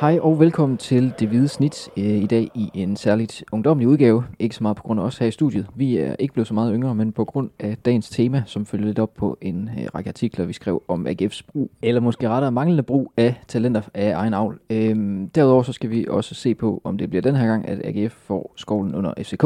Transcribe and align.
Hej 0.00 0.18
og 0.22 0.40
velkommen 0.40 0.78
til 0.78 1.12
Det 1.18 1.28
Hvide 1.28 1.48
Snit 1.48 1.88
øh, 1.96 2.04
i 2.04 2.26
dag 2.26 2.50
i 2.54 2.70
en 2.74 2.96
særligt 2.96 3.44
ungdomlig 3.52 3.88
udgave. 3.88 4.24
Ikke 4.38 4.54
så 4.54 4.62
meget 4.62 4.76
på 4.76 4.82
grund 4.82 5.00
af 5.00 5.04
os 5.04 5.18
her 5.18 5.26
i 5.26 5.30
studiet. 5.30 5.66
Vi 5.74 5.96
er 5.96 6.16
ikke 6.18 6.34
blevet 6.34 6.48
så 6.48 6.54
meget 6.54 6.72
yngre, 6.74 6.94
men 6.94 7.12
på 7.12 7.24
grund 7.24 7.50
af 7.58 7.76
dagens 7.84 8.10
tema, 8.10 8.42
som 8.46 8.66
følger 8.66 8.86
lidt 8.86 8.98
op 8.98 9.14
på 9.14 9.38
en 9.40 9.70
øh, 9.78 9.86
række 9.94 10.08
artikler, 10.08 10.44
vi 10.44 10.52
skrev 10.52 10.82
om 10.88 11.06
AGF's 11.06 11.40
brug, 11.52 11.70
eller 11.82 12.00
måske 12.00 12.28
rettere 12.28 12.52
manglende 12.52 12.82
brug 12.82 13.12
af 13.16 13.34
talenter 13.48 13.80
af 13.94 14.12
egen 14.14 14.34
avl. 14.34 14.60
Øhm, 14.70 15.28
derudover 15.28 15.62
så 15.62 15.72
skal 15.72 15.90
vi 15.90 16.06
også 16.08 16.34
se 16.34 16.54
på, 16.54 16.80
om 16.84 16.98
det 16.98 17.10
bliver 17.10 17.22
den 17.22 17.36
her 17.36 17.46
gang, 17.46 17.68
at 17.68 17.80
AGF 17.84 18.12
får 18.12 18.52
skovlen 18.56 18.94
under 18.94 19.14
FCK. 19.22 19.44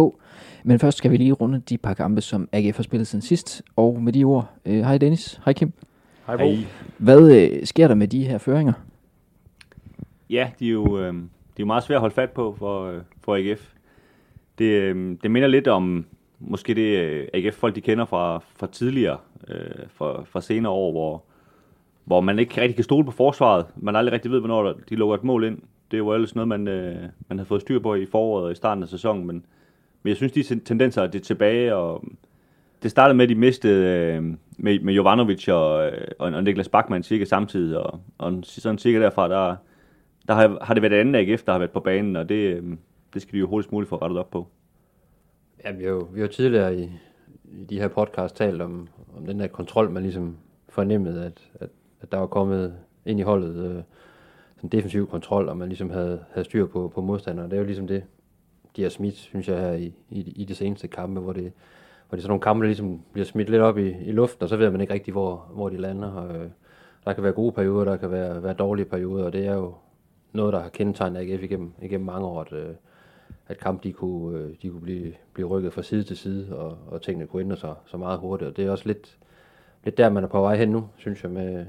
Men 0.64 0.78
først 0.78 0.98
skal 0.98 1.10
vi 1.10 1.16
lige 1.16 1.32
runde 1.32 1.62
de 1.68 1.78
par 1.78 1.94
kampe, 1.94 2.20
som 2.20 2.48
AGF 2.52 2.77
har 2.77 2.82
spillet 2.82 3.06
siden 3.06 3.22
sidst. 3.22 3.62
Og 3.77 4.02
med 4.02 4.12
de 4.12 4.24
ord, 4.24 4.50
øh, 4.66 4.80
hej 4.80 4.98
Dennis, 4.98 5.41
hej 5.44 5.52
Kim. 5.52 5.72
Hej 6.27 6.36
Bo. 6.36 6.44
Hvad 6.98 7.30
øh, 7.30 7.66
sker 7.66 7.88
der 7.88 7.94
med 7.94 8.08
de 8.08 8.24
her 8.24 8.38
føringer? 8.38 8.72
Ja, 10.34 10.50
de 10.58 10.68
er 10.68 10.72
jo, 10.72 10.98
øh, 10.98 11.14
de 11.14 11.18
er 11.56 11.60
jo 11.60 11.66
meget 11.66 11.82
svære 11.82 11.96
at 11.96 12.00
holde 12.00 12.14
fat 12.14 12.30
på 12.30 12.54
for, 12.58 12.84
øh, 12.84 13.00
for 13.20 13.36
AGF. 13.36 13.72
Det, 14.58 14.64
øh, 14.64 15.16
det 15.22 15.30
minder 15.30 15.48
lidt 15.48 15.68
om 15.68 16.06
måske 16.40 16.74
det 16.74 16.98
øh, 16.98 17.28
AGF-folk, 17.34 17.74
de 17.74 17.80
kender 17.80 18.04
fra, 18.04 18.38
fra 18.56 18.66
tidligere, 18.66 19.18
øh, 19.48 19.86
fra, 19.94 20.24
fra 20.24 20.40
senere 20.40 20.72
år, 20.72 20.92
hvor, 20.92 21.22
hvor 22.04 22.20
man 22.20 22.38
ikke 22.38 22.60
rigtig 22.60 22.74
kan 22.74 22.84
stole 22.84 23.04
på 23.04 23.10
forsvaret. 23.10 23.66
Man 23.76 23.96
aldrig 23.96 24.12
rigtig 24.12 24.30
ved, 24.30 24.38
hvornår 24.38 24.74
de 24.88 24.94
lukker 24.94 25.14
et 25.14 25.24
mål 25.24 25.44
ind. 25.44 25.58
Det 25.90 25.96
er 25.96 25.98
jo 25.98 26.12
ellers 26.12 26.34
noget, 26.34 26.48
man, 26.48 26.68
øh, 26.68 26.96
man 27.28 27.38
har 27.38 27.44
fået 27.44 27.60
styr 27.60 27.78
på 27.78 27.94
i 27.94 28.06
foråret 28.06 28.44
og 28.44 28.52
i 28.52 28.54
starten 28.54 28.82
af 28.82 28.88
sæsonen, 28.88 29.26
men, 29.26 29.46
men 30.02 30.08
jeg 30.08 30.16
synes, 30.16 30.32
de 30.32 30.42
tendenser 30.42 31.02
er 31.02 31.06
det 31.06 31.22
tilbage, 31.22 31.74
og 31.74 32.04
det 32.82 32.91
startede 32.91 33.16
med, 33.16 33.24
at 33.24 33.28
de 33.28 33.34
mistede 33.34 33.86
øh, 33.86 34.22
med, 34.56 34.80
med 34.80 34.94
Jovanovic 34.94 35.48
og, 35.48 35.86
øh, 35.86 36.08
og, 36.19 36.32
og 36.32 36.44
Niklas 36.44 36.69
Bachmann 36.69 37.02
cirka 37.02 37.24
samtidig, 37.24 37.78
og, 37.78 38.00
og 38.19 38.41
sådan 38.42 38.78
cirka 38.78 39.00
derfra, 39.00 39.28
der, 39.28 39.56
der 40.28 40.34
har, 40.34 40.58
har 40.62 40.75
det 40.75 40.83
været 40.83 41.00
anden 41.00 41.14
AGF, 41.14 41.42
der 41.42 41.53
har 41.53 41.58
været 41.58 41.70
på 41.70 41.80
banen, 41.80 42.17
og 42.17 42.28
det, 42.28 42.56
øhm, 42.56 42.78
det 43.14 43.22
skal 43.22 43.33
de 43.33 43.39
jo 43.39 43.47
hurtigst 43.47 43.72
muligt 43.72 43.89
få 43.89 43.97
rettet 43.97 44.19
op 44.19 44.31
på. 44.31 44.47
Ja, 45.64 45.72
vi 45.72 45.84
har 45.84 45.91
jo, 45.91 46.08
vi 46.12 46.20
har 46.20 46.28
tidligere 46.28 46.77
i, 46.77 46.91
i 47.44 47.64
de 47.64 47.81
her 47.81 47.89
podcast 47.89 48.36
talt 48.36 48.62
om, 48.62 48.89
om 49.16 49.27
den 49.27 49.41
der 49.41 49.47
kontrol, 49.47 49.91
man 49.91 50.03
ligesom 50.03 50.36
fornemmede, 50.69 51.25
at, 51.25 51.50
at, 51.61 51.69
at 52.00 52.12
der 52.12 52.19
var 52.19 52.27
kommet 52.27 52.75
ind 53.06 53.20
i 53.20 53.22
holdet 53.22 53.70
øh, 53.70 53.83
sådan 54.56 54.70
defensiv 54.70 55.08
kontrol, 55.08 55.48
og 55.48 55.56
man 55.56 55.69
ligesom 55.69 55.91
havde, 55.91 56.25
havde 56.33 56.44
styr 56.44 56.66
på, 56.66 56.92
på 56.94 57.00
modstanderne. 57.00 57.50
Det 57.50 57.56
er 57.56 57.61
jo 57.61 57.66
ligesom 57.66 57.86
det, 57.86 58.05
de 58.77 58.83
har 58.83 58.88
smidt, 58.88 59.16
synes 59.16 59.48
jeg, 59.48 59.61
her 59.61 59.72
i, 59.72 59.92
i, 60.11 60.20
i 60.36 60.44
de 60.44 60.55
seneste 60.55 60.88
kampe, 60.88 61.20
hvor 61.20 61.33
det, 61.33 61.53
hvor 62.09 62.16
det 62.16 62.19
er 62.19 62.22
sådan 62.22 62.31
nogle 62.31 62.42
kampe, 62.42 62.62
der 62.62 62.69
ligesom 62.69 63.00
bliver 63.12 63.27
smidt 63.27 63.50
lidt 63.50 63.62
op 63.62 63.78
i, 63.78 63.88
i 63.88 64.12
luften, 64.12 64.42
og 64.42 64.48
så 64.48 64.56
ved 64.56 64.70
man 64.70 64.81
ikke 64.81 64.92
rigtig, 64.92 65.12
hvor, 65.12 65.50
hvor 65.55 65.69
de 65.69 65.77
lander. 65.77 66.12
Og, 66.12 66.36
øh, 66.36 66.50
der 67.05 67.12
kan 67.12 67.25
være 67.25 67.33
gode 67.33 67.53
perioder, 67.53 67.84
der 67.84 67.97
kan 67.97 68.11
være, 68.11 68.42
være 68.42 68.53
dårlige 68.53 68.86
perioder, 68.86 69.25
og 69.25 69.33
det 69.33 69.47
er 69.47 69.55
jo 69.55 69.75
noget, 70.34 70.52
der 70.52 70.60
har 70.60 70.68
kendetegnet 70.68 71.20
AGF 71.20 71.42
igennem, 71.42 71.72
igennem 71.82 72.06
mange 72.06 72.27
år, 72.27 72.40
at, 72.40 72.52
øh, 72.52 72.74
at 73.48 73.58
kamp 73.58 73.82
de 73.82 73.92
kunne, 73.92 74.38
øh, 74.38 74.50
de 74.62 74.68
kunne 74.68 74.80
blive, 74.80 75.12
blive 75.32 75.48
rykket 75.48 75.72
fra 75.72 75.82
side 75.82 76.02
til 76.02 76.16
side, 76.16 76.56
og, 76.56 76.78
og 76.86 77.02
tingene 77.02 77.26
kunne 77.26 77.42
ændre 77.42 77.56
sig 77.56 77.74
så 77.86 77.96
meget 77.96 78.18
hurtigt. 78.18 78.50
Og 78.50 78.56
det 78.56 78.66
er 78.66 78.70
også 78.70 78.86
lidt, 78.86 79.18
lidt 79.84 79.98
der, 79.98 80.10
man 80.10 80.24
er 80.24 80.28
på 80.28 80.41
vej 80.41 80.56
hen 80.56 80.68
nu, 80.68 80.88
synes 80.96 81.22
jeg, 81.22 81.30
med, 81.30 81.66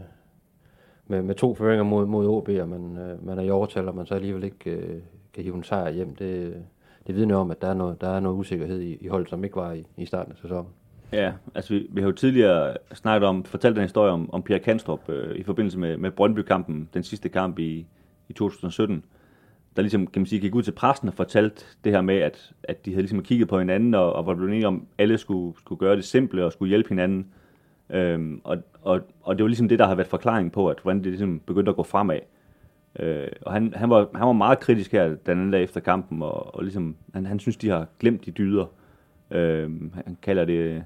med, 1.07 1.21
med 1.21 1.35
to 1.35 1.55
føringer 1.55 1.83
mod, 1.83 2.05
mod 2.05 2.27
OB, 2.27 2.49
og 2.49 2.69
man, 2.69 2.97
øh, 2.97 3.25
man 3.25 3.39
er 3.39 3.43
i 3.43 3.49
overtal, 3.49 3.87
og 3.87 3.95
man 3.95 4.05
så 4.05 4.15
alligevel 4.15 4.43
ikke 4.43 4.71
øh, 4.71 5.01
kan 5.33 5.43
hive 5.43 5.55
en 5.55 5.63
sejr 5.63 5.91
hjem. 5.91 6.15
Det, 6.15 6.63
det 7.07 7.15
vidner 7.15 7.35
om, 7.35 7.51
at 7.51 7.61
der 7.61 7.67
er 7.67 7.73
noget, 7.73 8.01
der 8.01 8.09
er 8.09 8.19
noget 8.19 8.37
usikkerhed 8.37 8.81
i, 8.81 8.97
i 9.01 9.07
holdet, 9.07 9.29
som 9.29 9.43
ikke 9.43 9.55
var 9.55 9.73
i, 9.73 9.85
i 9.97 10.05
starten 10.05 10.31
af 10.31 10.37
sæsonen. 10.37 10.69
Ja, 11.11 11.33
altså 11.55 11.73
vi, 11.73 11.87
vi 11.89 12.01
har 12.01 12.07
jo 12.07 12.15
tidligere 12.15 12.77
snakket 12.93 13.27
om, 13.27 13.43
fortalt 13.43 13.75
den 13.75 13.83
historie 13.83 14.11
om, 14.11 14.33
om 14.33 14.43
Pierre 14.43 14.63
Kanstrup 14.63 15.09
øh, 15.09 15.35
i 15.35 15.43
forbindelse 15.43 15.79
med, 15.79 15.97
med 15.97 16.11
Brøndby-kampen, 16.11 16.89
den 16.93 17.03
sidste 17.03 17.29
kamp 17.29 17.59
i, 17.59 17.85
i 18.29 18.33
2017, 18.33 19.03
der 19.75 19.81
ligesom, 19.81 20.07
kan 20.07 20.21
man 20.21 20.27
sige, 20.27 20.39
gik 20.39 20.55
ud 20.55 20.63
til 20.63 20.71
pressen 20.71 21.07
og 21.07 21.13
fortalte 21.13 21.65
det 21.83 21.91
her 21.91 22.01
med, 22.01 22.15
at, 22.15 22.51
at 22.63 22.85
de 22.85 22.91
havde 22.91 23.01
ligesom 23.01 23.23
kigget 23.23 23.47
på 23.47 23.59
hinanden, 23.59 23.93
og, 23.93 24.13
og 24.13 24.25
var 24.25 24.35
blevet 24.35 24.51
enige 24.51 24.67
om, 24.67 24.75
at 24.75 25.03
alle 25.03 25.17
skulle, 25.17 25.57
skulle 25.59 25.79
gøre 25.79 25.95
det 25.95 26.05
simple 26.05 26.45
og 26.45 26.51
skulle 26.51 26.69
hjælpe 26.69 26.89
hinanden. 26.89 27.27
Øhm, 27.89 28.41
og, 28.43 28.57
og, 28.81 29.01
og 29.21 29.37
det 29.37 29.43
var 29.43 29.47
ligesom 29.47 29.69
det, 29.69 29.79
der 29.79 29.87
har 29.87 29.95
været 29.95 30.07
forklaring 30.07 30.51
på, 30.51 30.67
at 30.67 30.79
hvordan 30.81 30.97
det 30.97 31.07
ligesom 31.07 31.39
begyndte 31.39 31.69
at 31.69 31.75
gå 31.75 31.83
fremad. 31.83 32.19
Øh, 32.99 33.27
og 33.41 33.53
han, 33.53 33.73
han, 33.75 33.89
var, 33.89 34.09
han 34.15 34.27
var 34.27 34.33
meget 34.33 34.59
kritisk 34.59 34.91
her 34.91 35.03
den 35.07 35.19
anden 35.25 35.51
dag 35.51 35.63
efter 35.63 35.79
kampen, 35.79 36.21
og, 36.21 36.55
og 36.55 36.63
ligesom, 36.63 36.95
han, 37.13 37.25
han 37.25 37.39
synes, 37.39 37.57
de 37.57 37.69
har 37.69 37.87
glemt 37.99 38.25
de 38.25 38.31
dyder. 38.31 38.65
Øh, 39.31 39.71
han 39.93 40.17
kalder 40.21 40.45
det, 40.45 40.83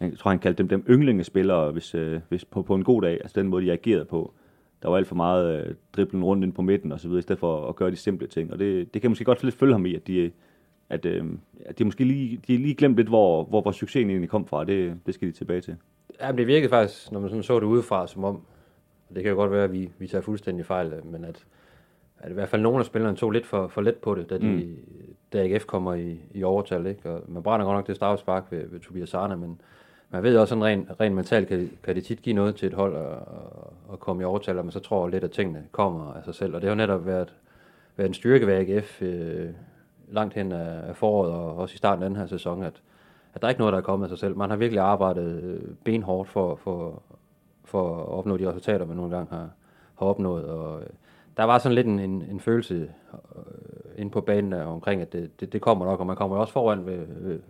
jeg 0.00 0.18
tror, 0.18 0.30
han 0.30 0.38
kaldte 0.38 0.58
dem, 0.58 0.68
dem 0.68 0.84
yndlingespillere, 0.90 1.72
hvis, 1.72 1.94
øh, 1.94 2.20
hvis 2.28 2.44
på, 2.44 2.62
på 2.62 2.74
en 2.74 2.84
god 2.84 3.02
dag, 3.02 3.12
altså 3.12 3.40
den 3.40 3.48
måde, 3.48 3.64
de 3.64 3.72
agerede 3.72 4.04
på 4.04 4.34
der 4.82 4.88
var 4.88 4.96
alt 4.96 5.06
for 5.06 5.14
meget 5.14 5.66
øh, 5.66 5.74
driblen 5.92 6.24
rundt 6.24 6.44
ind 6.44 6.52
på 6.52 6.62
midten 6.62 6.92
og 6.92 7.00
så 7.00 7.08
videre, 7.08 7.18
i 7.18 7.22
stedet 7.22 7.38
for 7.40 7.68
at 7.68 7.76
gøre 7.76 7.90
de 7.90 7.96
simple 7.96 8.26
ting. 8.26 8.52
Og 8.52 8.58
det, 8.58 8.94
det 8.94 9.02
kan 9.02 9.10
måske 9.10 9.24
godt 9.24 9.42
lidt 9.42 9.54
følge 9.54 9.74
ham 9.74 9.86
i, 9.86 9.94
at 9.94 10.06
de, 10.06 10.30
at, 10.88 11.06
øh, 11.06 11.24
at 11.66 11.78
de 11.78 11.84
måske 11.84 12.04
lige, 12.04 12.40
de 12.46 12.56
lige 12.56 12.74
glemt 12.74 12.96
lidt, 12.96 13.08
hvor, 13.08 13.44
hvor, 13.44 13.60
hvor 13.62 13.72
succesen 13.72 14.10
egentlig 14.10 14.30
kom 14.30 14.46
fra. 14.46 14.64
Det, 14.64 14.96
det 15.06 15.14
skal 15.14 15.28
de 15.28 15.32
tilbage 15.32 15.60
til. 15.60 15.76
Ja, 16.20 16.28
men 16.28 16.38
det 16.38 16.46
virkede 16.46 16.68
faktisk, 16.68 17.12
når 17.12 17.20
man 17.20 17.28
sådan 17.28 17.42
så 17.42 17.60
det 17.60 17.66
udefra, 17.66 18.06
som 18.06 18.24
om, 18.24 18.36
og 19.08 19.14
det 19.14 19.22
kan 19.22 19.30
jo 19.30 19.36
godt 19.36 19.50
være, 19.50 19.64
at 19.64 19.72
vi, 19.72 19.90
vi 19.98 20.06
tager 20.06 20.22
fuldstændig 20.22 20.66
fejl, 20.66 20.92
men 21.04 21.24
at, 21.24 21.44
at 22.18 22.30
i 22.30 22.34
hvert 22.34 22.48
fald 22.48 22.62
nogle 22.62 22.78
af 22.78 22.84
spillerne 22.84 23.16
tog 23.16 23.30
lidt 23.30 23.46
for, 23.46 23.68
for 23.68 23.80
let 23.80 23.96
på 23.96 24.14
det, 24.14 24.30
da, 24.30 24.38
de, 24.38 24.46
mm. 24.46 24.76
da 25.32 25.44
AGF 25.44 25.64
kommer 25.64 25.94
i, 25.94 26.20
i 26.34 26.42
overtal. 26.42 26.86
Ikke? 26.86 27.10
Og 27.10 27.22
man 27.28 27.42
brænder 27.42 27.66
godt 27.66 27.76
nok 27.76 27.86
det 27.86 27.96
straffespark 27.96 28.46
ved, 28.50 28.68
ved 28.68 28.80
Tobias 28.80 29.08
Sarne, 29.08 29.36
men 29.36 29.60
man 30.10 30.22
ved 30.22 30.36
også 30.36 30.54
at 30.54 30.62
rent, 30.62 30.88
ren 31.00 31.14
mentalt, 31.14 31.48
kan, 31.48 31.70
kan 31.82 31.94
det 31.94 32.04
tit 32.04 32.22
give 32.22 32.34
noget 32.34 32.56
til 32.56 32.66
et 32.66 32.74
hold 32.74 32.96
at, 32.96 33.18
at 33.92 34.00
komme 34.00 34.22
i 34.22 34.24
overtal, 34.24 34.58
og 34.58 34.64
man 34.64 34.72
så 34.72 34.80
tror 34.80 35.08
lidt, 35.08 35.24
at 35.24 35.30
tingene 35.30 35.64
kommer 35.72 36.12
af 36.12 36.24
sig 36.24 36.34
selv. 36.34 36.54
Og 36.54 36.60
det 36.60 36.68
har 36.68 36.74
jo 36.74 36.76
netop 36.76 37.06
været, 37.06 37.34
været 37.96 38.08
en 38.08 38.14
styrke 38.14 38.46
ved 38.46 38.54
AGF 38.54 39.02
øh, 39.02 39.50
langt 40.08 40.34
hen 40.34 40.52
af, 40.52 40.96
foråret, 40.96 41.32
og 41.32 41.56
også 41.56 41.74
i 41.74 41.76
starten 41.76 42.02
af 42.02 42.10
den 42.10 42.16
her 42.16 42.26
sæson, 42.26 42.62
at, 42.62 42.82
at 43.34 43.42
der 43.42 43.48
er 43.48 43.50
ikke 43.50 43.60
noget, 43.60 43.72
der 43.72 43.78
er 43.78 43.82
kommet 43.82 44.06
af 44.06 44.08
sig 44.08 44.18
selv. 44.18 44.36
Man 44.36 44.50
har 44.50 44.56
virkelig 44.56 44.80
arbejdet 44.80 45.42
øh, 45.42 45.60
benhårdt 45.84 46.28
for, 46.28 46.56
for, 46.56 47.02
for 47.64 47.96
at 47.96 48.08
opnå 48.08 48.36
de 48.36 48.48
resultater, 48.48 48.86
man 48.86 48.96
nogle 48.96 49.16
gange 49.16 49.34
har, 49.34 49.50
har 49.98 50.06
opnået. 50.06 50.44
Og, 50.44 50.80
øh, 50.80 50.86
der 51.36 51.44
var 51.44 51.58
sådan 51.58 51.74
lidt 51.74 51.86
en, 51.86 51.98
en, 51.98 52.22
en 52.30 52.40
følelse 52.40 52.74
øh, 52.74 54.00
inde 54.00 54.10
på 54.10 54.20
banen 54.20 54.52
der, 54.52 54.64
omkring, 54.64 55.02
at 55.02 55.12
det, 55.12 55.40
det, 55.40 55.52
det 55.52 55.60
kommer 55.60 55.84
nok, 55.84 56.00
og 56.00 56.06
man 56.06 56.16
kommer 56.16 56.36
også 56.36 56.52
foran 56.52 56.86
ved, 56.86 57.06
ved, 57.08 57.40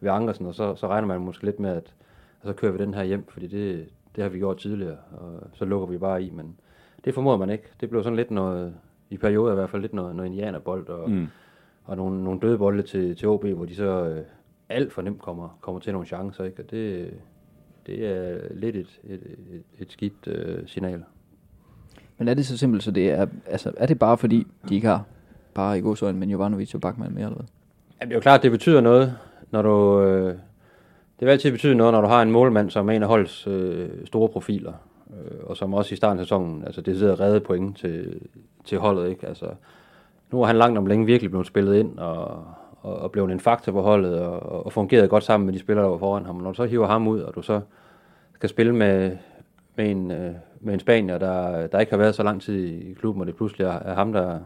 ved 0.00 0.10
Ankersen, 0.10 0.46
og 0.46 0.54
så, 0.54 0.74
så 0.74 0.88
regner 0.88 1.08
man 1.08 1.20
måske 1.20 1.44
lidt 1.44 1.60
med, 1.60 1.70
at, 1.70 1.94
og 2.40 2.46
så 2.46 2.52
kører 2.52 2.72
vi 2.72 2.78
den 2.78 2.94
her 2.94 3.02
hjem, 3.02 3.24
fordi 3.28 3.46
det, 3.46 3.88
det 4.16 4.22
har 4.22 4.28
vi 4.28 4.38
gjort 4.38 4.56
tidligere, 4.56 4.96
og 5.12 5.42
så 5.52 5.64
lukker 5.64 5.86
vi 5.86 5.98
bare 5.98 6.22
i, 6.22 6.30
men 6.30 6.56
det 7.04 7.14
formoder 7.14 7.36
man 7.36 7.50
ikke. 7.50 7.64
Det 7.80 7.90
blev 7.90 8.02
sådan 8.02 8.16
lidt 8.16 8.30
noget, 8.30 8.74
i 9.10 9.16
perioder 9.16 9.52
i 9.52 9.54
hvert 9.54 9.70
fald 9.70 9.82
lidt 9.82 9.94
noget, 9.94 10.16
noget 10.16 10.28
indianerbold, 10.28 10.88
og, 10.88 11.10
mm. 11.10 11.26
og 11.84 11.96
nogle, 11.96 12.24
nogle 12.24 12.40
døde 12.40 12.58
bolde 12.58 12.82
til, 12.82 13.16
til 13.16 13.28
OB, 13.28 13.44
hvor 13.44 13.64
de 13.64 13.74
så 13.74 14.04
øh, 14.04 14.24
alt 14.68 14.92
for 14.92 15.02
nemt 15.02 15.22
kommer, 15.22 15.58
kommer 15.60 15.80
til 15.80 15.92
nogle 15.92 16.06
chancer, 16.06 16.44
ikke? 16.44 16.62
og 16.62 16.70
det, 16.70 17.10
det 17.86 18.06
er 18.06 18.38
lidt 18.54 18.76
et, 18.76 19.00
et, 19.04 19.20
et, 19.50 19.62
et 19.78 19.92
skidt 19.92 20.26
øh, 20.26 20.66
signal. 20.66 21.04
Men 22.18 22.28
er 22.28 22.34
det 22.34 22.46
så 22.46 22.58
simpelt, 22.58 22.82
så 22.82 22.90
det 22.90 23.10
er, 23.10 23.26
altså, 23.46 23.72
er 23.76 23.86
det 23.86 23.98
bare 23.98 24.18
fordi, 24.18 24.46
de 24.68 24.74
ikke 24.74 24.86
har 24.86 25.04
bare 25.54 25.78
i 25.78 25.80
godsøjne, 25.80 26.18
men 26.18 26.30
Jovanovic 26.30 26.74
og 26.74 26.80
Bachmann 26.80 27.14
mere, 27.14 27.24
eller 27.24 27.36
hvad? 27.36 27.46
Ja, 28.00 28.04
det 28.04 28.12
er 28.12 28.14
jo 28.14 28.20
klart, 28.20 28.42
det 28.42 28.50
betyder 28.50 28.80
noget, 28.80 29.16
når 29.50 29.62
du, 29.62 30.02
øh, 30.02 30.38
det 31.20 31.26
vil 31.26 31.32
altid 31.32 31.52
betyde 31.52 31.74
noget, 31.74 31.92
når 31.92 32.00
du 32.00 32.06
har 32.06 32.22
en 32.22 32.30
målmand, 32.30 32.70
som 32.70 32.88
er 32.88 32.92
en 32.92 33.02
af 33.02 33.08
holdets 33.08 33.46
øh, 33.46 33.88
store 34.04 34.28
profiler, 34.28 34.72
øh, 35.10 35.38
og 35.42 35.56
som 35.56 35.74
også 35.74 35.92
i 35.92 35.96
starten 35.96 36.18
af 36.18 36.24
sæsonen, 36.24 36.64
altså 36.64 36.80
det 36.80 36.98
sidder 36.98 37.20
redde 37.20 37.40
point 37.40 37.78
til, 37.78 38.20
til 38.64 38.78
holdet, 38.78 39.08
ikke? 39.08 39.26
Altså, 39.26 39.46
nu 40.30 40.42
er 40.42 40.46
han 40.46 40.56
langt 40.56 40.78
om 40.78 40.86
længe 40.86 41.06
virkelig 41.06 41.30
blevet 41.30 41.46
spillet 41.46 41.76
ind, 41.76 41.98
og, 41.98 42.44
og, 42.82 42.96
og 42.96 43.12
blevet 43.12 43.32
en 43.32 43.40
faktor 43.40 43.72
på 43.72 43.82
holdet, 43.82 44.20
og, 44.20 44.66
og 44.66 44.72
fungeret 44.72 45.10
godt 45.10 45.24
sammen 45.24 45.46
med 45.46 45.54
de 45.54 45.58
spillere, 45.58 45.84
der 45.84 45.90
var 45.90 45.98
foran 45.98 46.26
ham. 46.26 46.36
Og 46.36 46.42
når 46.42 46.50
du 46.50 46.56
så 46.56 46.64
hiver 46.64 46.86
ham 46.86 47.08
ud, 47.08 47.20
og 47.20 47.34
du 47.34 47.42
så 47.42 47.60
skal 48.34 48.48
spille 48.48 48.74
med, 48.74 49.16
med 49.76 49.90
en, 49.90 50.10
øh, 50.10 50.34
med 50.60 50.74
en 50.74 50.80
spanier, 50.80 51.18
der, 51.18 51.66
der 51.66 51.80
ikke 51.80 51.92
har 51.92 51.98
været 51.98 52.14
så 52.14 52.22
lang 52.22 52.42
tid 52.42 52.66
i 52.66 52.92
klubben, 52.92 53.20
og 53.20 53.26
det 53.26 53.36
pludselig 53.36 53.64
er 53.64 53.94
ham, 53.94 54.12
der, 54.12 54.38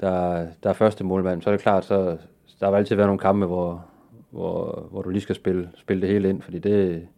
der, 0.00 0.46
der 0.62 0.70
er 0.70 0.74
første 0.74 1.04
målmand, 1.04 1.42
så 1.42 1.50
er 1.50 1.54
det 1.54 1.62
klart, 1.62 1.84
så 1.84 2.16
der 2.60 2.70
vil 2.70 2.76
altid 2.76 2.96
være 2.96 3.06
nogle 3.06 3.18
kampe, 3.18 3.46
hvor, 3.46 3.84
hvor, 4.30 4.88
hvor 4.90 5.02
du 5.02 5.10
lige 5.10 5.22
skal 5.22 5.34
spille, 5.34 5.70
spille 5.74 6.00
det 6.00 6.08
hele 6.08 6.28
ind, 6.28 6.42
fordi 6.42 6.58
det, 6.58 7.08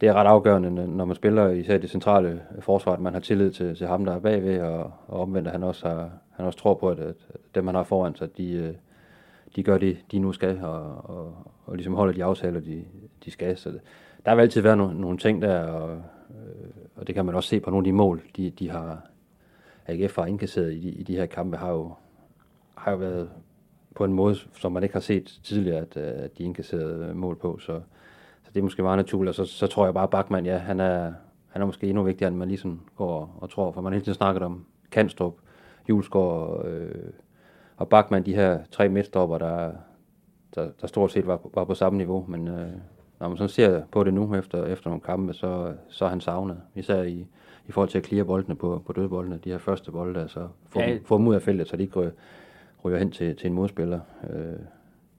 det 0.00 0.08
er 0.08 0.12
ret 0.12 0.26
afgørende, 0.26 0.70
når 0.86 1.04
man 1.04 1.16
spiller 1.16 1.48
især 1.48 1.78
det 1.78 1.90
centrale 1.90 2.42
forsvar, 2.60 2.92
at 2.92 3.00
man 3.00 3.12
har 3.12 3.20
tillid 3.20 3.50
til, 3.50 3.76
til 3.76 3.86
ham, 3.86 4.04
der 4.04 4.14
er 4.14 4.20
bagved, 4.20 4.60
og, 4.60 4.92
og 5.06 5.20
omvendt, 5.20 5.48
at 5.48 5.52
han 5.52 5.62
også, 5.62 5.88
har, 5.88 6.10
han 6.30 6.46
også 6.46 6.58
tror 6.58 6.74
på, 6.74 6.88
at, 6.88 6.98
at 6.98 7.14
dem, 7.54 7.64
man 7.64 7.74
har 7.74 7.82
foran 7.82 8.14
sig, 8.14 8.36
de, 8.36 8.52
øh, 8.52 8.74
de 9.56 9.62
gør 9.62 9.78
det, 9.78 9.98
de 10.12 10.18
nu 10.18 10.32
skal, 10.32 10.60
og, 10.62 11.10
og, 11.10 11.34
og 11.66 11.76
ligesom 11.76 11.94
holder 11.94 12.14
de 12.14 12.24
aftaler, 12.24 12.60
de, 12.60 12.84
de 13.24 13.30
skal. 13.30 13.56
Så 13.56 13.70
det, 13.70 13.80
der 14.26 14.34
vil 14.34 14.42
altid 14.42 14.60
være 14.60 14.76
no, 14.76 14.92
nogle 14.92 15.18
ting 15.18 15.42
der, 15.42 15.62
og, 15.62 15.90
øh, 16.30 16.70
og 16.96 17.06
det 17.06 17.14
kan 17.14 17.26
man 17.26 17.34
også 17.34 17.48
se 17.48 17.60
på 17.60 17.70
nogle 17.70 17.84
af 17.86 17.88
de 17.88 17.92
mål, 17.92 18.22
de, 18.36 18.50
de 18.50 18.70
har, 18.70 19.06
AGF 19.86 20.16
har 20.16 20.26
indkasseret 20.26 20.72
i 20.72 20.80
de, 20.80 20.88
i 20.88 21.02
de 21.02 21.16
her 21.16 21.26
kampe, 21.26 21.56
har 21.56 21.70
jo, 21.70 21.92
har 22.74 22.90
jo 22.90 22.96
været 22.96 23.30
på 23.94 24.04
en 24.04 24.12
måde, 24.12 24.36
som 24.58 24.72
man 24.72 24.82
ikke 24.82 24.92
har 24.92 25.00
set 25.00 25.40
tidligere, 25.42 25.78
at, 25.78 25.96
øh, 25.96 26.24
at 26.24 26.38
de 26.38 26.42
indkasserede 26.42 27.14
mål 27.14 27.36
på. 27.36 27.58
Så, 27.58 27.80
så 28.42 28.50
det 28.54 28.60
er 28.60 28.64
måske 28.64 28.82
meget 28.82 28.98
naturligt. 28.98 29.38
Og 29.38 29.46
så, 29.46 29.52
så 29.52 29.66
tror 29.66 29.84
jeg 29.84 29.94
bare, 29.94 30.04
at 30.04 30.10
Bachmann, 30.10 30.46
ja, 30.46 30.56
han 30.56 30.80
er, 30.80 31.12
han 31.48 31.62
er 31.62 31.66
måske 31.66 31.86
endnu 31.86 32.02
vigtigere, 32.02 32.28
end 32.28 32.36
man 32.36 32.48
ligesom 32.48 32.80
går 32.96 33.38
og 33.40 33.50
tror. 33.50 33.72
For 33.72 33.80
man 33.80 33.92
hele 33.92 34.04
tiden 34.04 34.14
snakket 34.14 34.42
om 34.42 34.66
Kanstrup, 34.90 35.34
Julesgaard 35.88 36.66
øh, 36.66 37.10
og 37.76 37.88
Bachmann, 37.88 38.26
de 38.26 38.34
her 38.34 38.58
tre 38.70 38.88
midtstopper, 38.88 39.38
der, 39.38 39.72
der, 40.54 40.68
der 40.80 40.86
stort 40.86 41.12
set 41.12 41.26
var, 41.26 41.40
var 41.54 41.64
på 41.64 41.74
samme 41.74 41.96
niveau, 41.96 42.24
men 42.28 42.48
øh, 42.48 42.68
når 43.20 43.28
man 43.28 43.36
sådan 43.36 43.48
ser 43.48 43.82
på 43.92 44.04
det 44.04 44.14
nu 44.14 44.34
efter, 44.34 44.64
efter 44.64 44.90
nogle 44.90 45.00
kampe, 45.00 45.32
så, 45.32 45.72
så 45.88 46.04
er 46.04 46.08
han 46.08 46.20
savnet, 46.20 46.60
især 46.74 47.02
i, 47.02 47.26
i 47.68 47.72
forhold 47.72 47.88
til 47.88 47.98
at 47.98 48.04
klire 48.04 48.24
boldene 48.24 48.56
på, 48.56 48.82
på 48.86 48.92
dødboldene, 48.92 49.40
de 49.44 49.50
her 49.50 49.58
første 49.58 49.92
bolde, 49.92 50.20
altså 50.20 50.48
få, 50.68 50.80
ja. 50.80 50.98
få 51.04 51.18
dem 51.18 51.26
ud 51.26 51.34
af 51.34 51.42
feltet, 51.42 51.68
så 51.68 51.76
de 51.76 51.82
ikke 51.82 52.12
ryger, 52.84 52.98
hen 52.98 53.10
til, 53.10 53.36
til 53.36 53.46
en 53.46 53.52
modspiller. 53.54 54.00
Øh, 54.30 54.58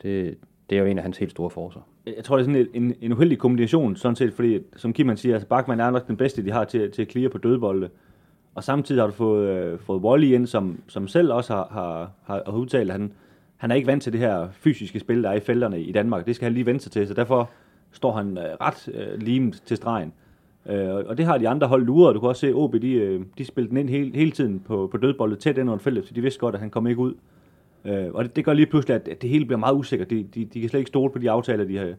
det, 0.01 0.37
det 0.69 0.77
er 0.77 0.79
jo 0.79 0.85
en 0.85 0.97
af 0.97 1.03
hans 1.03 1.17
helt 1.17 1.31
store 1.31 1.49
forser. 1.49 1.79
Jeg 2.05 2.23
tror, 2.23 2.37
det 2.37 2.47
er 2.47 2.53
sådan 2.53 2.67
en, 2.73 2.95
en 3.01 3.13
uheldig 3.13 3.39
kombination, 3.39 3.95
sådan 3.95 4.15
set, 4.15 4.33
fordi, 4.33 4.59
som 4.75 4.93
Kim 4.93 5.17
siger, 5.17 5.35
altså 5.35 5.47
Bachmann 5.47 5.81
er 5.81 5.91
nok 5.91 6.07
den 6.07 6.17
bedste, 6.17 6.45
de 6.45 6.51
har 6.51 6.63
til, 6.63 6.91
til 6.91 7.01
at 7.01 7.07
klire 7.07 7.29
på 7.29 7.37
dødbolde. 7.37 7.89
Og 8.55 8.63
samtidig 8.63 9.01
har 9.01 9.07
du 9.07 9.13
fået, 9.13 9.49
øh, 9.49 9.79
fået 9.79 10.01
Wally 10.01 10.33
ind, 10.33 10.47
som, 10.47 10.79
som 10.87 11.07
selv 11.07 11.33
også 11.33 11.53
har, 11.53 11.67
har, 11.71 12.11
har, 12.23 12.41
har 12.45 12.57
udtalt, 12.57 12.89
at 12.89 12.99
han, 12.99 13.11
han 13.57 13.71
er 13.71 13.75
ikke 13.75 13.87
vant 13.87 14.03
til 14.03 14.13
det 14.13 14.19
her 14.19 14.47
fysiske 14.51 14.99
spil, 14.99 15.23
der 15.23 15.29
er 15.29 15.33
i 15.33 15.39
felterne 15.39 15.81
i 15.81 15.91
Danmark. 15.91 16.25
Det 16.25 16.35
skal 16.35 16.45
han 16.45 16.53
lige 16.53 16.65
vente 16.65 16.83
sig 16.83 16.91
til, 16.91 17.07
så 17.07 17.13
derfor 17.13 17.49
står 17.91 18.11
han 18.11 18.37
øh, 18.37 18.43
ret 18.43 18.89
øh, 18.93 19.21
limet 19.21 19.61
til 19.65 19.77
stregen. 19.77 20.13
Øh, 20.69 20.89
og 20.89 21.17
det 21.17 21.25
har 21.25 21.37
de 21.37 21.49
andre 21.49 21.67
hold 21.67 21.85
luret. 21.85 22.15
Du 22.15 22.19
kan 22.19 22.29
også 22.29 22.39
se, 22.39 22.47
at 22.47 22.55
OB 22.55 22.73
de, 22.73 22.91
øh, 22.91 23.21
de 23.37 23.45
spillede 23.45 23.69
den 23.69 23.77
ind 23.77 23.89
hele, 23.89 24.11
hele 24.15 24.31
tiden 24.31 24.59
på, 24.59 24.87
på 24.91 24.97
dødboldet 24.97 25.39
tæt 25.39 25.57
ind 25.57 25.69
under 25.69 25.83
feltet, 25.83 26.07
så 26.07 26.13
de 26.13 26.21
vidste 26.21 26.39
godt, 26.39 26.55
at 26.55 26.61
han 26.61 26.69
kom 26.69 26.87
ikke 26.87 27.01
ud. 27.01 27.13
Øh, 27.85 28.13
og 28.13 28.23
det, 28.23 28.35
det 28.35 28.45
gør 28.45 28.53
lige 28.53 28.65
pludselig, 28.65 28.95
at 28.95 29.21
det 29.21 29.29
hele 29.29 29.45
bliver 29.45 29.59
meget 29.59 29.75
usikkert. 29.75 30.09
De, 30.09 30.23
de, 30.23 30.45
de 30.45 30.61
kan 30.61 30.69
slet 30.69 30.79
ikke 30.79 30.89
stole 30.89 31.11
på 31.11 31.19
de 31.19 31.31
aftaler, 31.31 31.65
de 31.65 31.77
har, 31.77 31.93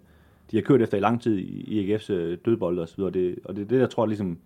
de 0.50 0.56
har 0.56 0.62
kørt 0.62 0.82
efter 0.82 0.98
i 0.98 1.00
lang 1.00 1.22
tid 1.22 1.38
i, 1.38 1.64
i 1.80 1.94
AGF's 1.94 2.12
øh, 2.12 2.38
dødbold 2.44 2.78
og 2.78 2.88
så 2.88 2.96
videre. 2.96 3.12
Det, 3.12 3.38
og 3.44 3.56
det 3.56 3.62
er 3.62 3.68
det, 3.68 3.78
jeg 3.78 3.90
tror, 3.90 4.06
ligesom 4.06 4.38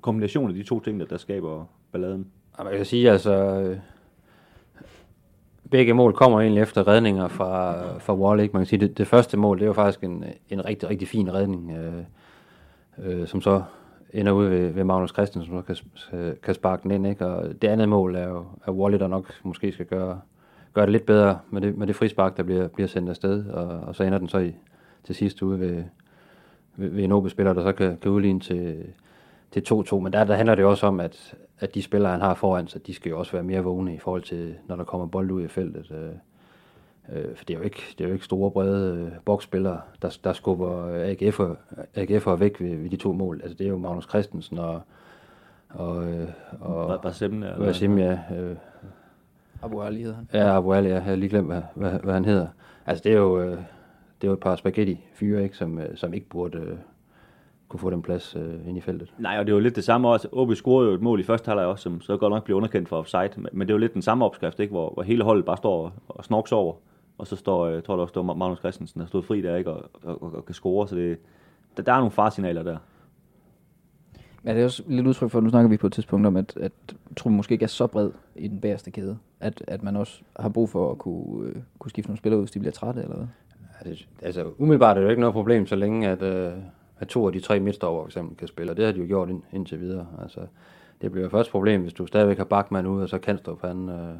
kombinationen 0.00 0.50
af 0.50 0.62
de 0.62 0.68
to 0.68 0.80
ting, 0.80 1.00
der, 1.00 1.06
der 1.06 1.16
skaber 1.16 1.64
balladen. 1.92 2.26
Jeg 2.58 2.76
kan 2.76 2.86
sige, 2.86 3.10
altså, 3.10 3.32
øh, 3.34 3.76
begge 5.70 5.94
mål 5.94 6.12
kommer 6.12 6.40
egentlig 6.40 6.62
efter 6.62 6.88
redninger 6.88 7.28
fra, 7.28 7.82
fra 7.98 8.14
Wall. 8.14 8.38
Man 8.38 8.48
kan 8.48 8.66
sige, 8.66 8.80
det, 8.80 8.98
det 8.98 9.06
første 9.06 9.36
mål, 9.36 9.58
det 9.58 9.66
var 9.66 9.74
faktisk 9.74 10.04
en, 10.04 10.24
en 10.50 10.64
rigtig, 10.64 10.90
rigtig 10.90 11.08
fin 11.08 11.34
redning, 11.34 11.72
øh, 11.72 12.02
øh, 12.98 13.26
som 13.26 13.40
så 13.40 13.62
ender 14.12 14.32
ude 14.32 14.50
ved, 14.50 14.70
ved 14.70 14.84
Magnus 14.84 15.10
Christensen, 15.10 15.52
som 15.52 15.62
kan, 15.62 15.76
kan 16.42 16.54
sparke 16.54 16.82
den 16.82 16.90
ind. 16.90 17.06
Ikke? 17.06 17.26
Og 17.26 17.62
det 17.62 17.68
andet 17.68 17.88
mål 17.88 18.14
er 18.14 18.28
jo, 18.28 18.44
at 18.64 18.72
Wally, 18.72 18.98
der 18.98 19.08
nok 19.08 19.34
måske 19.42 19.72
skal 19.72 19.86
gøre, 19.86 20.20
gøre 20.74 20.86
det 20.86 20.92
lidt 20.92 21.06
bedre 21.06 21.38
med 21.50 21.60
det, 21.60 21.78
med 21.78 21.86
det 21.86 21.96
frispark, 21.96 22.36
der 22.36 22.42
bliver, 22.42 22.68
bliver 22.68 22.88
sendt 22.88 23.08
afsted, 23.08 23.46
og, 23.46 23.80
og 23.80 23.96
så 23.96 24.04
ender 24.04 24.18
den 24.18 24.28
så 24.28 24.38
i, 24.38 24.54
til 25.04 25.14
sidst 25.14 25.42
ude 25.42 25.60
ved, 25.60 25.84
ved, 26.76 26.88
ved 26.88 27.04
en 27.04 27.12
OB-spiller, 27.12 27.52
der 27.52 27.62
så 27.62 27.72
kan, 27.72 27.98
kan 28.02 28.10
udligne 28.10 28.40
til, 28.40 28.86
til 29.50 29.64
2-2. 29.72 29.98
Men 29.98 30.12
der, 30.12 30.24
der 30.24 30.34
handler 30.34 30.54
det 30.54 30.64
også 30.64 30.86
om, 30.86 31.00
at, 31.00 31.34
at 31.60 31.74
de 31.74 31.82
spillere, 31.82 32.12
han 32.12 32.20
har 32.20 32.34
foran 32.34 32.68
sig, 32.68 32.86
de 32.86 32.94
skal 32.94 33.10
jo 33.10 33.18
også 33.18 33.32
være 33.32 33.42
mere 33.42 33.60
vågne 33.60 33.94
i 33.94 33.98
forhold 33.98 34.22
til, 34.22 34.54
når 34.66 34.76
der 34.76 34.84
kommer 34.84 35.06
bold 35.06 35.30
ud 35.30 35.42
i 35.42 35.48
feltet. 35.48 35.90
Øh, 35.90 37.18
øh, 37.18 37.36
for 37.36 37.44
det 37.44 37.54
er 37.54 37.58
jo 37.58 37.64
ikke, 37.64 37.82
det 37.98 38.04
er 38.04 38.08
jo 38.08 38.14
ikke 38.14 38.24
store, 38.24 38.50
brede 38.50 38.96
øh, 38.96 39.12
boksspillere, 39.24 39.80
der, 40.02 40.18
der 40.24 40.32
skubber 40.32 40.88
AGF'er, 41.12 41.56
AGF'er 41.96 42.36
væk 42.36 42.60
ved, 42.60 42.76
ved 42.76 42.90
de 42.90 42.96
to 42.96 43.12
mål. 43.12 43.40
Altså 43.42 43.56
det 43.58 43.64
er 43.64 43.70
jo 43.70 43.78
Magnus 43.78 44.08
Christensen 44.08 44.58
og, 44.58 44.80
og, 45.68 46.12
øh, 46.12 46.28
og 46.60 47.02
Basim, 47.02 47.42
ja. 47.42 47.58
Basim, 47.58 47.98
ja. 47.98 48.18
Øh, 48.36 48.56
Abu 49.62 49.82
Ali 49.82 50.02
hedder 50.02 50.16
han. 50.16 50.28
Ja, 50.32 50.56
Abu 50.56 50.72
Ali, 50.72 50.88
ja. 50.88 50.94
Jeg 50.94 51.02
har 51.02 51.14
lige 51.14 51.30
glemt, 51.30 51.46
hvad, 51.46 51.62
hvad, 51.74 51.90
hvad 52.02 52.14
han 52.14 52.24
hedder. 52.24 52.46
Altså 52.86 53.02
det 53.04 53.12
er 53.12 53.16
jo, 53.16 53.40
øh, 53.40 53.50
det 53.50 54.26
er 54.26 54.28
jo 54.28 54.32
et 54.32 54.40
par 54.40 54.56
spaghetti-fyre, 54.56 55.42
ikke, 55.42 55.56
som, 55.56 55.78
øh, 55.78 55.96
som 55.96 56.14
ikke 56.14 56.28
burde 56.28 56.58
øh, 56.58 56.76
kunne 57.68 57.80
få 57.80 57.90
den 57.90 58.02
plads 58.02 58.36
øh, 58.36 58.68
ind 58.68 58.78
i 58.78 58.80
feltet. 58.80 59.12
Nej, 59.18 59.38
og 59.38 59.46
det 59.46 59.52
er 59.52 59.56
jo 59.56 59.60
lidt 59.60 59.76
det 59.76 59.84
samme 59.84 60.08
også. 60.08 60.28
OB 60.32 60.54
scorede 60.54 60.88
jo 60.88 60.94
et 60.94 61.02
mål 61.02 61.20
i 61.20 61.22
første 61.22 61.48
halvleg 61.48 61.66
også, 61.66 61.82
som 61.82 62.00
så 62.00 62.16
godt 62.16 62.32
nok 62.32 62.44
blev 62.44 62.56
underkendt 62.56 62.88
for 62.88 62.96
offside. 62.96 63.30
Men 63.52 63.60
det 63.60 63.70
er 63.70 63.74
jo 63.74 63.78
lidt 63.78 63.94
den 63.94 64.02
samme 64.02 64.24
opskrift, 64.24 64.60
ikke? 64.60 64.70
Hvor, 64.70 64.90
hvor 64.90 65.02
hele 65.02 65.24
holdet 65.24 65.44
bare 65.44 65.56
står 65.56 65.92
og 66.08 66.24
snorks 66.24 66.52
over. 66.52 66.74
Og 67.18 67.26
så 67.26 67.36
står, 67.36 67.68
jeg 67.68 67.84
tror 67.84 67.94
det 67.94 68.00
også, 68.00 68.12
står 68.12 68.22
Magnus 68.22 68.58
Christensen, 68.58 69.00
der 69.00 69.06
stod 69.06 69.22
fri 69.22 69.40
der, 69.40 69.56
ikke? 69.56 69.70
Og, 69.70 69.90
og, 70.02 70.22
og, 70.22 70.34
og 70.34 70.44
kan 70.44 70.54
score. 70.54 70.88
Så 70.88 70.96
det, 70.96 71.18
der, 71.76 71.82
der 71.82 71.92
er 71.92 71.96
nogle 71.96 72.10
farsignaler 72.10 72.62
der. 72.62 72.76
Ja, 74.44 74.54
det 74.54 74.60
er 74.60 74.64
også 74.64 74.82
lidt 74.86 75.06
udtryk 75.06 75.30
for, 75.30 75.40
nu 75.40 75.50
snakker 75.50 75.70
vi 75.70 75.76
på 75.76 75.86
et 75.86 75.92
tidspunkt 75.92 76.26
om, 76.26 76.36
at, 76.36 76.56
at 76.56 76.72
truppen 77.16 77.36
måske 77.36 77.52
ikke 77.52 77.62
er 77.62 77.68
så 77.68 77.86
bred 77.86 78.10
i 78.36 78.48
den 78.48 78.60
bagerste 78.60 78.90
kæde. 78.90 79.18
At, 79.40 79.62
at 79.66 79.82
man 79.82 79.96
også 79.96 80.22
har 80.38 80.48
brug 80.48 80.68
for 80.68 80.90
at 80.90 80.98
kunne, 80.98 81.48
øh, 81.48 81.56
kunne 81.78 81.90
skifte 81.90 82.08
nogle 82.08 82.18
spillere 82.18 82.38
ud, 82.38 82.44
hvis 82.44 82.50
de 82.50 82.58
bliver 82.58 82.72
trætte, 82.72 83.02
eller 83.02 83.16
hvad? 83.16 83.26
Ja, 83.84 83.90
det, 83.90 84.08
altså, 84.22 84.50
umiddelbart 84.58 84.96
er 84.96 85.00
det 85.00 85.06
jo 85.06 85.10
ikke 85.10 85.20
noget 85.20 85.34
problem, 85.34 85.66
så 85.66 85.76
længe 85.76 86.08
at, 86.08 86.22
øh, 86.22 86.52
at 86.98 87.08
to 87.08 87.26
af 87.26 87.32
de 87.32 87.40
tre 87.40 87.60
midtstopper 87.60 88.02
for 88.02 88.06
eksempel 88.06 88.36
kan 88.36 88.48
spille, 88.48 88.72
og 88.72 88.76
det 88.76 88.84
har 88.84 88.92
de 88.92 89.00
jo 89.00 89.06
gjort 89.06 89.28
ind, 89.28 89.42
indtil 89.52 89.80
videre. 89.80 90.06
Altså, 90.22 90.40
det 91.02 91.12
bliver 91.12 91.24
jo 91.24 91.30
først 91.30 91.48
et 91.48 91.52
problem, 91.52 91.82
hvis 91.82 91.92
du 91.92 92.06
stadigvæk 92.06 92.38
har 92.38 92.44
Bachmann 92.44 92.86
ud, 92.86 93.02
og 93.02 93.08
så 93.08 93.18
Kanstrup, 93.18 93.60
han, 93.60 93.88
øh, 93.88 94.14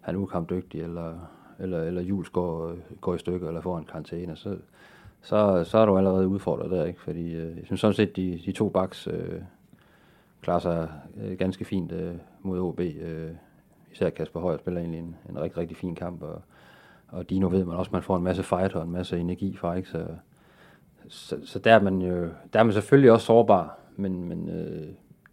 han 0.00 0.14
er 0.14 0.18
ukampdygtig, 0.18 0.80
eller, 0.80 1.14
eller, 1.58 1.82
eller 1.82 2.02
Jules 2.02 2.28
går, 2.28 2.74
går 3.00 3.14
i 3.14 3.18
stykker, 3.18 3.48
eller 3.48 3.60
får 3.60 3.78
en 3.78 3.84
karantæne, 3.84 4.36
så, 4.36 4.56
så, 5.22 5.64
så 5.64 5.78
er 5.78 5.86
du 5.86 5.96
allerede 5.98 6.28
udfordret 6.28 6.70
der, 6.70 6.84
ikke? 6.84 7.00
Fordi 7.00 7.34
øh, 7.34 7.56
jeg 7.56 7.64
synes 7.64 7.80
sådan 7.80 7.94
set, 7.94 8.16
de, 8.16 8.40
de 8.46 8.52
to 8.52 8.68
backs 8.68 9.06
øh, 9.06 9.40
klarer 10.40 10.58
sig 10.58 10.88
øh, 11.22 11.38
ganske 11.38 11.64
fint 11.64 11.92
øh, 11.92 12.14
mod 12.42 12.60
OB. 12.60 12.80
Øh, 12.80 13.30
især 13.92 14.10
Kasper 14.10 14.40
Højer 14.40 14.58
spiller 14.58 14.80
egentlig 14.80 14.98
en, 14.98 15.16
en 15.30 15.40
rigtig, 15.40 15.58
rigtig 15.58 15.76
fin 15.76 15.94
kamp, 15.94 16.22
og, 16.22 16.42
og 17.08 17.30
Dino 17.30 17.48
ved 17.48 17.64
man 17.64 17.76
også, 17.76 17.88
at 17.88 17.92
man 17.92 18.02
får 18.02 18.16
en 18.16 18.22
masse 18.22 18.42
fight 18.42 18.74
og 18.74 18.82
en 18.82 18.90
masse 18.90 19.18
energi 19.18 19.56
fra, 19.56 19.74
ikke? 19.74 19.88
Så, 19.88 20.06
så, 21.08 21.36
så 21.44 21.58
der, 21.58 21.74
er 21.74 21.80
man 21.80 22.02
jo, 22.02 22.28
der 22.52 22.58
er 22.58 22.62
man 22.62 22.72
selvfølgelig 22.72 23.12
også 23.12 23.26
sårbar, 23.26 23.78
men, 23.96 24.28
men 24.28 24.48
øh, 24.48 24.88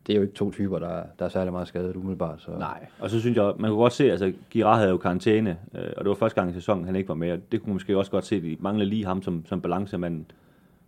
det 0.08 0.14
er 0.14 0.18
jo 0.18 0.22
ikke 0.22 0.34
to 0.34 0.52
typer, 0.52 0.80
der, 0.80 1.04
der 1.20 1.26
er 1.26 1.30
særlig 1.30 1.54
meget 1.54 1.68
skadet 1.68 1.96
umiddelbart. 1.96 2.42
Så. 2.42 2.52
Nej, 2.52 2.86
og 3.00 3.10
så 3.10 3.20
synes 3.20 3.38
jeg, 3.38 3.54
man 3.60 3.70
kunne 3.70 3.82
godt 3.82 3.94
se, 3.94 4.12
altså 4.12 4.34
Girard 4.50 4.78
havde 4.78 4.90
jo 4.90 4.98
karantæne, 4.98 5.58
øh, 5.76 5.92
og 5.98 6.04
det 6.04 6.10
var 6.10 6.16
første 6.16 6.42
gang 6.42 6.52
i 6.52 6.54
sæsonen, 6.54 6.86
han 6.86 6.96
ikke 6.96 7.10
var 7.10 7.16
med, 7.16 7.32
og 7.32 7.40
det 7.52 7.62
kunne 7.62 7.70
man 7.70 7.76
måske 7.76 7.98
også 7.98 8.12
godt 8.12 8.26
se, 8.26 8.42
de 8.42 8.58
mangler 8.60 8.86
lige 8.86 9.06
ham 9.06 9.22
som, 9.22 9.46
som 9.46 9.62
balancemand. 9.62 10.26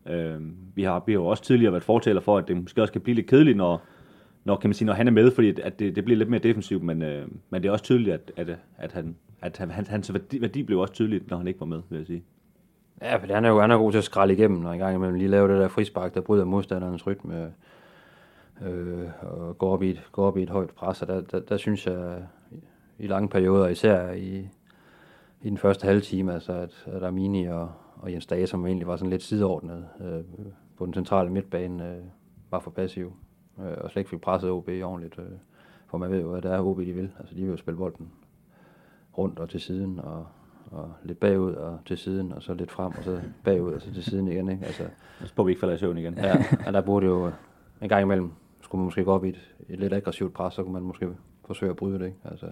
Øh, 0.06 0.42
vi, 0.76 0.84
har, 0.84 1.04
vi 1.06 1.12
har 1.12 1.20
jo 1.20 1.26
også 1.26 1.44
tidligere 1.44 1.72
været 1.72 1.84
fortæller 1.84 2.22
for, 2.22 2.38
at 2.38 2.48
det 2.48 2.58
måske 2.58 2.82
også 2.82 2.94
kan 2.94 3.02
blive 3.02 3.16
lidt 3.16 3.28
kedeligt, 3.28 3.58
når, 3.58 3.82
når, 4.48 4.56
kan 4.56 4.70
man 4.70 4.74
sige, 4.74 4.86
når 4.86 4.94
han 4.94 5.08
er 5.08 5.12
med, 5.12 5.32
fordi 5.32 5.62
at 5.62 5.80
det, 5.80 5.96
det 5.96 6.06
bliver 6.06 6.18
lidt 6.18 6.30
mere 6.30 6.40
defensivt, 6.40 6.84
men, 6.84 7.02
øh, 7.02 7.28
men 7.50 7.64
det 7.64 7.70
er 7.70 7.72
også 7.72 7.84
tydeligt, 7.84 8.14
at, 8.14 8.32
at, 8.38 8.58
at, 8.78 8.92
han, 8.92 9.16
at 9.42 9.58
han, 9.58 9.72
hans 9.72 10.14
værdi, 10.14 10.42
værdi 10.42 10.64
blev 10.64 10.80
også 10.80 10.94
tydeligt, 10.94 11.30
når 11.30 11.38
han 11.38 11.48
ikke 11.48 11.60
var 11.60 11.66
med, 11.66 11.82
vil 11.90 11.98
jeg 11.98 12.08
sige. 12.08 12.24
Ja, 13.02 13.16
for 13.16 13.34
han 13.34 13.46
er 13.46 13.50
jo 13.50 13.62
han 13.62 13.72
er 13.72 13.78
god 13.78 13.92
til 13.92 13.98
at 13.98 14.04
skralde 14.04 14.34
igennem, 14.34 14.60
når 14.60 14.72
en 14.72 14.80
gang 14.80 14.96
imellem 14.96 15.18
lige 15.18 15.28
laver 15.28 15.48
det 15.48 15.58
der 15.58 15.68
frispark, 15.68 16.14
der 16.14 16.22
bryder 16.22 16.46
modstanderens 16.46 17.08
rytme 17.08 17.54
øh, 18.66 19.08
og 19.22 19.58
går 19.58 19.74
op, 19.74 19.84
i 19.84 19.90
et, 19.90 20.02
går 20.12 20.28
op 20.28 20.38
i 20.38 20.44
et 20.44 20.50
højt 20.50 20.70
pres, 20.70 21.02
og 21.02 21.08
der, 21.08 21.22
der, 21.22 21.40
der 21.40 21.58
synes 21.58 21.88
jeg 21.88 22.24
i 23.00 23.08
lange 23.08 23.30
perioder, 23.30 23.68
især 23.68 24.12
i, 24.12 24.50
i 25.42 25.50
den 25.50 25.58
første 25.58 25.86
halve 25.86 26.02
time, 26.02 26.34
altså 26.34 26.54
at, 26.54 26.86
at 26.86 27.04
Armini 27.04 27.46
og, 27.46 27.72
og 27.96 28.12
Jens 28.12 28.26
Dage, 28.26 28.48
som 28.48 28.66
egentlig 28.66 28.88
var 28.88 28.96
sådan 28.96 29.10
lidt 29.10 29.24
sideordnet 29.24 29.86
øh, 30.02 30.24
på 30.78 30.86
den 30.86 30.94
centrale 30.94 31.30
midtbane, 31.30 31.90
øh, 31.90 32.04
var 32.52 32.60
for 32.60 32.72
passiv 32.72 33.14
øh, 33.60 33.78
og 33.78 33.92
slet 33.92 34.00
ikke 34.00 34.10
fik 34.10 34.22
presset 34.22 34.50
OB 34.50 34.70
ordentligt. 34.84 35.20
Øh, 35.20 35.26
for 35.88 35.98
man 35.98 36.12
ved 36.12 36.22
jo, 36.22 36.30
hvad 36.30 36.42
det 36.42 36.52
er, 36.52 36.60
OB 36.60 36.80
de 36.80 36.94
vil. 36.94 37.12
Altså, 37.20 37.36
de 37.36 37.42
vil 37.42 37.50
jo 37.50 37.58
spille 37.58 37.78
bolden 37.78 38.12
rundt 39.18 39.40
og 39.40 39.50
til 39.50 39.62
siden, 39.62 40.00
og, 40.00 40.28
og 40.72 40.94
lidt 41.04 41.20
bagud 41.20 41.54
og 41.54 41.80
til 41.86 41.98
siden, 41.98 42.34
og 42.34 42.44
så 42.44 42.54
lidt 42.54 42.72
frem, 42.72 42.94
og 42.98 43.04
så 43.04 43.22
bagud 43.44 43.74
og 43.74 43.82
så 43.82 43.94
til 43.94 44.04
siden 44.04 44.28
igen. 44.28 44.50
Ikke? 44.50 44.66
Altså, 44.66 44.84
så 45.26 45.34
får 45.34 45.44
vi 45.44 45.52
ikke 45.52 45.60
falde 45.60 45.76
i 45.76 45.78
søvn 45.78 45.98
igen. 45.98 46.14
ja, 46.18 46.46
og 46.68 46.74
der 46.74 46.82
burde 46.82 47.06
jo 47.06 47.32
en 47.82 47.90
gang 47.90 48.02
imellem, 48.02 48.32
skulle 48.62 48.80
man 48.80 48.86
måske 48.86 49.04
gå 49.04 49.12
op 49.12 49.26
i 49.26 49.30
et, 49.30 49.56
et 49.70 49.80
lidt 49.80 49.94
aggressivt 49.94 50.34
pres, 50.34 50.54
så 50.54 50.64
kunne 50.64 50.74
man 50.74 50.84
måske 50.84 51.08
forsøge 51.46 51.70
at 51.70 51.76
bryde 51.76 52.00
det. 52.00 52.06
Ikke? 52.06 52.18
Altså, 52.26 52.46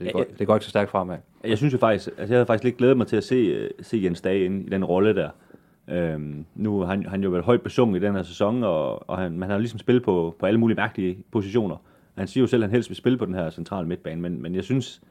det, 0.00 0.12
går, 0.12 0.24
det 0.38 0.46
går 0.46 0.54
ikke 0.54 0.64
så 0.64 0.70
stærkt 0.70 0.90
fremad. 0.90 1.18
Jeg 1.44 1.58
synes 1.58 1.72
jo 1.72 1.78
faktisk, 1.78 2.08
altså 2.08 2.34
jeg 2.34 2.36
havde 2.36 2.46
faktisk 2.46 2.64
lidt 2.64 2.76
glædet 2.76 2.96
mig 2.96 3.06
til 3.06 3.16
at 3.16 3.24
se, 3.24 3.68
se 3.80 4.00
Jens 4.04 4.20
Dage 4.20 4.44
inde 4.44 4.64
i 4.64 4.68
den 4.68 4.84
rolle 4.84 5.14
der. 5.14 5.30
Øhm, 5.88 6.44
nu 6.54 6.78
har 6.78 6.86
han, 6.86 7.06
han 7.06 7.22
jo 7.22 7.30
været 7.30 7.44
højt 7.44 7.62
besunget 7.62 8.02
i 8.02 8.06
den 8.06 8.14
her 8.14 8.22
sæson, 8.22 8.64
og, 8.64 9.10
og 9.10 9.18
han, 9.18 9.38
man 9.38 9.50
har 9.50 9.58
ligesom 9.58 9.78
spillet 9.78 10.02
på, 10.02 10.36
på 10.38 10.46
alle 10.46 10.60
mulige 10.60 10.76
mærkelige 10.76 11.18
positioner. 11.30 11.76
Han 12.14 12.26
siger 12.26 12.42
jo 12.42 12.46
selv, 12.46 12.62
at 12.62 12.68
han 12.68 12.74
helst 12.74 12.90
vil 12.90 12.96
spille 12.96 13.18
på 13.18 13.24
den 13.24 13.34
her 13.34 13.50
centrale 13.50 13.88
midtbane, 13.88 14.20
men, 14.20 14.42
men 14.42 14.54
jeg 14.54 14.64
synes, 14.64 15.02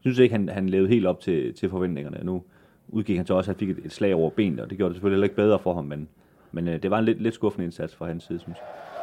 synes 0.00 0.18
ikke, 0.18 0.34
han, 0.34 0.48
han 0.48 0.68
levede 0.68 0.88
helt 0.88 1.06
op 1.06 1.20
til, 1.20 1.54
til 1.54 1.68
forventningerne. 1.68 2.18
Nu 2.22 2.42
udgik 2.88 3.16
han 3.16 3.26
så 3.26 3.34
også, 3.34 3.50
at 3.50 3.56
han 3.56 3.58
fik 3.58 3.78
et, 3.78 3.84
et 3.84 3.92
slag 3.92 4.14
over 4.14 4.30
benet, 4.30 4.60
og 4.60 4.70
det 4.70 4.78
gjorde 4.78 4.88
det 4.88 4.96
selvfølgelig 4.96 5.24
ikke 5.24 5.36
bedre 5.36 5.58
for 5.58 5.74
ham, 5.74 5.84
men, 5.84 6.08
men 6.52 6.68
øh, 6.68 6.82
det 6.82 6.90
var 6.90 6.98
en 6.98 7.04
lidt, 7.04 7.22
lidt 7.22 7.34
skuffende 7.34 7.64
indsats 7.64 7.94
fra 7.94 8.06
hans 8.06 8.24
side, 8.24 8.38
synes 8.38 8.58
jeg. 8.58 8.97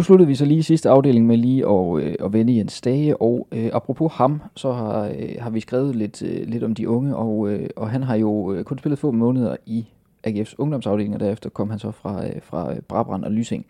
Nu 0.00 0.04
sluttede 0.04 0.28
vi 0.28 0.34
så 0.34 0.44
lige 0.44 0.62
sidste 0.62 0.90
afdeling 0.90 1.26
med 1.26 1.36
lige 1.36 1.68
at, 1.68 2.02
øh, 2.02 2.14
at 2.24 2.32
vende 2.32 2.56
Jens 2.56 2.72
Stage, 2.72 3.16
og 3.16 3.48
øh, 3.52 3.70
apropos 3.72 4.12
ham, 4.12 4.42
så 4.56 4.72
har, 4.72 5.04
øh, 5.04 5.28
har 5.38 5.50
vi 5.50 5.60
skrevet 5.60 5.96
lidt, 5.96 6.22
øh, 6.22 6.48
lidt 6.48 6.64
om 6.64 6.74
de 6.74 6.88
unge, 6.88 7.16
og, 7.16 7.50
øh, 7.50 7.68
og 7.76 7.90
han 7.90 8.02
har 8.02 8.14
jo 8.14 8.52
øh, 8.52 8.64
kun 8.64 8.78
spillet 8.78 8.98
få 8.98 9.10
måneder 9.10 9.56
i 9.66 9.86
AGF's 10.26 10.54
ungdomsafdeling, 10.58 11.14
og 11.14 11.20
derefter 11.20 11.50
kom 11.50 11.70
han 11.70 11.78
så 11.78 11.90
fra, 11.90 12.26
øh, 12.26 12.32
fra 12.42 12.74
Brabrand 12.88 13.24
og 13.24 13.32
Lysing. 13.32 13.66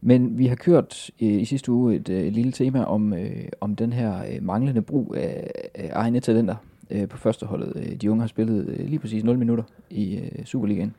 Men 0.00 0.38
vi 0.38 0.46
har 0.46 0.56
kørt 0.56 1.10
øh, 1.22 1.40
i 1.40 1.44
sidste 1.44 1.72
uge 1.72 1.96
et, 1.96 2.08
øh, 2.08 2.20
et 2.20 2.32
lille 2.32 2.52
tema 2.52 2.84
om, 2.84 3.12
øh, 3.12 3.48
om 3.60 3.76
den 3.76 3.92
her 3.92 4.18
øh, 4.18 4.42
manglende 4.42 4.82
brug 4.82 5.14
af, 5.16 5.50
af 5.74 5.90
egne 5.92 6.20
talenter 6.20 6.54
øh, 6.90 7.08
på 7.08 7.16
førsteholdet. 7.16 7.72
Øh, 7.76 7.96
de 7.96 8.10
unge 8.10 8.20
har 8.20 8.28
spillet 8.28 8.66
øh, 8.68 8.86
lige 8.86 8.98
præcis 8.98 9.24
0 9.24 9.38
minutter 9.38 9.64
i 9.90 10.16
øh, 10.16 10.44
Superligaen 10.44 10.94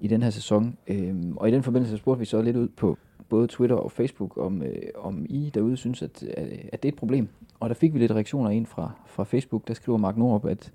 i 0.00 0.08
den 0.08 0.22
her 0.22 0.30
sæson. 0.30 0.76
Øhm, 0.86 1.36
og 1.36 1.48
i 1.48 1.52
den 1.52 1.62
forbindelse 1.62 1.96
spurgte 1.96 2.18
vi 2.18 2.24
så 2.24 2.42
lidt 2.42 2.56
ud 2.56 2.68
på 2.68 2.98
både 3.28 3.46
Twitter 3.46 3.76
og 3.76 3.92
Facebook, 3.92 4.36
om, 4.38 4.62
øh, 4.62 4.82
om 4.98 5.26
I 5.28 5.50
derude 5.54 5.76
synes, 5.76 6.02
at, 6.02 6.22
at 6.72 6.82
det 6.82 6.88
er 6.88 6.92
et 6.92 6.96
problem. 6.96 7.28
Og 7.60 7.68
der 7.68 7.74
fik 7.74 7.94
vi 7.94 7.98
lidt 7.98 8.12
reaktioner 8.12 8.50
ind 8.50 8.66
fra, 8.66 8.90
fra 9.06 9.24
Facebook, 9.24 9.68
der 9.68 9.74
skriver 9.74 9.98
Mark 9.98 10.16
Nordrup, 10.16 10.44
at 10.44 10.72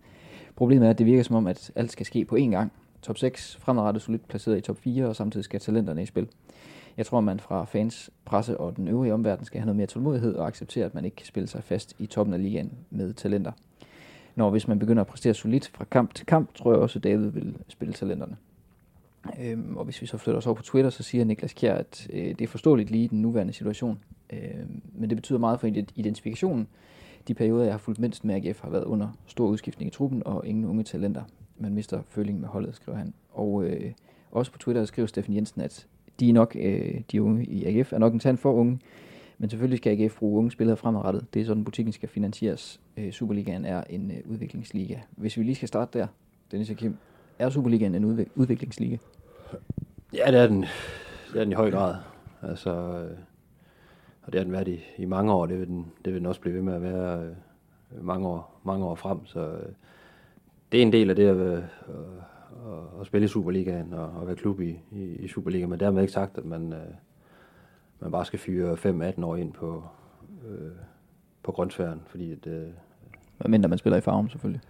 problemet 0.56 0.86
er, 0.86 0.90
at 0.90 0.98
det 0.98 1.06
virker 1.06 1.24
som 1.24 1.36
om, 1.36 1.48
at 1.48 1.72
alt 1.76 1.92
skal 1.92 2.06
ske 2.06 2.26
på 2.26 2.36
én 2.36 2.50
gang. 2.50 2.72
Top 3.02 3.18
6 3.18 3.58
fremadrettet 3.62 4.04
solidt 4.04 4.28
placeret 4.28 4.58
i 4.58 4.62
top 4.62 4.78
4, 4.78 5.06
og 5.06 5.16
samtidig 5.16 5.44
skal 5.44 5.60
talenterne 5.60 6.04
i 6.04 6.06
spil. 6.06 6.28
Jeg 6.98 7.06
tror, 7.06 7.22
man 7.22 7.40
fra 7.40 7.66
fans, 7.66 8.10
presse 8.26 8.58
og 8.58 8.76
den 8.78 8.88
øvrige 8.88 9.14
omverden 9.14 9.46
skal 9.46 9.60
have 9.60 9.66
noget 9.66 9.78
mere 9.78 9.88
tålmodighed 9.88 10.36
og 10.36 10.48
acceptere, 10.48 10.86
at 10.86 10.96
man 10.96 11.06
ikke 11.06 11.16
kan 11.16 11.26
spille 11.26 11.48
sig 11.48 11.64
fast 11.64 11.96
i 12.00 12.06
toppen 12.06 12.34
af 12.34 12.44
ligaen 12.44 12.72
med 12.90 13.14
talenter. 13.14 13.52
Når 14.36 14.50
hvis 14.50 14.68
man 14.68 14.80
begynder 14.80 15.02
at 15.02 15.08
præstere 15.08 15.34
solidt 15.34 15.72
fra 15.74 15.86
kamp 15.92 16.14
til 16.14 16.26
kamp, 16.26 16.54
tror 16.56 16.72
jeg 16.72 16.82
også, 16.82 17.00
at 17.00 17.04
David 17.04 17.30
vil 17.30 17.58
spille 17.68 17.94
talenterne. 17.94 18.38
Øhm, 19.42 19.78
og 19.78 19.86
hvis 19.86 20.02
vi 20.02 20.08
så 20.08 20.18
flytter 20.18 20.38
os 20.38 20.48
over 20.48 20.56
på 20.56 20.64
Twitter, 20.64 20.90
så 20.90 21.04
siger 21.04 21.26
Niklas 21.26 21.54
Kjær, 21.54 21.76
at 21.76 22.08
øh, 22.14 22.26
det 22.26 22.42
er 22.42 22.48
forståeligt 22.48 22.92
lige 22.92 23.04
i 23.04 23.08
den 23.08 23.22
nuværende 23.22 23.54
situation. 23.54 24.00
Øh, 24.34 24.40
men 24.94 25.10
det 25.10 25.18
betyder 25.18 25.40
meget 25.40 25.60
for 25.60 25.68
identifikationen. 25.96 26.68
De 27.28 27.34
perioder, 27.34 27.64
jeg 27.64 27.74
har 27.74 27.78
fulgt 27.78 28.00
mindst 28.00 28.26
med 28.26 28.36
AGF, 28.36 28.62
har 28.62 28.70
været 28.70 28.84
under 28.84 29.08
stor 29.26 29.48
udskiftning 29.48 29.92
i 29.92 29.94
truppen 29.94 30.24
og 30.26 30.48
ingen 30.48 30.66
unge 30.66 30.84
talenter. 30.84 31.24
Man 31.58 31.74
mister 31.74 32.02
føling 32.08 32.40
med 32.40 32.48
holdet, 32.48 32.76
skriver 32.76 32.98
han. 32.98 33.14
Og 33.32 33.64
øh, 33.64 33.92
også 34.32 34.52
på 34.52 34.58
Twitter 34.58 34.86
skriver 34.86 35.08
Steffen 35.08 35.36
Jensen, 35.36 35.62
at 35.62 35.88
de 36.20 36.30
er 36.30 36.34
nok, 36.34 36.56
øh, 36.60 37.02
de 37.12 37.24
unge 37.24 37.46
i 37.46 37.66
AGF, 37.66 37.94
er 37.94 37.98
nok 37.98 38.14
en 38.14 38.20
tand 38.20 38.38
for 38.38 38.54
unge. 38.54 38.80
Men 39.38 39.50
selvfølgelig 39.50 39.78
skal 39.78 40.02
AGF 40.02 40.18
bruge 40.18 40.38
unge 40.38 40.52
spillere 40.52 40.78
fremadrettet. 40.78 41.26
Det 41.34 41.42
er 41.42 41.46
sådan, 41.46 41.64
butikken 41.64 41.94
skal 41.94 42.10
finansieres. 42.10 42.80
Øh, 42.98 43.12
Superligaen 43.12 43.66
er 43.66 43.84
en 43.90 44.12
øh, 44.12 44.32
udviklingsliga. 44.32 44.98
Hvis 45.12 45.38
vi 45.38 45.44
lige 45.44 45.56
skal 45.56 45.68
starte 45.68 46.00
der, 46.00 46.08
Dennis 46.52 46.70
og 46.70 46.76
Kim, 46.76 46.98
er 47.42 47.50
Superligaen 47.50 47.96
en 47.96 48.06
udvik- 48.06 48.32
udviklingsliga? 48.36 48.98
Ja, 50.14 50.32
det 50.32 50.40
er 50.40 50.48
den, 50.48 50.62
det 51.34 51.40
er 51.40 51.44
den 51.44 51.52
i 51.52 51.56
høj 51.56 51.72
grad. 51.72 51.96
Altså, 52.42 52.70
øh, 52.70 53.18
og 54.24 54.34
det 54.34 54.40
har 54.40 54.44
den 54.44 54.54
været 54.54 54.68
i, 54.68 54.80
i 54.98 55.06
mange 55.06 55.34
år. 55.34 55.46
Det 55.46 55.60
vil, 55.60 55.68
den, 55.68 55.92
det 56.06 56.14
vil 56.14 56.20
den 56.20 56.26
også 56.26 56.42
blive 56.42 56.56
ved 56.56 56.62
med 56.62 56.74
at 56.74 56.82
være 56.82 57.24
øh, 57.26 58.06
mange, 58.06 58.28
år, 58.28 58.62
mange 58.64 58.86
år 58.86 58.96
frem. 58.96 59.26
Så 59.26 59.40
øh, 59.40 59.70
det 60.72 60.78
er 60.78 60.82
en 60.82 60.94
del 60.94 61.10
af 61.10 61.16
det 61.16 61.28
at, 61.28 61.36
øh, 61.38 61.58
at, 61.58 63.02
at 63.02 63.06
spille 63.08 63.26
i 63.26 63.28
Superligaen 63.28 63.94
og 63.94 64.22
at 64.22 64.28
være 64.28 64.36
klub 64.36 64.62
i, 64.62 64.80
i, 64.92 65.04
i 65.04 65.28
Superligaen. 65.28 65.70
Men 65.70 65.80
dermed 65.80 66.02
ikke 66.02 66.14
sagt, 66.14 66.38
at 66.38 66.46
man, 66.46 66.74
øh, 66.74 66.94
man 68.00 68.12
bare 68.12 68.26
skal 68.26 68.40
fyre 68.40 68.74
5-18 69.18 69.26
år 69.26 69.36
ind 69.36 69.54
på, 69.54 69.84
øh, 70.50 70.72
på 71.44 71.52
grundsfæren. 71.52 72.02
Fordi 72.06 72.32
at, 72.32 72.48
øh, 72.48 72.68
mindre 73.46 73.70
man 73.70 73.78
spiller 73.78 73.98
i 73.98 74.02
farven 74.02 74.30
selvfølgelig. 74.30 74.62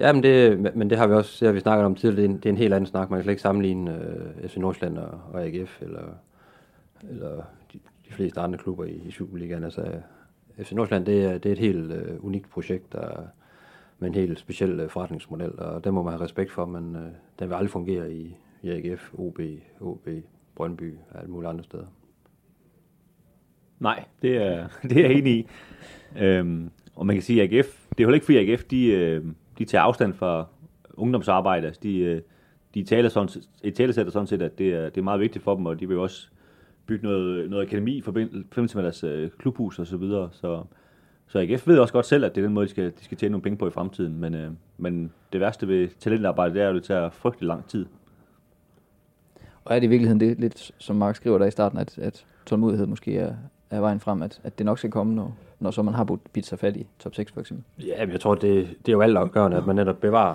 Ja, 0.00 0.12
men 0.12 0.22
det, 0.22 0.60
men 0.76 0.90
det 0.90 0.98
har 0.98 1.06
vi 1.06 1.14
også 1.14 1.36
det 1.40 1.46
har 1.46 1.52
vi 1.52 1.60
snakket 1.60 1.84
om 1.84 1.94
tidligere. 1.94 2.22
Det 2.22 2.30
er, 2.30 2.34
en, 2.34 2.36
det 2.36 2.46
er 2.46 2.50
en 2.50 2.56
helt 2.56 2.74
anden 2.74 2.86
snak. 2.86 3.10
Man 3.10 3.18
kan 3.18 3.24
slet 3.24 3.32
ikke 3.32 3.42
sammenligne 3.42 3.94
øh, 3.94 4.48
FC 4.48 4.56
Nordsjælland 4.56 4.98
og, 4.98 5.20
og 5.32 5.46
AGF 5.46 5.82
eller, 5.82 6.04
eller 7.10 7.42
de, 7.72 7.78
de 8.08 8.12
fleste 8.12 8.40
andre 8.40 8.58
klubber 8.58 8.84
i, 8.84 9.02
i 9.06 9.10
Superligaen. 9.10 9.64
Altså, 9.64 9.84
FC 10.62 10.72
Nordsjælland 10.72 11.06
det 11.06 11.24
er, 11.24 11.38
det 11.38 11.48
er 11.48 11.52
et 11.52 11.58
helt 11.58 11.92
øh, 11.92 12.24
unikt 12.24 12.50
projekt, 12.50 12.92
der, 12.92 13.26
med 13.98 14.08
en 14.08 14.14
helt 14.14 14.38
speciel 14.38 14.80
øh, 14.80 14.90
forretningsmodel, 14.90 15.58
og 15.58 15.84
den 15.84 15.94
må 15.94 16.02
man 16.02 16.12
have 16.12 16.24
respekt 16.24 16.52
for, 16.52 16.66
men 16.66 16.96
øh, 16.96 17.02
den 17.38 17.48
vil 17.48 17.54
aldrig 17.54 17.70
fungere 17.70 18.12
i, 18.12 18.36
i 18.62 18.70
AGF, 18.70 19.14
OB, 19.14 19.40
OB, 19.80 20.08
Brøndby 20.54 20.94
og 21.10 21.18
alle 21.18 21.30
mulige 21.30 21.48
andre 21.48 21.64
steder. 21.64 21.86
Nej, 23.80 24.04
det 24.22 24.36
er, 24.36 24.68
det 24.88 24.96
er 24.96 25.08
jeg 25.08 25.12
enig 25.18 25.32
i. 25.32 25.46
Øhm, 26.18 26.70
og 26.96 27.06
man 27.06 27.16
kan 27.16 27.22
sige, 27.22 27.42
at 27.42 27.52
AGF, 27.52 27.86
det 27.98 28.04
er 28.04 28.08
jo 28.08 28.14
ikke 28.14 28.26
fordi 28.26 28.38
AGF, 28.38 28.64
de, 28.64 28.86
øh, 28.86 29.24
de 29.58 29.64
tager 29.64 29.82
afstand 29.82 30.14
fra 30.14 30.46
ungdomsarbejde. 30.94 31.72
De, 31.82 31.98
øh, 31.98 32.22
de 32.74 32.84
taler 32.84 33.08
sådan, 33.08 33.42
et 33.62 33.74
talesætter 33.74 34.12
sådan 34.12 34.26
set, 34.26 34.42
at 34.42 34.58
det 34.58 34.74
er, 34.74 34.84
det 34.84 34.98
er 34.98 35.02
meget 35.02 35.20
vigtigt 35.20 35.44
for 35.44 35.54
dem, 35.54 35.66
og 35.66 35.80
de 35.80 35.88
vil 35.88 35.94
jo 35.94 36.02
også 36.02 36.28
bygge 36.86 37.06
noget, 37.06 37.50
noget 37.50 37.66
akademi 37.66 37.96
i 37.96 38.00
forbindelse 38.00 38.76
med 38.76 38.82
deres 38.82 39.04
øh, 39.04 39.30
klubhus 39.38 39.78
og 39.78 39.86
så 39.86 39.96
videre. 39.96 40.28
Så, 40.32 40.62
så 41.26 41.38
AGF 41.38 41.66
ved 41.66 41.78
også 41.78 41.92
godt 41.92 42.06
selv, 42.06 42.24
at 42.24 42.34
det 42.34 42.40
er 42.40 42.46
den 42.46 42.54
måde, 42.54 42.66
de 42.66 42.70
skal, 42.70 42.84
de 42.84 43.04
skal 43.04 43.18
tjene 43.18 43.32
nogle 43.32 43.42
penge 43.42 43.58
på 43.58 43.68
i 43.68 43.70
fremtiden. 43.70 44.20
Men, 44.20 44.34
øh, 44.34 44.50
men 44.78 45.12
det 45.32 45.40
værste 45.40 45.68
ved 45.68 45.88
talentarbejde, 45.88 46.54
det 46.54 46.62
er, 46.62 46.68
at 46.68 46.74
det 46.74 46.82
tager 46.82 47.10
frygtelig 47.10 47.46
lang 47.46 47.66
tid. 47.66 47.86
Og 49.64 49.74
er 49.74 49.80
det 49.80 49.86
i 49.86 49.90
virkeligheden 49.90 50.20
det, 50.20 50.40
lidt 50.40 50.72
som 50.78 50.96
Mark 50.96 51.16
skriver 51.16 51.38
der 51.38 51.46
i 51.46 51.50
starten, 51.50 51.78
at, 51.78 51.98
at 51.98 52.26
tålmodighed 52.46 52.86
måske 52.86 53.18
er, 53.18 53.34
er 53.70 53.80
vejen 53.80 54.00
frem, 54.00 54.22
at, 54.22 54.40
at 54.44 54.58
det 54.58 54.66
nok 54.66 54.78
skal 54.78 54.90
komme, 54.90 55.14
når, 55.14 55.36
når 55.60 55.70
så 55.70 55.82
man 55.82 55.94
har 55.94 56.18
bidt 56.32 56.46
sig 56.46 56.58
fat 56.58 56.76
i 56.76 56.86
top 56.98 57.14
6 57.14 57.32
for 57.32 57.40
eksempel? 57.40 57.86
Ja, 57.86 58.06
men 58.06 58.12
jeg 58.12 58.20
tror, 58.20 58.34
det, 58.34 58.68
det 58.86 58.88
er 58.88 58.92
jo 58.92 59.00
altafgørende, 59.00 59.56
at 59.56 59.66
man 59.66 59.76
netop 59.76 59.96
bevarer 60.00 60.34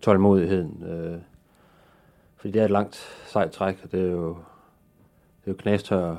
tålmodigheden. 0.00 0.84
Øh, 0.84 1.18
fordi 2.36 2.52
det 2.52 2.60
er 2.60 2.64
et 2.64 2.70
langt 2.70 2.94
sejt 3.26 3.50
træk, 3.50 3.80
og 3.84 3.92
det 3.92 4.00
er 4.00 4.10
jo, 4.12 4.28
det 5.44 5.46
er 5.46 5.50
jo 5.50 5.54
knastør, 5.54 6.16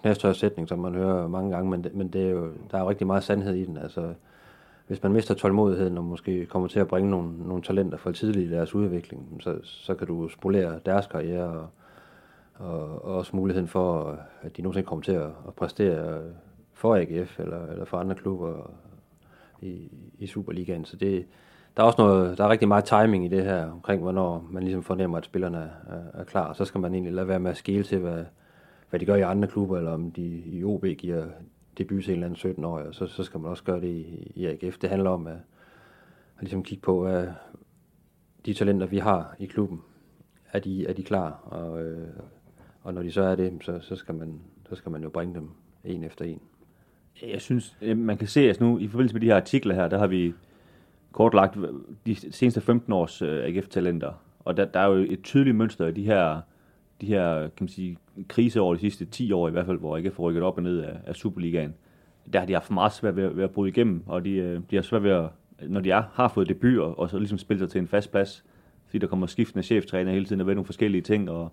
knastør 0.00 0.32
sætning, 0.32 0.68
som 0.68 0.78
man 0.78 0.94
hører 0.94 1.28
mange 1.28 1.50
gange, 1.50 1.70
men, 1.70 1.84
det, 1.84 1.94
men 1.94 2.08
det 2.08 2.22
er 2.26 2.30
jo, 2.30 2.52
der 2.70 2.78
er 2.78 2.82
jo 2.82 2.90
rigtig 2.90 3.06
meget 3.06 3.24
sandhed 3.24 3.54
i 3.54 3.64
den. 3.64 3.76
Altså, 3.76 4.14
hvis 4.86 5.02
man 5.02 5.12
mister 5.12 5.34
tålmodigheden 5.34 5.98
og 5.98 6.04
måske 6.04 6.46
kommer 6.46 6.68
til 6.68 6.80
at 6.80 6.88
bringe 6.88 7.10
nogle, 7.10 7.48
nogle 7.48 7.62
talenter 7.62 7.98
for 7.98 8.12
tidligt 8.12 8.50
i 8.50 8.54
deres 8.54 8.74
udvikling, 8.74 9.40
så, 9.40 9.58
så 9.62 9.94
kan 9.94 10.06
du 10.06 10.28
spolere 10.28 10.80
deres 10.86 11.06
karriere 11.06 11.48
og, 11.48 11.68
og, 12.54 13.04
og 13.04 13.16
også 13.16 13.36
muligheden 13.36 13.68
for, 13.68 14.18
at 14.42 14.56
de 14.56 14.62
nogensinde 14.62 14.86
kommer 14.86 15.02
til 15.02 15.12
at, 15.12 15.26
at 15.26 15.54
præstere 15.56 16.22
for 16.84 16.96
AGF 16.96 17.40
eller, 17.40 17.66
eller 17.66 17.84
for 17.84 17.96
andre 17.96 18.14
klubber 18.14 18.70
i, 19.62 19.90
i 20.18 20.26
Superligaen. 20.26 20.84
Så 20.84 20.96
det, 20.96 21.26
der 21.76 21.82
er 21.82 21.86
også 21.86 22.02
noget, 22.02 22.38
der 22.38 22.44
er 22.44 22.48
rigtig 22.48 22.68
meget 22.68 22.84
timing 22.84 23.24
i 23.24 23.28
det 23.28 23.44
her, 23.44 23.70
omkring 23.70 24.02
hvornår 24.02 24.46
man 24.50 24.62
ligesom 24.62 24.82
fornemmer, 24.82 25.18
at 25.18 25.24
spillerne 25.24 25.70
er, 25.88 26.20
er 26.20 26.24
klar. 26.24 26.52
Så 26.52 26.64
skal 26.64 26.80
man 26.80 26.94
egentlig 26.94 27.12
lade 27.12 27.28
være 27.28 27.40
med 27.40 27.50
at 27.50 27.56
skele 27.56 27.84
til, 27.84 27.98
hvad, 27.98 28.24
hvad 28.90 29.00
de 29.00 29.06
gør 29.06 29.14
i 29.14 29.20
andre 29.20 29.48
klubber, 29.48 29.78
eller 29.78 29.90
om 29.90 30.10
de 30.10 30.42
i 30.46 30.64
OB 30.64 30.84
giver 30.98 31.26
debut 31.78 32.04
til 32.04 32.10
en 32.10 32.14
eller 32.14 32.26
anden 32.26 32.36
17 32.36 32.64
år, 32.64 32.92
så, 32.92 33.06
så 33.06 33.24
skal 33.24 33.40
man 33.40 33.50
også 33.50 33.64
gøre 33.64 33.80
det 33.80 33.88
i, 33.88 34.32
i 34.34 34.46
AGF. 34.46 34.78
Det 34.78 34.90
handler 34.90 35.10
om 35.10 35.26
at, 35.26 35.36
at 36.36 36.40
ligesom 36.40 36.62
kigge 36.62 36.82
på, 36.82 37.06
at 37.06 37.28
de 38.46 38.54
talenter, 38.54 38.86
vi 38.86 38.98
har 38.98 39.36
i 39.38 39.46
klubben, 39.46 39.82
er 40.52 40.58
de, 40.58 40.86
er 40.86 40.92
de 40.92 41.02
klar? 41.02 41.30
Og, 41.30 41.82
øh, 41.82 42.08
og 42.82 42.94
når 42.94 43.02
de 43.02 43.12
så 43.12 43.22
er 43.22 43.34
det, 43.34 43.58
så, 43.60 43.80
så, 43.80 43.96
skal 43.96 44.14
man, 44.14 44.40
så 44.68 44.74
skal 44.74 44.92
man 44.92 45.02
jo 45.02 45.08
bringe 45.08 45.34
dem 45.34 45.50
en 45.84 46.04
efter 46.04 46.24
en. 46.24 46.40
Jeg 47.22 47.40
synes, 47.40 47.76
øh, 47.82 47.98
man 47.98 48.16
kan 48.16 48.28
se, 48.28 48.50
at 48.50 48.60
nu 48.60 48.78
i 48.78 48.88
forbindelse 48.88 49.14
med 49.14 49.20
de 49.20 49.26
her 49.26 49.36
artikler 49.36 49.74
her, 49.74 49.88
der 49.88 49.98
har 49.98 50.06
vi 50.06 50.32
kortlagt 51.12 51.58
de 52.06 52.32
seneste 52.32 52.60
15 52.60 52.92
års 52.92 53.22
øh, 53.22 53.44
AGF-talenter. 53.44 54.12
Og 54.44 54.56
der, 54.56 54.64
der 54.64 54.80
er 54.80 54.86
jo 54.86 55.06
et 55.10 55.22
tydeligt 55.22 55.56
mønster 55.56 55.86
i 55.86 55.92
de 55.92 56.02
her, 56.02 56.40
de 57.00 57.06
her 57.06 57.40
kan 57.40 57.50
man 57.60 57.68
sige, 57.68 57.98
kriseår 58.28 58.74
de 58.74 58.80
sidste 58.80 59.04
10 59.04 59.32
år 59.32 59.48
i 59.48 59.50
hvert 59.50 59.66
fald, 59.66 59.78
hvor 59.78 59.96
AGF 59.96 60.16
har 60.16 60.22
rykket 60.22 60.42
op 60.42 60.56
og 60.56 60.62
ned 60.62 60.80
af, 60.80 60.96
af 61.06 61.14
Superligaen. 61.14 61.74
Der 62.32 62.38
har 62.38 62.46
de 62.46 62.52
haft 62.52 62.70
meget 62.70 62.92
svært 62.92 63.16
ved, 63.16 63.28
ved 63.28 63.44
at 63.44 63.50
bryde 63.50 63.70
igennem, 63.70 64.02
og 64.06 64.24
de, 64.24 64.30
øh, 64.30 64.60
de 64.70 64.76
har 64.76 64.82
svært 64.82 65.02
ved 65.02 65.10
at, 65.10 65.28
når 65.68 65.80
de 65.80 65.90
er, 65.90 66.02
har 66.12 66.28
fået 66.28 66.48
debut, 66.48 66.78
og, 66.78 66.98
og 66.98 67.10
så 67.10 67.18
ligesom 67.18 67.38
spillet 67.38 67.60
sig 67.60 67.70
til 67.70 67.78
en 67.78 67.88
fast 67.88 68.10
plads, 68.10 68.44
fordi 68.86 68.98
der 68.98 69.06
kommer 69.06 69.26
skiftende 69.26 69.62
cheftræner 69.62 70.12
hele 70.12 70.24
tiden 70.24 70.40
og 70.40 70.46
ved 70.46 70.54
nogle 70.54 70.66
forskellige 70.66 71.02
ting, 71.02 71.30
og 71.30 71.52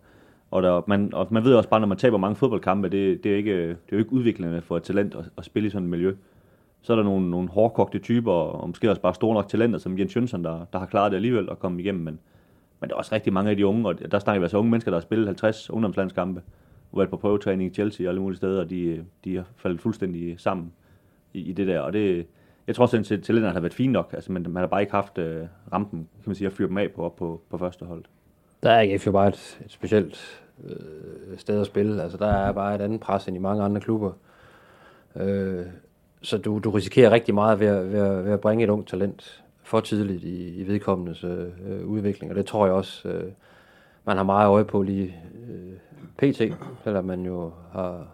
og, 0.51 0.63
der, 0.63 0.81
man, 0.87 1.13
og 1.13 1.27
man 1.31 1.43
ved 1.43 1.55
også 1.55 1.69
bare, 1.69 1.79
når 1.79 1.87
man 1.87 1.97
taber 1.97 2.17
mange 2.17 2.35
fodboldkampe, 2.35 2.89
det, 2.89 3.23
det, 3.23 3.31
er, 3.31 3.37
ikke, 3.37 3.67
det 3.67 3.71
er 3.71 3.93
jo 3.93 3.97
ikke 3.97 4.13
udviklende 4.13 4.61
for 4.61 4.77
et 4.77 4.83
talent 4.83 5.15
at, 5.15 5.25
at 5.37 5.45
spille 5.45 5.67
i 5.67 5.69
sådan 5.69 5.85
et 5.85 5.89
miljø. 5.89 6.15
Så 6.81 6.93
er 6.93 6.97
der 6.97 7.03
nogle, 7.03 7.29
nogle 7.29 7.49
hårdkogte 7.49 7.99
typer, 7.99 8.31
og 8.31 8.69
måske 8.69 8.89
også 8.89 9.01
bare 9.01 9.13
store 9.13 9.33
nok 9.33 9.47
talenter, 9.47 9.79
som 9.79 9.99
Jens 9.99 10.15
Jønsson, 10.15 10.43
der, 10.43 10.65
der 10.73 10.79
har 10.79 10.85
klaret 10.85 11.11
det 11.11 11.15
alligevel 11.15 11.49
at 11.51 11.59
komme 11.59 11.81
igennem. 11.81 12.03
Men, 12.03 12.19
men 12.79 12.89
der 12.89 12.95
er 12.95 12.97
også 12.97 13.15
rigtig 13.15 13.33
mange 13.33 13.51
af 13.51 13.57
de 13.57 13.65
unge, 13.65 13.87
og 13.87 14.11
der 14.11 14.19
snakker 14.19 14.39
vi 14.39 14.43
altså 14.43 14.57
unge 14.57 14.71
mennesker, 14.71 14.91
der 14.91 14.97
har 14.97 15.01
spillet 15.01 15.27
50 15.27 15.69
ungdomslandskampe, 15.69 16.41
og 16.91 16.97
været 16.97 17.09
på 17.09 17.17
prøvetræning 17.17 17.71
i 17.71 17.73
Chelsea 17.73 18.07
og 18.07 18.09
alle 18.09 18.21
mulige 18.21 18.37
steder, 18.37 18.59
og 18.61 18.69
de, 18.69 19.05
de 19.25 19.35
har 19.35 19.45
faldet 19.57 19.81
fuldstændig 19.81 20.39
sammen 20.39 20.73
i, 21.33 21.39
i 21.39 21.53
det 21.53 21.67
der. 21.67 21.79
Og 21.79 21.93
det, 21.93 22.27
jeg 22.67 22.75
tror 22.75 22.85
sådan 22.85 23.03
set, 23.03 23.23
talenterne 23.23 23.53
har 23.53 23.59
været 23.59 23.73
fint 23.73 23.93
nok, 23.93 24.11
altså, 24.13 24.31
men 24.31 24.43
man 24.43 24.61
har 24.61 24.67
bare 24.67 24.81
ikke 24.81 24.93
haft 24.93 25.17
øh, 25.17 25.45
rampen, 25.73 25.99
kan 25.99 26.29
man 26.29 26.35
sige, 26.35 26.47
at 26.47 26.53
fyre 26.53 26.67
dem 26.67 26.77
af 26.77 26.91
på 26.91 27.03
op 27.03 27.15
på, 27.15 27.41
på 27.49 27.57
første 27.57 27.85
hold. 27.85 28.03
Der 28.63 28.69
er 28.71 28.79
AGF 28.79 29.07
jo 29.07 29.11
bare 29.11 29.27
et, 29.27 29.59
et 29.65 29.71
specielt 29.71 30.41
øh, 30.63 31.37
sted 31.37 31.61
at 31.61 31.65
spille. 31.65 32.03
Altså, 32.03 32.17
der 32.17 32.27
er 32.27 32.51
bare 32.51 32.75
et 32.75 32.81
andet 32.81 32.99
pres 32.99 33.27
end 33.27 33.35
i 33.35 33.39
mange 33.39 33.63
andre 33.63 33.81
klubber. 33.81 34.11
Øh, 35.15 35.65
så 36.21 36.37
du, 36.37 36.59
du 36.59 36.69
risikerer 36.69 37.11
rigtig 37.11 37.33
meget 37.33 37.59
ved 37.59 37.67
at, 37.67 37.91
ved, 37.91 37.99
at, 37.99 38.25
ved 38.25 38.31
at 38.31 38.39
bringe 38.39 38.63
et 38.63 38.69
ungt 38.69 38.89
talent 38.89 39.43
for 39.63 39.79
tidligt 39.79 40.23
i, 40.23 40.55
i 40.55 40.67
vedkommendes 40.67 41.23
øh, 41.23 41.85
udvikling, 41.85 42.31
og 42.31 42.37
det 42.37 42.45
tror 42.45 42.65
jeg 42.65 42.75
også, 42.75 43.09
øh, 43.09 43.31
man 44.05 44.17
har 44.17 44.23
meget 44.23 44.47
øje 44.47 44.65
på 44.65 44.81
lige 44.81 45.15
øh, 45.49 45.73
pt, 46.17 46.41
selvom 46.83 47.05
man 47.05 47.25
jo 47.25 47.51
har, 47.71 48.07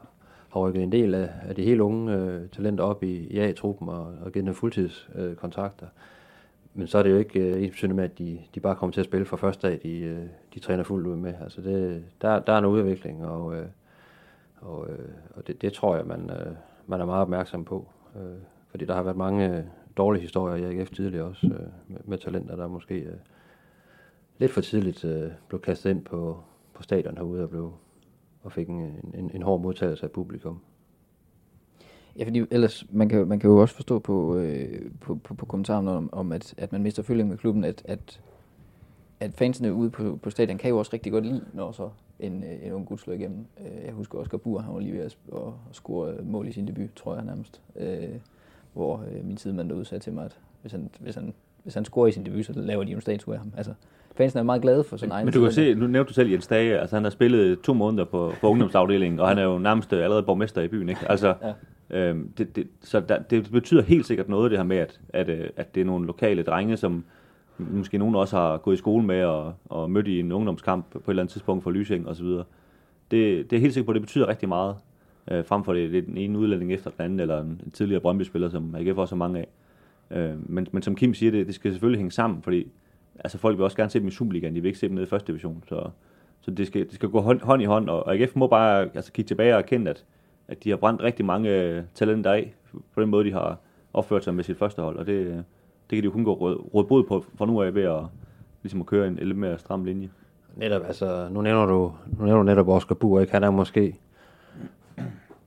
har 0.50 0.60
rykket 0.60 0.84
en 0.84 0.92
del 0.92 1.14
af, 1.14 1.30
af 1.48 1.56
de 1.56 1.64
helt 1.64 1.82
unge 1.82 2.14
øh, 2.14 2.50
talenter 2.50 2.84
op 2.84 3.04
i, 3.04 3.28
i 3.28 3.40
A-truppen 3.40 3.90
og, 3.90 4.14
og 4.26 4.32
givet 4.32 4.46
dem 4.46 4.56
fuldtidskontrakter. 4.56 5.86
Øh. 5.86 6.17
Men 6.78 6.88
så 6.88 6.98
er 6.98 7.04
det 7.04 7.12
jo 7.12 7.18
ikke 7.18 7.40
øh, 7.40 7.64
ens 7.64 7.84
med, 7.84 8.04
at 8.04 8.18
de, 8.18 8.40
de 8.56 8.60
bare 8.60 8.76
kommer 8.76 8.94
til 8.94 9.02
at 9.02 9.06
spille 9.06 9.26
fra 9.26 9.38
første 9.38 9.68
dag, 9.68 9.80
de, 9.84 10.00
øh, 10.00 10.26
de 10.54 10.60
træner 10.60 10.84
fuldt 10.84 11.08
ud 11.08 11.16
med. 11.16 11.34
Altså 11.42 11.62
det, 11.62 12.04
der, 12.22 12.40
der 12.40 12.54
er 12.54 12.58
en 12.58 12.66
udvikling, 12.66 13.26
og, 13.26 13.56
øh, 13.56 13.66
og, 14.58 14.90
øh, 14.90 15.10
og 15.36 15.48
det, 15.48 15.62
det 15.62 15.74
tror 15.74 15.96
jeg, 15.96 16.06
man, 16.06 16.30
øh, 16.30 16.56
man 16.88 17.02
er 17.02 17.06
meget 17.06 17.22
opmærksom 17.22 17.66
på. 17.66 17.88
Øh, 18.16 18.38
fordi 18.68 18.86
der 18.86 18.96
har 18.96 19.04
været 19.04 19.18
mange 19.18 19.58
øh, 19.58 19.64
dårlige 19.98 20.22
historier 20.22 20.56
i 20.56 20.80
AGF 20.80 20.90
tidligere 20.90 21.26
også, 21.26 21.48
øh, 21.48 21.68
med, 21.88 22.00
med 22.06 22.18
talenter, 22.18 22.56
der 22.56 22.68
måske 22.68 22.96
øh, 22.96 23.18
lidt 24.38 24.52
for 24.52 24.62
tidligt 24.62 25.06
øh, 25.06 25.32
blev 25.48 25.62
kastet 25.62 25.90
ind 25.90 26.06
på, 26.06 26.40
på 26.74 26.84
stadion 26.84 27.18
herude 27.18 27.44
og, 27.44 27.50
blev, 27.50 27.74
og 28.44 28.52
fik 28.52 28.68
en, 28.68 29.12
en, 29.14 29.32
en 29.34 29.42
hård 29.42 29.62
modtagelse 29.62 30.04
af 30.04 30.12
publikum. 30.12 30.62
Ja, 32.18 32.26
fordi 32.26 32.46
ellers, 32.52 32.86
man 32.90 33.10
kan, 33.10 33.28
man 33.28 33.40
kan 33.40 33.50
jo 33.50 33.58
også 33.58 33.76
forstå 33.76 34.00
på, 34.00 34.38
øh, 34.38 34.82
på, 35.02 35.16
på, 35.16 35.34
på 35.34 35.46
kommentaren 35.46 35.88
om, 35.88 36.10
om 36.12 36.32
at, 36.32 36.54
at 36.58 36.72
man 36.72 36.84
mister 36.84 37.04
føling 37.04 37.30
med 37.30 37.38
klubben, 37.38 37.64
at, 37.64 37.82
at, 37.86 38.20
at 39.20 39.34
fansene 39.34 39.74
ude 39.74 39.90
på, 39.90 40.20
på 40.22 40.30
stadion 40.30 40.58
kan 40.58 40.70
jo 40.70 40.78
også 40.78 40.92
rigtig 40.94 41.12
godt 41.12 41.26
lide, 41.26 41.46
når 41.54 41.72
så 41.72 41.90
en, 42.20 42.44
øh, 42.44 42.68
en 42.68 42.74
ung 42.74 42.86
gut 42.86 43.00
slår 43.00 43.14
igennem. 43.14 43.46
Øh, 43.60 43.86
jeg 43.86 43.94
husker 43.94 44.20
også, 44.20 44.32
at 44.34 44.42
Bur, 44.42 44.60
han 44.60 44.74
var 44.74 44.80
lige 44.80 44.94
ved 44.94 45.02
at, 45.02 45.18
score 45.72 46.14
mål 46.24 46.48
i 46.48 46.52
sin 46.52 46.68
debut, 46.68 46.90
tror 46.96 47.16
jeg 47.16 47.26
nærmest. 47.26 47.62
Øh, 47.80 48.10
hvor 48.74 49.04
øh, 49.12 49.26
min 49.26 49.36
tidmand 49.36 49.70
derude 49.70 49.86
sagde 49.86 50.04
til 50.04 50.14
mig, 50.14 50.26
at 50.26 50.38
hvis 50.62 50.72
han, 50.72 50.90
hvis 51.00 51.16
han, 51.16 51.34
hvis 51.64 51.74
han 51.74 51.86
scorer 51.86 52.08
i 52.08 52.12
sin 52.12 52.26
debut, 52.26 52.46
så 52.46 52.54
laver 52.56 52.84
de 52.84 52.92
en 52.92 53.02
statue 53.02 53.34
af 53.34 53.40
ham. 53.40 53.52
Altså, 53.58 53.74
fansen 54.16 54.40
er 54.40 54.44
meget 54.44 54.62
glade 54.62 54.84
for 54.84 54.98
men, 55.02 55.12
egen 55.12 55.26
Men 55.26 55.34
du 55.34 55.42
kan 55.42 55.52
se, 55.52 55.74
nu 55.74 55.88
nævnte 55.88 56.10
du 56.10 56.14
selv 56.14 56.30
Jens 56.30 56.48
Dage, 56.48 56.80
altså 56.80 56.96
han 56.96 57.04
har 57.04 57.12
spillet 57.12 57.62
to 57.62 57.74
måneder 57.74 58.06
på, 58.06 58.34
på 58.42 58.50
ungdomsafdelingen, 58.50 59.20
og 59.20 59.28
han 59.28 59.38
er 59.38 59.44
jo 59.44 59.58
nærmest 59.58 59.94
allerede 59.94 60.24
borgmester 60.24 60.62
i 60.62 60.68
byen, 60.68 60.90
ikke? 60.90 61.02
Altså, 61.10 61.36
ja 61.42 61.54
øhm, 61.90 62.32
det, 62.38 62.56
det, 62.56 62.68
så 62.82 63.00
der, 63.00 63.20
det 63.20 63.52
betyder 63.52 63.82
helt 63.82 64.06
sikkert 64.06 64.30
noget, 64.30 64.52
det 64.52 64.60
her 64.60 64.64
med, 64.64 64.78
at, 64.78 65.00
at, 65.10 65.30
øh, 65.30 65.50
at 65.56 65.76
det 65.76 65.82
er 65.82 65.86
nogle 65.86 66.06
lokale 66.06 66.44
drenge, 66.44 66.78
som 66.78 67.06
måske 67.58 67.98
nogen 67.98 68.16
også 68.16 68.38
har 68.38 68.58
gået 68.58 68.76
i 68.76 68.78
skole 68.78 69.06
med 69.06 69.24
og, 69.24 69.54
og 69.66 69.92
mødt 69.92 70.08
i 70.08 70.20
en 70.20 70.32
ungdomskamp 70.32 70.86
på 70.92 70.98
et 70.98 71.10
eller 71.10 71.24
andet 71.24 71.32
tidspunkt 71.32 71.64
for 71.64 71.72
Lysing 71.72 72.08
osv. 72.08 72.26
Det, 72.26 72.46
det 73.12 73.54
er 73.54 73.60
helt 73.60 73.74
sikkert 73.74 73.86
på, 73.86 73.92
at 73.92 73.96
det 73.96 74.02
betyder 74.02 74.28
rigtig 74.28 74.50
meget 74.50 74.76
øh, 75.32 75.46
frem 75.46 75.64
for 75.64 75.74
det, 75.74 75.92
det 75.92 75.98
er 75.98 76.02
den 76.02 76.18
ene 76.18 76.40
udlænding 76.40 76.74
efter 76.74 76.90
den 76.90 77.02
anden, 77.02 77.20
eller 77.20 77.42
en, 77.42 77.62
en 77.66 77.72
tidligere 77.72 78.02
Brøndby-spiller, 78.02 78.50
som 78.50 78.76
AGF 78.76 78.98
også 78.98 79.16
har 79.16 79.18
mange 79.18 79.40
af. 79.40 79.48
Øh, 80.12 80.50
men, 80.50 80.68
men 80.72 80.82
som 80.82 80.96
Kim 80.96 81.14
siger, 81.14 81.32
det, 81.32 81.48
det 81.48 81.56
skal 81.56 81.72
selvfølgelig 81.72 82.00
hænge 82.00 82.12
sammen, 82.12 82.42
fordi 82.42 82.68
altså, 83.20 83.38
folk 83.38 83.58
vil 83.58 83.64
også 83.64 83.78
gerne 83.78 83.90
se 83.90 84.00
dem 84.00 84.08
i 84.08 84.12
Superligaen, 84.12 84.56
de 84.56 84.62
vil 84.62 84.68
ikke 84.70 84.80
se 84.80 84.88
dem 84.88 84.96
nede 84.96 85.06
i 85.06 85.10
første 85.10 85.28
division, 85.28 85.64
så, 85.68 85.90
så 86.42 86.52
det, 86.52 86.68
skal, 86.68 86.86
det 86.86 86.94
skal 86.94 87.10
gå 87.10 87.22
hånd, 87.22 87.42
hånd 87.42 87.62
i 87.62 87.66
hånd, 87.66 87.90
og 87.90 88.16
AGF 88.16 88.36
må 88.36 88.48
bare 88.48 88.90
altså, 88.96 89.12
kigge 89.12 89.30
tilbage 89.30 89.54
og 89.54 89.60
erkende, 89.60 89.92
at, 89.92 90.06
at 90.48 90.64
de 90.64 90.70
har 90.70 90.78
brændt 90.78 91.04
rigtig 91.04 91.26
mange 91.26 91.50
øh, 91.50 91.84
talenter 91.94 92.32
af, 92.32 92.56
på 92.94 93.02
den 93.02 93.10
måde, 93.10 93.26
de 93.26 93.34
har 93.34 93.58
opført 93.94 94.24
sig 94.24 94.36
med 94.36 94.44
sit 94.44 94.58
første 94.58 94.82
hold, 94.82 94.98
og 94.98 95.06
det, 95.06 95.26
det 95.90 95.96
kan 95.96 95.98
de 95.98 96.06
jo 96.06 96.12
kun 96.12 96.24
gå 96.24 96.34
råd, 96.34 96.84
bod 96.84 97.04
på 97.04 97.26
fra 97.36 97.46
nu 97.46 97.62
af 97.62 97.76
ved 97.76 97.84
at, 97.84 98.04
ligesom 98.64 98.80
at 98.80 98.86
køre 98.86 99.08
en 99.08 99.16
lidt 99.16 99.38
mere 99.38 99.58
stram 99.58 99.86
linje. 99.86 100.10
Netop, 100.56 100.82
altså, 100.86 101.28
nu 101.32 101.42
nævner 101.42 101.66
du, 101.66 101.94
nu 102.18 102.26
nævner 102.26 102.38
du 102.38 102.44
netop 102.44 102.68
Oscar 102.68 102.96
Buer, 102.96 103.22
ikke? 103.22 103.34
Han 103.34 103.44
er 103.44 103.50
måske 103.50 103.96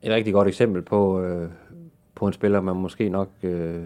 et 0.03 0.13
rigtig 0.13 0.33
godt 0.33 0.49
eksempel 0.49 0.83
på, 0.83 1.21
øh, 1.21 1.51
på 2.15 2.27
en 2.27 2.33
spiller, 2.33 2.61
man 2.61 2.77
måske 2.77 3.09
nok 3.09 3.29
øh, 3.43 3.83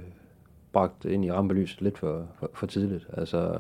bragt 0.73 1.05
ind 1.05 1.25
i 1.25 1.33
rampelyset 1.33 1.83
lidt 1.83 1.99
for, 1.99 2.27
for, 2.39 2.51
for 2.55 2.67
tidligt. 2.67 3.07
Altså, 3.13 3.59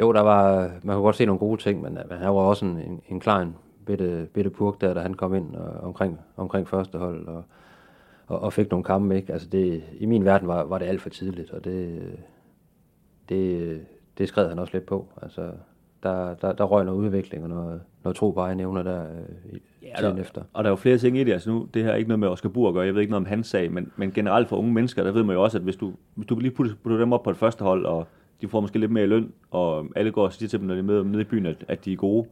jo, 0.00 0.12
der 0.12 0.20
var, 0.20 0.70
man 0.82 0.96
kunne 0.96 1.04
godt 1.04 1.16
se 1.16 1.26
nogle 1.26 1.38
gode 1.38 1.60
ting, 1.60 1.82
men, 1.82 1.98
men 2.08 2.18
han 2.18 2.28
var 2.28 2.40
også 2.40 2.64
en, 2.64 2.78
en, 2.78 3.00
en 3.08 3.20
klein 3.20 3.54
bitte, 3.86 4.28
bitte 4.32 4.50
purk 4.50 4.80
der, 4.80 4.94
da 4.94 5.00
han 5.00 5.14
kom 5.14 5.34
ind 5.34 5.54
og, 5.54 5.86
omkring, 5.86 6.20
omkring 6.36 6.68
første 6.68 6.98
hold 6.98 7.26
og, 7.26 7.44
og, 8.26 8.40
og 8.40 8.52
fik 8.52 8.70
nogle 8.70 8.84
kampe. 8.84 9.16
Ikke? 9.16 9.32
Altså 9.32 9.48
det, 9.48 9.82
I 9.98 10.06
min 10.06 10.24
verden 10.24 10.48
var, 10.48 10.64
var 10.64 10.78
det 10.78 10.86
alt 10.86 11.00
for 11.00 11.10
tidligt, 11.10 11.50
og 11.50 11.64
det, 11.64 12.02
det, 13.28 13.80
det 14.18 14.28
skred 14.28 14.48
han 14.48 14.58
også 14.58 14.72
lidt 14.72 14.86
på. 14.86 15.08
Altså, 15.22 15.50
der, 16.02 16.34
der, 16.34 16.52
der 16.52 16.64
røg 16.64 16.84
noget 16.84 16.98
udvikling 16.98 17.44
og 17.44 17.50
noget, 17.50 17.80
noget 18.04 18.16
tro 18.16 18.30
på 18.30 18.40
egen 18.40 18.60
evner 18.60 18.82
der 18.82 19.02
øh, 19.02 19.58
ja, 19.82 20.08
der, 20.08 20.16
efter. 20.16 20.42
Og 20.52 20.64
der 20.64 20.68
er 20.68 20.72
jo 20.72 20.76
flere 20.76 20.98
ting 20.98 21.18
i 21.18 21.24
det. 21.24 21.32
Altså 21.32 21.50
nu, 21.50 21.68
det 21.74 21.84
her 21.84 21.90
er 21.90 21.96
ikke 21.96 22.08
noget 22.08 22.18
med 22.18 22.28
Oscar 22.28 22.48
Bur 22.48 22.68
at 22.68 22.74
gøre. 22.74 22.86
Jeg 22.86 22.94
ved 22.94 23.00
ikke 23.00 23.10
noget 23.10 23.26
om 23.26 23.28
hans 23.28 23.46
sag, 23.46 23.72
men, 23.72 23.92
men 23.96 24.12
generelt 24.12 24.48
for 24.48 24.56
unge 24.56 24.72
mennesker, 24.72 25.04
der 25.04 25.12
ved 25.12 25.22
man 25.22 25.36
jo 25.36 25.42
også, 25.42 25.58
at 25.58 25.64
hvis 25.64 25.76
du, 25.76 25.92
hvis 26.14 26.26
du 26.26 26.38
lige 26.38 26.50
putter, 26.50 26.72
putter 26.82 26.98
dem 26.98 27.12
op 27.12 27.22
på 27.22 27.30
et 27.30 27.36
første 27.36 27.64
hold, 27.64 27.86
og 27.86 28.06
de 28.40 28.48
får 28.48 28.60
måske 28.60 28.78
lidt 28.78 28.90
mere 28.90 29.06
løn, 29.06 29.32
og 29.50 29.86
alle 29.96 30.12
går 30.12 30.24
og 30.24 30.32
siger 30.32 30.48
til 30.48 30.58
dem, 30.58 30.68
når 30.68 30.74
de 30.74 30.82
møder 30.82 31.02
dem 31.02 31.10
nede 31.10 31.22
i 31.22 31.24
byen, 31.24 31.46
at, 31.46 31.64
at 31.68 31.84
de 31.84 31.92
er 31.92 31.96
gode, 31.96 32.26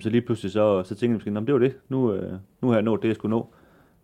så 0.00 0.10
lige 0.10 0.20
pludselig 0.20 0.52
så, 0.52 0.82
så 0.82 0.88
tænkte 0.88 1.06
jeg 1.26 1.32
måske, 1.32 1.46
det 1.46 1.54
var 1.54 1.58
det. 1.58 1.76
Nu, 1.88 2.12
øh, 2.12 2.32
nu 2.60 2.68
har 2.68 2.74
jeg 2.74 2.82
nået 2.82 3.02
det, 3.02 3.08
jeg 3.08 3.16
skulle 3.16 3.36
nå. 3.36 3.48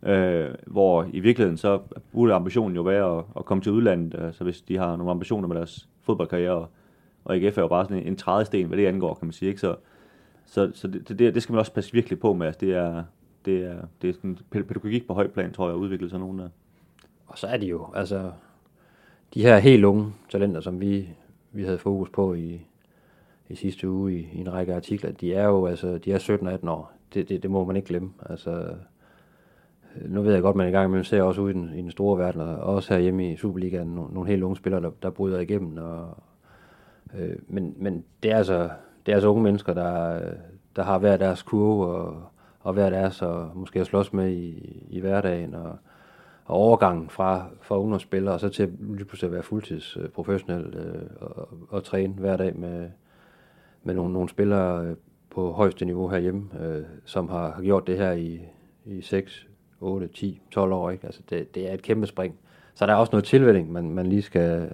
Øh, 0.02 0.54
hvor 0.66 1.06
i 1.12 1.20
virkeligheden 1.20 1.56
så 1.56 1.80
burde 2.12 2.34
ambitionen 2.34 2.76
jo 2.76 2.82
være 2.82 3.18
at, 3.18 3.24
at 3.36 3.44
komme 3.44 3.62
til 3.62 3.72
udlandet, 3.72 4.20
øh, 4.20 4.32
så 4.34 4.44
hvis 4.44 4.60
de 4.60 4.78
har 4.78 4.96
nogle 4.96 5.10
ambitioner 5.10 5.48
med 5.48 5.56
deres 5.56 5.88
fodboldkarriere, 6.02 6.52
og, 6.52 6.68
og 7.24 7.36
IGF 7.36 7.58
er 7.58 7.62
jo 7.62 7.68
bare 7.68 7.84
sådan 7.84 7.96
en, 7.96 8.06
en 8.06 8.16
trædesten, 8.16 8.66
hvad 8.66 8.78
det 8.78 8.86
angår, 8.86 9.14
kan 9.14 9.26
man 9.26 9.32
sige. 9.32 9.48
Ikke? 9.48 9.60
Så, 9.60 9.76
så, 10.46 10.70
så 10.74 10.88
det, 10.88 11.08
det, 11.08 11.34
det 11.34 11.42
skal 11.42 11.52
man 11.52 11.58
også 11.58 11.72
passe 11.72 11.92
virkelig 11.92 12.20
på 12.20 12.32
med. 12.32 12.46
Altså, 12.46 12.60
det 12.60 12.74
er, 12.74 13.04
det 13.44 13.64
er, 13.64 13.76
det 14.02 14.10
er 14.10 14.14
sådan 14.14 14.38
pædagogik 14.50 15.06
på 15.06 15.14
høj 15.14 15.28
plan, 15.28 15.52
tror 15.52 15.66
jeg, 15.66 15.74
at 15.74 15.80
udvikle 15.80 16.10
sådan 16.10 16.20
nogen 16.20 16.38
der. 16.38 16.48
Og 17.26 17.38
så 17.38 17.46
er 17.46 17.56
de 17.56 17.66
jo, 17.66 17.86
altså, 17.94 18.32
de 19.34 19.42
her 19.42 19.58
helt 19.58 19.84
unge 19.84 20.12
talenter, 20.30 20.60
som 20.60 20.80
vi, 20.80 21.08
vi 21.52 21.64
havde 21.64 21.78
fokus 21.78 22.10
på 22.10 22.34
i, 22.34 22.60
i 23.50 23.54
sidste 23.54 23.90
uge 23.90 24.12
i, 24.14 24.28
i 24.32 24.40
en 24.40 24.52
række 24.52 24.74
artikler, 24.74 25.12
de 25.12 25.34
er 25.34 25.44
jo, 25.44 25.66
altså, 25.66 25.98
de 25.98 26.12
er 26.12 26.58
17-18 26.62 26.68
år. 26.68 26.92
Det, 27.14 27.28
det, 27.28 27.42
det 27.42 27.50
må 27.50 27.64
man 27.64 27.76
ikke 27.76 27.88
glemme. 27.88 28.10
Altså, 28.30 28.50
øh, 28.50 30.10
nu 30.10 30.22
ved 30.22 30.32
jeg 30.32 30.42
godt, 30.42 30.54
at 30.54 30.56
man 30.56 30.68
i 30.68 30.72
gang 30.72 30.86
imellem 30.86 31.04
ser 31.04 31.22
også 31.22 31.40
ud 31.40 31.50
i 31.50 31.52
den, 31.52 31.72
i 31.74 31.82
den 31.82 31.90
store 31.90 32.18
verden, 32.18 32.40
og 32.40 32.56
også 32.56 32.94
herhjemme 32.94 33.32
i 33.32 33.36
Superligaen, 33.36 33.88
nogle, 33.88 34.14
nogle 34.14 34.28
helt 34.28 34.42
unge 34.42 34.56
spillere, 34.56 34.82
der, 34.82 34.90
der 35.02 35.10
bryder 35.10 35.40
igennem, 35.40 35.76
og, 35.78 36.16
Øh, 37.14 37.36
men, 37.48 37.74
men 37.76 38.04
det 38.22 38.32
er 38.32 38.36
altså 38.36 38.70
det 39.06 39.12
er 39.12 39.16
altså 39.16 39.28
unge 39.28 39.42
mennesker, 39.42 39.74
der, 39.74 40.14
øh, 40.14 40.32
der 40.76 40.82
har 40.82 40.98
hver 40.98 41.16
deres 41.16 41.42
kurve 41.42 41.86
og, 41.86 42.22
og 42.60 42.72
hver 42.72 42.90
deres 42.90 43.22
og 43.22 43.50
måske 43.54 43.80
at 43.80 43.86
slås 43.86 44.12
med 44.12 44.30
i, 44.30 44.84
i 44.90 45.00
hverdagen 45.00 45.54
og, 45.54 45.78
og 46.44 46.56
overgangen 46.56 47.10
fra, 47.10 47.46
fra 47.60 47.78
ungdomsspillere 47.78 48.34
og 48.34 48.40
så 48.40 48.48
til 48.48 48.72
lige 48.80 49.04
pludselig 49.04 49.28
at 49.28 49.32
være 49.32 49.42
fuldtids 49.42 49.96
øh, 49.96 50.08
professionel 50.08 50.74
øh, 50.74 51.02
og, 51.20 51.48
og 51.68 51.84
træne 51.84 52.14
hver 52.14 52.36
dag 52.36 52.56
med, 52.56 52.90
med 53.82 53.94
nogle, 53.94 54.12
nogle 54.12 54.28
spillere 54.28 54.84
øh, 54.84 54.96
på 55.30 55.52
højeste 55.52 55.84
niveau 55.84 56.08
herhjemme, 56.08 56.48
øh, 56.60 56.82
som 57.04 57.28
har, 57.28 57.50
har 57.50 57.62
gjort 57.62 57.86
det 57.86 57.96
her 57.96 58.12
i, 58.12 58.40
i 58.84 59.00
6, 59.00 59.46
8, 59.80 60.08
10, 60.08 60.40
12 60.50 60.72
år. 60.72 60.90
Ikke? 60.90 61.06
Altså 61.06 61.20
det, 61.30 61.54
det 61.54 61.70
er 61.70 61.74
et 61.74 61.82
kæmpe 61.82 62.06
spring. 62.06 62.34
Så 62.74 62.86
der 62.86 62.92
er 62.92 62.96
også 62.96 63.10
noget 63.12 63.24
tilvænning, 63.24 63.72
man, 63.72 63.90
man 63.90 64.06
lige 64.06 64.22
skal 64.22 64.62
øh, 64.62 64.70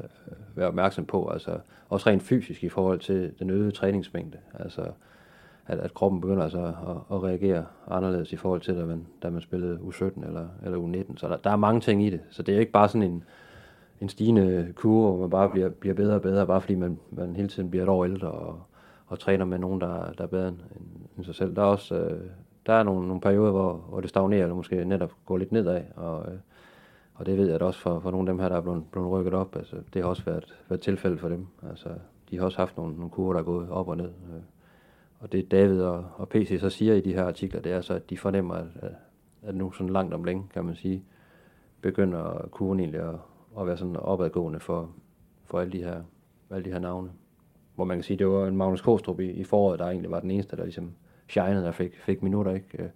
være 0.57 0.69
opmærksom 0.69 1.05
på. 1.05 1.29
Altså, 1.29 1.59
også 1.89 2.11
rent 2.11 2.23
fysisk 2.23 2.65
i 2.65 2.69
forhold 2.69 3.01
til 3.01 3.33
den 3.39 3.51
øgede 3.51 3.71
træningsmængde. 3.71 4.39
Altså, 4.55 4.83
at, 5.67 5.79
at 5.79 5.95
kroppen 5.95 6.21
begynder 6.21 6.43
altså 6.43 6.65
at, 6.65 7.17
at 7.17 7.23
reagere 7.23 7.65
anderledes 7.89 8.33
i 8.33 8.37
forhold 8.37 8.61
til, 8.61 8.77
da 8.77 8.85
man, 8.85 9.07
da 9.23 9.31
man 9.31 9.41
spillede 9.41 9.79
U17 9.79 10.27
eller, 10.27 10.47
eller 10.65 10.79
U19. 10.79 11.17
Så 11.17 11.29
der, 11.29 11.37
der 11.37 11.51
er 11.51 11.57
mange 11.57 11.81
ting 11.81 12.07
i 12.07 12.11
det. 12.11 12.21
Så 12.31 12.43
det 12.43 12.55
er 12.55 12.61
ikke 12.61 12.73
bare 12.73 12.89
sådan 12.89 13.03
en, 13.03 13.25
en 14.01 14.09
stigende 14.09 14.73
kurve, 14.75 15.11
hvor 15.11 15.21
man 15.21 15.31
bare 15.31 15.51
bliver, 15.51 15.69
bliver 15.69 15.95
bedre 15.95 16.15
og 16.15 16.23
bedre, 16.23 16.47
bare 16.47 16.61
fordi 16.61 16.75
man, 16.75 16.99
man 17.11 17.37
hele 17.37 17.49
tiden 17.49 17.71
bliver 17.71 17.83
et 17.83 17.89
år 17.89 18.05
ældre 18.05 18.31
og, 18.31 18.61
og 19.07 19.19
træner 19.19 19.45
med 19.45 19.59
nogen, 19.59 19.81
der, 19.81 20.13
der 20.13 20.25
er 20.25 20.29
bedre 20.29 20.49
end, 20.49 20.59
end 21.17 21.25
sig 21.25 21.35
selv. 21.35 21.57
Der 21.57 21.63
er 21.63 21.67
også 21.67 21.95
øh, 21.95 22.31
der 22.67 22.73
er 22.73 22.83
nogle, 22.83 23.07
nogle 23.07 23.21
perioder, 23.21 23.53
hvor, 23.53 23.73
hvor 23.73 24.01
det 24.01 24.11
stagnerer, 24.11 24.43
eller 24.43 24.55
måske 24.55 24.85
netop 24.85 25.13
går 25.27 25.37
lidt 25.37 25.53
nedad, 25.53 25.83
og, 25.97 26.33
øh, 26.33 26.39
og 27.15 27.27
det 27.27 27.39
ved 27.39 27.51
jeg 27.51 27.63
også 27.63 27.81
for, 27.81 28.01
for 28.01 28.11
nogle 28.11 28.29
af 28.29 28.33
dem 28.33 28.41
her, 28.41 28.49
der 28.49 28.57
er 28.57 28.61
blevet, 28.61 28.85
blevet 28.93 29.11
rykket 29.11 29.35
op. 29.35 29.57
Altså, 29.57 29.77
det 29.95 30.03
har 30.03 30.09
også 30.09 30.25
været, 30.25 30.55
været 30.69 30.81
tilfældet 30.81 31.21
for 31.21 31.29
dem. 31.29 31.47
Altså, 31.69 31.89
de 32.31 32.39
har 32.39 32.45
også 32.45 32.59
haft 32.59 32.77
nogle, 32.77 32.95
nogle 32.95 33.11
kurver, 33.11 33.33
der 33.33 33.41
er 33.41 33.45
gået 33.45 33.71
op 33.71 33.89
og 33.89 33.97
ned. 33.97 34.09
Øh. 34.09 34.43
Og 35.21 35.33
det 35.33 35.51
David 35.51 35.83
og, 35.83 36.05
og 36.17 36.29
PC 36.29 36.61
så 36.61 36.71
siger 36.71 36.95
i 36.95 37.01
de 37.01 37.13
her 37.13 37.25
artikler, 37.25 37.61
det 37.61 37.73
er 37.73 37.81
så, 37.81 37.95
at 37.95 38.11
de 38.11 38.19
fornemmer, 38.19 38.55
at, 38.55 38.67
at 39.43 39.55
nu 39.55 39.73
sådan 39.73 39.93
langt 39.93 40.15
om 40.15 40.25
længe, 40.25 40.45
kan 40.53 40.65
man 40.65 40.75
sige, 40.75 41.05
begynder 41.81 42.49
kurven 42.51 42.81
egentlig 42.81 43.01
at, 43.01 43.15
at 43.61 43.67
være 43.67 43.77
sådan 43.77 43.97
opadgående 43.97 44.61
for, 44.61 44.91
for 45.45 45.61
alle 45.61 45.73
de 45.73 45.83
her, 45.83 46.03
alle 46.51 46.65
de 46.65 46.73
her 46.73 46.79
navne. 46.79 47.11
Hvor 47.77 47.85
man 47.85 47.97
kan 47.97 48.05
sige, 48.05 48.17
det 48.17 48.29
var 48.29 48.47
en 48.47 48.57
Magnus 48.57 48.81
Kostrup 48.81 49.21
i, 49.21 49.31
i 49.31 49.45
foråret, 49.45 49.79
der 49.79 49.85
egentlig 49.87 50.11
var 50.11 50.21
den 50.21 50.31
eneste, 50.31 50.57
der 50.57 50.63
ligesom 50.63 50.93
shinede, 51.29 51.65
der 51.65 51.73
fik, 51.73 51.97
fik 52.01 52.23
minutter. 52.23 52.53
Ikke? 52.55 52.83
Øh, 52.83 52.89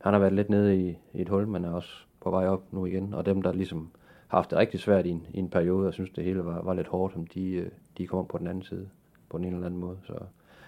han 0.00 0.12
har 0.12 0.20
været 0.20 0.32
lidt 0.32 0.50
nede 0.50 0.76
i, 0.76 0.88
i 1.14 1.20
et 1.20 1.28
hul, 1.28 1.46
men 1.46 1.64
er 1.64 1.70
også 1.70 2.04
på 2.20 2.30
vej 2.30 2.46
op 2.46 2.62
nu 2.72 2.86
igen. 2.86 3.14
Og 3.14 3.26
dem, 3.26 3.42
der 3.42 3.52
ligesom 3.52 3.90
har 4.28 4.38
haft 4.38 4.50
det 4.50 4.58
rigtig 4.58 4.80
svært 4.80 5.06
i 5.06 5.10
en, 5.10 5.26
i 5.34 5.38
en 5.38 5.48
periode, 5.48 5.88
og 5.88 5.94
synes, 5.94 6.10
det 6.10 6.24
hele 6.24 6.44
var, 6.44 6.62
var 6.62 6.74
lidt 6.74 6.86
hårdt, 6.86 7.12
som 7.12 7.26
de, 7.26 7.50
øh, 7.52 7.70
de 7.98 8.06
kommer 8.06 8.24
på 8.24 8.38
den 8.38 8.46
anden 8.46 8.62
side 8.62 8.88
på 9.30 9.36
en 9.36 9.44
eller 9.44 9.66
anden 9.66 9.80
måde. 9.80 9.96
Så 10.04 10.14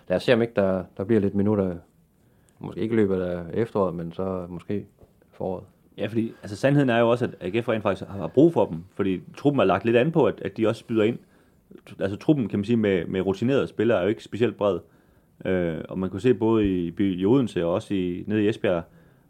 lad 0.09 0.17
os 0.17 0.23
se, 0.23 0.35
om 0.35 0.43
ikke 0.43 0.55
der, 0.57 0.85
der 0.97 1.05
bliver 1.05 1.21
lidt 1.21 1.35
minutter, 1.35 1.77
måske 2.59 2.81
ikke 2.81 2.93
i 2.93 2.97
løbet 2.97 3.21
af 3.21 3.45
efteråret, 3.53 3.95
men 3.95 4.13
så 4.13 4.47
måske 4.49 4.87
foråret. 5.31 5.65
Ja, 5.99 6.07
fordi 6.07 6.33
altså, 6.43 6.57
sandheden 6.57 6.91
er 6.91 6.99
jo 6.99 7.11
også, 7.11 7.25
at 7.25 7.55
AGF 7.55 7.69
rent 7.69 7.83
faktisk 7.83 8.11
har 8.11 8.27
brug 8.27 8.53
for 8.53 8.67
dem, 8.67 8.85
fordi 8.95 9.21
truppen 9.37 9.61
er 9.61 9.65
lagt 9.65 9.85
lidt 9.85 9.97
an 9.97 10.13
på, 10.13 10.27
at, 10.27 10.41
at 10.41 10.57
de 10.57 10.69
også 10.69 10.87
byder 10.87 11.05
ind. 11.05 11.19
Altså 12.01 12.17
truppen, 12.17 12.49
kan 12.49 12.59
man 12.59 12.65
sige, 12.65 12.77
med, 12.77 13.05
med 13.07 13.21
rutinerede 13.21 13.67
spillere 13.67 13.99
er 13.99 14.03
jo 14.03 14.09
ikke 14.09 14.25
specielt 14.25 14.57
bred. 14.57 14.79
Øh, 15.45 15.79
og 15.89 15.99
man 15.99 16.11
kunne 16.11 16.21
se 16.21 16.35
både 16.35 16.67
i, 16.67 16.95
i 16.99 17.27
Odense 17.27 17.65
og 17.65 17.73
også 17.73 17.95
i, 17.95 18.25
nede 18.27 18.45
i 18.45 18.49
Esbjerg, 18.49 18.83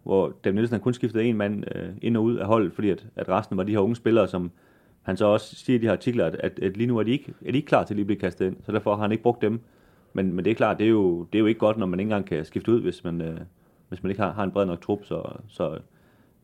hvor 0.03 0.33
David 0.45 0.55
Nielsen 0.55 0.81
kun 0.81 0.95
skiftet 0.95 1.29
en 1.29 1.37
mand 1.37 1.65
øh, 1.75 1.89
ind 2.03 2.17
og 2.17 2.23
ud 2.23 2.37
af 2.37 2.47
holdet, 2.47 2.73
fordi 2.73 2.91
at, 2.91 3.07
at 3.17 3.29
resten 3.29 3.57
var 3.57 3.63
de 3.63 3.73
her 3.73 3.79
unge 3.79 3.97
spillere, 3.97 4.29
som 4.29 4.51
han 5.03 5.17
så 5.17 5.27
også 5.27 5.57
siger 5.57 5.79
i 5.79 5.81
de 5.81 5.87
her 5.87 5.93
artikler, 5.93 6.27
at, 6.27 6.35
at, 6.35 6.59
at 6.63 6.77
lige 6.77 6.87
nu 6.87 6.99
er 6.99 7.03
de, 7.03 7.11
ikke, 7.11 7.35
er 7.47 7.53
de 7.53 7.57
ikke 7.57 7.67
klar 7.67 7.85
til 7.85 7.95
at 7.95 7.97
lige 7.97 8.07
blive 8.07 8.21
kastet 8.21 8.47
ind, 8.47 8.57
så 8.63 8.73
derfor 8.73 8.95
har 8.95 9.03
han 9.03 9.13
ikke 9.13 9.23
brugt 9.23 9.43
dem. 9.43 9.61
Men, 10.13 10.33
men 10.33 10.45
det 10.45 10.51
er 10.51 10.55
klart, 10.55 10.79
det 10.79 10.87
er, 10.87 10.91
jo, 10.91 11.25
det 11.25 11.39
er 11.39 11.41
jo 11.41 11.47
ikke 11.47 11.61
godt, 11.61 11.77
når 11.77 11.87
man 11.87 12.01
ikke 12.01 12.09
engang 12.09 12.27
kan 12.27 12.45
skifte 12.45 12.73
ud, 12.73 12.81
hvis 12.81 13.05
man, 13.05 13.21
øh, 13.21 13.39
hvis 13.89 14.03
man 14.03 14.11
ikke 14.11 14.23
har, 14.23 14.33
har 14.33 14.45
en 14.45 14.51
bred 14.51 14.67
nok 14.67 14.81
trup. 14.81 15.05
Så, 15.05 15.23
så 15.49 15.69
man 15.71 15.79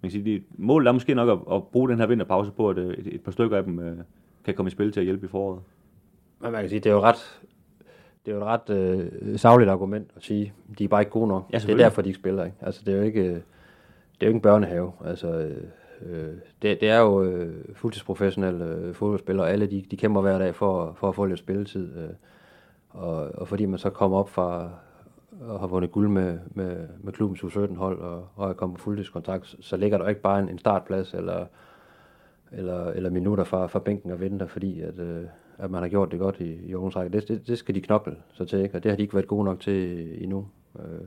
kan 0.02 0.11
sige, 0.11 0.24
de, 0.24 0.42
målet 0.56 0.88
er 0.88 0.92
måske 0.92 1.14
nok 1.14 1.28
at, 1.28 1.54
at 1.54 1.66
bruge 1.66 1.88
den 1.88 1.98
her 1.98 2.06
vinterpause 2.06 2.50
på, 2.50 2.70
at 2.70 2.78
øh, 2.78 2.94
et, 2.94 3.14
et 3.14 3.20
par 3.20 3.32
stykker 3.32 3.56
af 3.56 3.64
dem 3.64 3.78
øh, 3.78 3.96
kan 4.44 4.54
komme 4.54 4.68
i 4.68 4.70
spil 4.70 4.92
til 4.92 5.00
at 5.00 5.04
hjælpe 5.04 5.26
i 5.26 5.28
foråret. 5.28 5.61
Men 6.40 6.53
man 6.53 6.61
kan 6.61 6.68
sige, 6.68 6.81
det 6.81 6.90
er 6.90 6.94
jo 6.94 7.01
ret, 7.01 7.40
det 8.27 8.33
er 8.33 8.37
jo 8.37 8.42
et 8.42 8.46
ret 8.46 8.70
øh, 8.70 9.38
savligt 9.38 9.70
argument 9.70 10.11
at 10.16 10.22
sige, 10.22 10.53
de 10.79 10.85
er 10.85 10.88
bare 10.88 11.01
ikke 11.01 11.12
gode 11.12 11.29
nok. 11.29 11.44
Ja, 11.53 11.59
det 11.59 11.70
er 11.70 11.77
derfor, 11.77 12.03
de 12.03 12.09
ikke 12.09 12.18
spiller. 12.18 12.44
Ikke? 12.44 12.57
Altså, 12.61 12.83
det 12.87 12.94
er 12.94 12.98
jo 12.98 13.03
ikke, 13.03 13.24
det 13.24 13.35
er 14.20 14.27
jo 14.27 14.27
ikke 14.27 14.37
en 14.37 14.42
børnehave. 14.42 14.92
Altså, 15.05 15.29
øh, 16.03 16.33
det, 16.62 16.81
det 16.81 16.88
er 16.88 16.98
jo 16.98 17.22
øh, 17.22 17.64
fuldtidsprofessionelle 17.74 18.64
øh, 18.64 18.94
fodboldspillere, 18.94 19.51
alle 19.51 19.66
de, 19.66 19.85
de 19.90 19.96
kæmper 19.96 20.20
hver 20.20 20.38
dag 20.38 20.55
for, 20.55 20.96
for 20.98 21.09
at 21.09 21.14
få 21.14 21.24
lidt 21.24 21.38
spilletid. 21.38 21.96
Øh, 21.96 22.11
og, 22.90 23.31
og 23.35 23.48
fordi 23.48 23.66
man 23.66 23.79
så 23.79 23.90
kommer 23.90 24.18
op 24.18 24.29
fra 24.31 24.70
og 25.40 25.61
har 25.61 25.66
vundet 25.66 25.92
guld 25.92 26.09
med, 26.09 26.38
med, 26.51 26.88
med 27.01 27.12
klubbens 27.12 27.40
U17-hold 27.40 28.01
og, 28.01 28.29
og 28.37 28.48
er 28.51 28.53
kommet 28.53 28.79
på 28.79 28.83
fuldtidskontrakt, 28.85 29.57
så 29.61 29.77
ligger 29.77 29.98
der 29.98 30.09
ikke 30.09 30.20
bare 30.20 30.40
en, 30.40 30.48
en 30.48 30.59
startplads 30.59 31.14
eller, 31.14 31.46
eller, 32.53 32.87
eller 32.87 33.11
minutter 33.11 33.44
fra, 33.44 33.66
fra 33.66 33.79
bænken 33.79 34.11
og 34.11 34.20
venter, 34.20 34.46
fordi 34.46 34.81
at, 34.81 34.98
øh, 34.98 35.24
at 35.59 35.71
man 35.71 35.83
har 35.83 35.88
gjort 35.88 36.11
det 36.11 36.18
godt 36.18 36.40
i, 36.40 36.66
i 36.66 36.75
ungdomsrækken. 36.75 37.12
Det, 37.12 37.29
det, 37.29 37.47
det 37.47 37.59
skal 37.59 37.75
de 37.75 37.81
knokle 37.81 38.16
så 38.33 38.44
til, 38.44 38.59
ikke? 38.59 38.77
og 38.77 38.83
det 38.83 38.90
har 38.90 38.97
de 38.97 39.03
ikke 39.03 39.14
været 39.14 39.29
gode 39.29 39.44
nok 39.44 39.61
til 39.61 40.09
endnu. 40.23 40.49
Øh, 40.79 41.07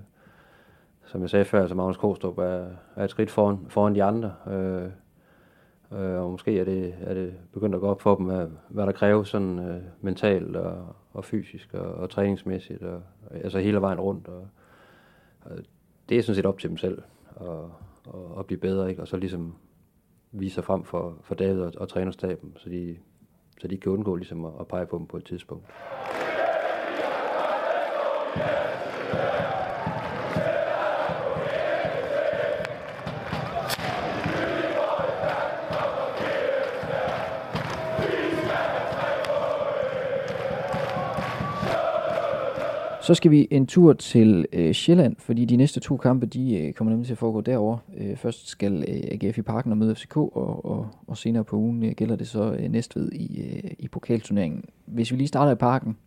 som 1.06 1.22
jeg 1.22 1.30
sagde 1.30 1.46
før, 1.46 1.68
så 1.68 1.76
Magnus 1.76 1.98
Kostrup 1.98 2.38
er, 2.38 2.68
er 2.96 3.04
et 3.04 3.10
skridt 3.10 3.32
foran, 3.32 3.66
foran 3.70 3.96
de 3.96 4.04
andre. 4.04 4.34
Øh, 4.48 4.90
øh, 5.92 6.22
og 6.24 6.32
måske 6.32 6.60
er 6.60 6.64
det, 6.64 6.96
er 7.02 7.14
det 7.14 7.34
begyndt 7.54 7.76
at 7.76 7.82
gå 7.82 7.88
op 7.88 8.02
for 8.02 8.16
dem, 8.16 8.26
hvad, 8.26 8.48
hvad 8.70 8.86
der 8.86 8.92
kræves 8.92 9.28
sådan 9.28 9.60
øh, 9.60 9.82
mentalt 10.02 10.56
og, 10.56 10.96
og 11.14 11.26
fysisk 11.26 11.74
og, 11.74 11.94
og 11.94 12.10
træningsmæssigt, 12.10 12.84
og, 12.84 13.02
altså 13.32 13.60
hele 13.60 13.82
vejen 13.82 14.00
rundt. 14.00 14.28
Og, 14.28 14.48
og 15.42 15.52
det 16.10 16.18
er 16.18 16.22
sådan 16.22 16.36
set 16.36 16.46
op 16.46 16.60
til 16.60 16.70
dem 16.70 16.78
selv 16.78 17.02
at, 17.42 17.48
at, 18.08 18.40
at 18.40 18.46
blive 18.46 18.60
bedre, 18.60 18.90
ikke? 18.90 19.02
og 19.02 19.08
så 19.08 19.18
ligesom 19.18 19.56
vise 20.32 20.56
sig 20.56 20.64
frem 20.64 20.84
for, 20.84 21.18
for 21.24 21.36
David 21.36 21.62
og, 21.62 21.74
og 21.78 21.90
trænerstaben, 21.90 22.54
så 22.58 22.70
de, 22.70 22.98
så 23.62 23.68
de 23.68 23.78
kan 23.78 23.92
undgå 23.92 24.16
ligesom 24.16 24.46
at, 24.46 24.52
at 24.60 24.68
pege 24.68 24.86
på 24.86 24.98
dem 24.98 25.08
på 25.08 25.18
et 25.18 25.26
tidspunkt. 25.26 25.66
Yeah. 28.38 29.41
Så 43.02 43.14
skal 43.14 43.32
vi 43.32 43.48
en 43.52 43.68
tur 43.68 43.94
til 43.94 44.46
øh, 44.54 44.74
Sjælland, 44.74 45.16
fordi 45.20 45.46
de 45.46 45.56
næste 45.56 45.80
to 45.80 45.98
kampe, 45.98 46.26
de 46.26 46.58
øh, 46.58 46.74
kommer 46.74 46.92
nemlig 46.92 47.06
til 47.06 47.14
at 47.14 47.18
foregå 47.18 47.42
derover. 47.42 47.78
Øh, 47.98 48.18
først 48.18 48.48
skal 48.48 48.86
øh, 48.88 49.28
AGF 49.28 49.38
i 49.38 49.42
parken 49.42 49.72
og 49.72 49.78
møde 49.78 49.96
FCK, 49.96 50.18
og, 50.18 50.66
og, 50.66 50.90
og 51.08 51.18
senere 51.18 51.44
på 51.44 51.56
ugen 51.56 51.86
øh, 51.86 51.92
gælder 51.92 52.16
det 52.16 52.28
så 52.28 52.54
øh, 52.60 52.72
Næstved 52.72 53.12
i, 53.12 53.42
øh, 53.42 53.72
i 53.80 53.88
pokalturneringen. 53.88 54.64
Hvis 54.86 55.12
vi 55.12 55.18
lige 55.18 55.28
starter 55.28 55.52
i 55.52 55.56
parken, 55.56 55.98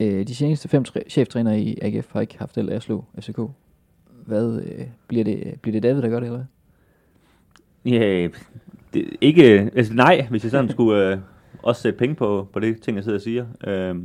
øh, 0.00 0.26
de 0.26 0.34
seneste 0.34 0.68
fem 0.68 0.84
cheftrænere 1.08 1.60
i 1.60 1.78
AGF 1.82 2.12
har 2.12 2.20
ikke 2.20 2.38
haft 2.38 2.56
held 2.56 2.68
af 2.68 2.76
at 2.76 2.82
slå 2.82 3.04
FCK. 3.20 3.38
Hvad 4.26 4.62
øh, 4.62 4.86
bliver, 5.08 5.24
det, 5.24 5.58
bliver 5.62 5.72
det 5.72 5.82
David, 5.82 6.02
der 6.02 6.08
gør 6.08 6.20
det, 6.20 6.26
eller 6.26 6.38
hvad? 7.84 7.92
Ja, 7.92 8.28
det, 8.94 9.16
ikke, 9.20 9.70
altså 9.76 9.94
nej, 9.94 10.26
hvis 10.30 10.42
jeg 10.42 10.50
sådan 10.50 10.70
skulle 10.70 11.12
øh, 11.12 11.18
også 11.62 11.82
sætte 11.82 11.98
penge 11.98 12.14
på, 12.14 12.48
på 12.52 12.60
det 12.60 12.80
ting, 12.80 12.96
jeg 12.96 13.04
sidder 13.04 13.18
og 13.18 13.22
siger. 13.22 13.46
Øh, 13.66 13.96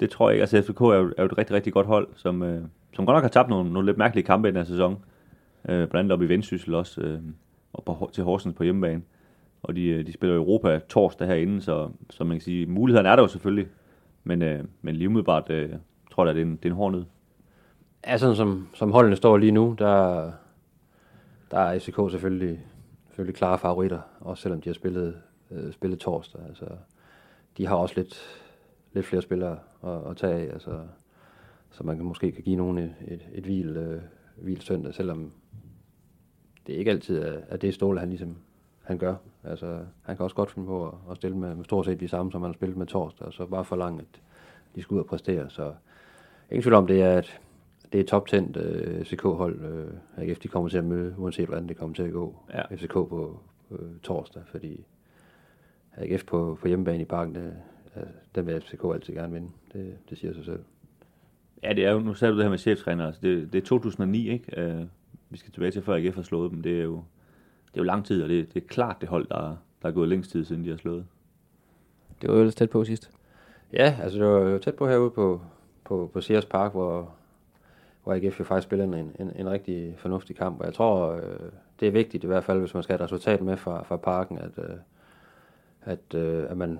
det 0.00 0.10
tror 0.10 0.28
jeg 0.28 0.34
ikke. 0.34 0.42
Altså 0.42 0.62
FCK 0.62 0.80
er 0.80 0.84
jo, 0.84 1.12
er 1.16 1.22
jo 1.22 1.26
et 1.26 1.38
rigtig, 1.38 1.56
rigtig 1.56 1.72
godt 1.72 1.86
hold, 1.86 2.08
som, 2.14 2.42
øh, 2.42 2.62
som 2.94 3.06
godt 3.06 3.16
nok 3.16 3.22
har 3.24 3.28
tabt 3.28 3.48
nogle, 3.48 3.72
nogle 3.72 3.86
lidt 3.86 3.98
mærkelige 3.98 4.24
kampe 4.24 4.48
i 4.48 4.50
den 4.50 4.56
her 4.56 4.64
sæson. 4.64 5.04
Øh, 5.68 5.76
blandt 5.76 5.96
andet 5.96 6.12
op 6.12 6.22
i 6.22 6.28
Vendsyssel 6.28 6.74
også, 6.74 7.00
øh, 7.00 7.20
og 7.72 7.84
på, 7.84 8.10
til 8.12 8.24
Horsens 8.24 8.54
på 8.54 8.62
hjemmebane. 8.62 9.02
Og 9.62 9.76
de, 9.76 9.84
øh, 9.84 10.06
de 10.06 10.12
spiller 10.12 10.36
Europa 10.36 10.78
torsdag 10.88 11.26
herinde, 11.26 11.62
så, 11.62 11.88
så 12.10 12.24
man 12.24 12.36
kan 12.36 12.40
sige, 12.40 12.66
muligheden 12.66 13.06
er 13.06 13.16
der 13.16 13.22
jo 13.22 13.28
selvfølgelig. 13.28 13.68
Men, 14.24 14.42
øh, 14.42 14.64
men 14.82 14.96
lige 14.96 15.08
umiddelbart 15.08 15.50
øh, 15.50 15.70
tror 16.10 16.24
jeg, 16.24 16.30
at 16.30 16.36
det 16.36 16.42
er 16.42 16.46
en, 16.46 16.56
det 16.56 16.64
er 16.64 16.70
en 16.70 16.76
hård 16.76 16.92
nød. 16.92 17.04
Ja, 18.06 18.16
sådan 18.16 18.36
som, 18.36 18.68
som 18.74 18.92
holdene 18.92 19.16
står 19.16 19.36
lige 19.36 19.52
nu, 19.52 19.76
der, 19.78 20.30
der 21.50 21.58
er 21.58 21.78
FCK 21.78 21.96
selvfølgelig, 22.10 22.60
selvfølgelig 23.06 23.36
klare 23.36 23.58
favoritter, 23.58 24.00
også 24.20 24.42
selvom 24.42 24.60
de 24.60 24.68
har 24.68 24.74
spillet, 24.74 25.16
øh, 25.50 25.72
spillet 25.72 26.00
torsdag. 26.00 26.40
Altså, 26.48 26.64
de 27.56 27.66
har 27.66 27.76
også 27.76 27.94
lidt, 27.96 28.20
lidt 28.92 29.06
flere 29.06 29.22
spillere 29.22 29.58
at, 29.84 30.10
at 30.10 30.16
tage 30.16 30.34
af, 30.34 30.52
altså, 30.52 30.86
så 31.70 31.84
man 31.84 31.96
kan 31.96 32.04
måske 32.04 32.32
kan 32.32 32.42
give 32.42 32.56
nogen 32.56 32.78
et, 32.78 32.94
et, 33.08 33.28
et 33.32 33.44
hvil, 33.44 33.76
øh, 33.76 34.02
hvil 34.36 34.60
søndag, 34.60 34.94
selvom 34.94 35.32
det 36.66 36.72
ikke 36.72 36.90
altid 36.90 37.18
er, 37.18 37.40
er 37.48 37.56
det 37.56 37.74
stål, 37.74 37.98
han 37.98 38.08
ligesom 38.08 38.36
han 38.88 38.98
gør. 38.98 39.14
Altså, 39.44 39.78
han 40.02 40.16
kan 40.16 40.24
også 40.24 40.36
godt 40.36 40.50
finde 40.50 40.66
på 40.66 40.86
at, 40.88 40.94
at 41.10 41.16
stille 41.16 41.36
med, 41.36 41.54
med 41.54 41.64
stort 41.64 41.86
set 41.86 42.00
de 42.00 42.08
samme, 42.08 42.32
som 42.32 42.42
han 42.42 42.48
har 42.48 42.54
spillet 42.54 42.76
med 42.76 42.86
torsdag, 42.86 43.26
og 43.26 43.32
så 43.32 43.46
bare 43.46 43.64
forlange, 43.64 44.00
at 44.00 44.20
de 44.74 44.82
skal 44.82 44.94
ud 44.94 45.00
og 45.00 45.06
præstere. 45.06 45.50
Så 45.50 45.74
ingen 46.50 46.62
tvivl 46.62 46.74
om, 46.74 46.86
det 46.86 47.02
er 47.02 47.18
et, 47.18 47.40
det 47.92 47.98
er 47.98 48.02
et 48.02 48.08
top-tændt 48.08 48.56
øh, 48.56 49.04
FCK-hold, 49.04 49.60
øh, 49.60 49.90
AGF 50.16 50.38
de 50.38 50.48
kommer 50.48 50.68
til 50.68 50.78
at 50.78 50.84
møde, 50.84 51.14
uanset 51.18 51.46
hvordan 51.46 51.68
det 51.68 51.76
kommer 51.76 51.94
til 51.94 52.02
at 52.02 52.12
gå. 52.12 52.36
Ja. 52.54 52.76
FCK 52.76 52.92
på 52.92 53.40
øh, 53.70 54.00
torsdag, 54.02 54.42
fordi 54.46 54.86
AGF 55.96 56.24
på, 56.24 56.58
på 56.60 56.68
hjemmebane 56.68 57.02
i 57.02 57.04
parken, 57.04 57.34
det, 57.34 57.56
den 58.38 58.46
vil 58.46 58.60
FCK 58.60 58.84
altid 58.94 59.14
gerne 59.14 59.32
vinde. 59.32 59.48
Det, 59.72 59.94
det 60.10 60.18
siger 60.18 60.34
sig 60.34 60.44
selv. 60.44 60.60
Ja, 61.62 61.72
det 61.72 61.84
er 61.86 61.92
jo, 61.92 61.98
nu 61.98 62.14
sagde 62.14 62.32
du 62.32 62.36
det 62.36 62.44
her 62.44 62.50
med 62.50 62.58
cheftræner, 62.58 63.06
altså 63.06 63.20
det, 63.22 63.52
det 63.52 63.62
er 63.62 63.66
2009, 63.66 64.30
ikke? 64.30 64.74
Uh, 64.80 64.86
vi 65.30 65.38
skal 65.38 65.52
tilbage 65.52 65.70
til, 65.70 65.82
før 65.82 65.94
AGF 65.94 66.14
har 66.14 66.22
slået 66.22 66.50
dem. 66.50 66.62
Det 66.62 66.78
er 66.78 66.82
jo, 66.82 66.94
det 67.66 67.74
er 67.74 67.80
jo 67.80 67.82
lang 67.82 68.04
tid, 68.04 68.22
og 68.22 68.28
det, 68.28 68.54
det 68.54 68.62
er 68.62 68.66
klart 68.66 68.96
det 69.00 69.08
hold, 69.08 69.28
der, 69.28 69.56
der 69.82 69.88
er 69.88 69.92
gået 69.92 70.08
længst 70.08 70.30
tid, 70.30 70.44
siden 70.44 70.64
de 70.64 70.70
har 70.70 70.76
slået. 70.76 71.06
Det 72.22 72.30
var 72.30 72.36
jo 72.36 72.50
tæt 72.50 72.70
på 72.70 72.84
sidst. 72.84 73.10
Ja, 73.72 73.96
altså 74.02 74.18
det 74.18 74.26
var 74.26 74.38
jo 74.38 74.58
tæt 74.58 74.74
på 74.74 74.88
herude 74.88 75.10
på, 75.10 75.40
på, 75.84 76.10
på 76.12 76.20
Sears 76.20 76.46
Park, 76.46 76.72
hvor, 76.72 77.14
hvor 78.04 78.14
AGF 78.14 78.40
jo 78.40 78.44
faktisk 78.44 78.68
spiller 78.68 78.84
en, 78.84 78.94
en, 78.94 79.32
en 79.36 79.50
rigtig 79.50 79.94
fornuftig 79.98 80.36
kamp. 80.36 80.60
Og 80.60 80.66
jeg 80.66 80.74
tror, 80.74 81.12
øh, 81.12 81.50
det 81.80 81.88
er 81.88 81.92
vigtigt 81.92 82.24
i 82.24 82.26
hvert 82.26 82.44
fald, 82.44 82.60
hvis 82.60 82.74
man 82.74 82.82
skal 82.82 82.92
have 82.92 83.04
et 83.04 83.12
resultat 83.12 83.42
med 83.42 83.56
fra, 83.56 83.82
fra 83.82 83.96
parken, 83.96 84.38
at, 84.38 84.58
øh, 84.58 84.76
at, 85.82 86.14
øh, 86.14 86.50
at 86.50 86.56
man 86.56 86.78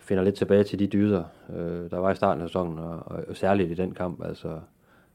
finder 0.00 0.24
lidt 0.24 0.34
tilbage 0.34 0.64
til 0.64 0.78
de 0.78 0.86
dyder, 0.86 1.24
øh, 1.56 1.90
der 1.90 1.98
var 1.98 2.10
i 2.10 2.14
starten 2.14 2.42
af 2.42 2.48
sæsonen, 2.48 2.78
og, 2.78 3.02
og, 3.06 3.24
og 3.28 3.36
særligt 3.36 3.70
i 3.70 3.74
den 3.74 3.94
kamp, 3.94 4.24
altså, 4.24 4.60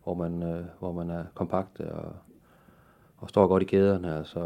hvor, 0.04 0.13
man, 0.13 0.43
øh, 0.43 0.65
hvor 0.80 0.91
man 0.91 1.10
er 1.10 1.24
kompakt 1.34 1.80
øh, 1.80 1.88
og, 1.91 2.13
og 3.17 3.30
står 3.30 3.48
godt 3.48 3.63
i 3.63 3.65
kæderne, 3.65 4.17
altså, 4.17 4.39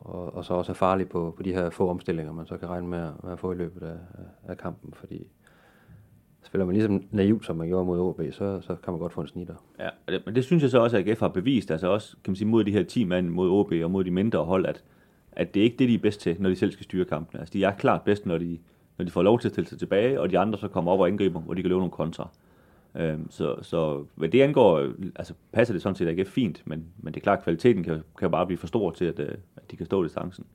og, 0.00 0.34
og 0.34 0.44
så 0.44 0.54
også 0.54 0.72
er 0.72 0.74
farlig 0.74 1.08
på, 1.08 1.34
på 1.36 1.42
de 1.42 1.52
her 1.52 1.70
få 1.70 1.88
omstillinger, 1.88 2.32
man 2.32 2.46
så 2.46 2.56
kan 2.56 2.68
regne 2.68 2.88
med, 2.88 3.10
med 3.22 3.32
at 3.32 3.38
få 3.38 3.52
i 3.52 3.54
løbet 3.54 3.82
af, 3.82 3.96
af 4.48 4.58
kampen, 4.58 4.94
fordi 4.94 5.26
spiller 6.46 6.64
man 6.64 6.74
ligesom 6.74 7.04
naivt, 7.10 7.46
som 7.46 7.56
man 7.56 7.68
gjorde 7.68 7.84
mod 7.84 8.00
OB, 8.00 8.20
så, 8.32 8.60
så 8.60 8.76
kan 8.84 8.92
man 8.92 9.00
godt 9.00 9.12
få 9.12 9.20
en 9.20 9.26
snitter. 9.26 9.54
Ja, 9.78 9.88
men 10.26 10.34
det 10.34 10.44
synes 10.44 10.62
jeg 10.62 10.70
så 10.70 10.78
også, 10.78 10.96
at 10.96 11.08
AGF 11.08 11.20
har 11.20 11.28
bevist, 11.28 11.70
altså 11.70 11.88
også 11.88 12.16
kan 12.24 12.30
man 12.30 12.36
sige, 12.36 12.48
mod 12.48 12.64
de 12.64 12.72
her 12.72 12.82
10 12.82 13.04
mand 13.04 13.28
mod 13.28 13.50
OB 13.50 13.72
og 13.84 13.90
mod 13.90 14.04
de 14.04 14.10
mindre 14.10 14.44
hold, 14.44 14.66
at, 14.66 14.82
at 15.32 15.54
det 15.54 15.60
er 15.60 15.64
ikke 15.64 15.76
det, 15.76 15.88
de 15.88 15.94
er 15.94 15.98
bedst 15.98 16.20
til, 16.20 16.36
når 16.38 16.48
de 16.48 16.56
selv 16.56 16.72
skal 16.72 16.84
styre 16.84 17.04
kampen. 17.04 17.40
Altså, 17.40 17.52
de 17.52 17.64
er 17.64 17.70
klart 17.70 18.02
bedst, 18.02 18.26
når 18.26 18.38
de, 18.38 18.58
når 18.98 19.04
de 19.04 19.10
får 19.10 19.22
lov 19.22 19.40
til 19.40 19.48
at 19.48 19.52
stille 19.52 19.68
sig 19.68 19.78
tilbage, 19.78 20.20
og 20.20 20.30
de 20.30 20.38
andre 20.38 20.58
så 20.58 20.68
kommer 20.68 20.92
op 20.92 21.00
og 21.00 21.08
angriber, 21.08 21.40
hvor 21.40 21.54
de 21.54 21.62
kan 21.62 21.68
løbe 21.68 21.78
nogle 21.78 21.90
kontra. 21.90 22.28
Øhm, 22.94 23.30
så, 23.30 23.56
så 23.62 24.04
hvad 24.14 24.28
det 24.28 24.42
angår, 24.42 24.88
altså 25.16 25.34
passer 25.52 25.74
det 25.74 25.82
sådan 25.82 25.96
set 25.96 26.08
ikke 26.08 26.24
fint, 26.24 26.62
men, 26.64 26.84
men 26.98 27.14
det 27.14 27.20
er 27.20 27.24
klart, 27.24 27.38
at 27.38 27.44
kvaliteten 27.44 27.84
kan, 27.84 28.02
kan 28.18 28.30
bare 28.30 28.46
blive 28.46 28.58
for 28.58 28.66
stor 28.66 28.90
til, 28.90 29.04
at, 29.04 29.18
øh, 29.18 29.28
at 29.56 29.70
de 29.70 29.76
kan 29.76 29.86
stå 29.86 30.04
distancen. 30.04 30.46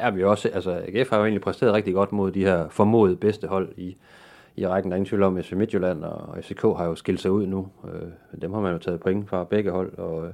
Ja, 0.00 0.10
vi 0.10 0.24
også, 0.24 0.48
altså 0.48 0.70
AGF 0.70 1.10
har 1.10 1.16
jo 1.16 1.24
egentlig 1.24 1.40
præsteret 1.40 1.72
rigtig 1.72 1.94
godt 1.94 2.12
mod 2.12 2.30
de 2.30 2.44
her 2.44 2.68
formodet 2.68 3.20
bedste 3.20 3.46
hold 3.48 3.68
i, 3.76 3.96
i 4.56 4.66
rækken. 4.66 4.90
Der 4.90 4.94
er 4.94 4.96
ingen 4.96 5.08
tvivl 5.08 5.22
om, 5.22 5.36
at 5.36 5.52
Midtjylland 5.56 6.04
og 6.04 6.44
FCK 6.44 6.62
har 6.62 6.84
jo 6.84 6.94
skilt 6.94 7.20
sig 7.20 7.30
ud 7.30 7.46
nu. 7.46 7.68
Øh, 7.84 8.40
dem 8.42 8.52
har 8.52 8.60
man 8.60 8.72
jo 8.72 8.78
taget 8.78 9.00
point 9.00 9.28
fra 9.28 9.44
begge 9.44 9.70
hold, 9.70 9.98
og, 9.98 10.26
øh, 10.26 10.32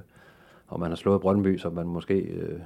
og 0.67 0.79
man 0.79 0.89
har 0.89 0.95
slået 0.95 1.21
Brøndby, 1.21 1.57
som 1.57 1.73
man 1.73 1.87
måske 1.87 2.19
øh, 2.19 2.59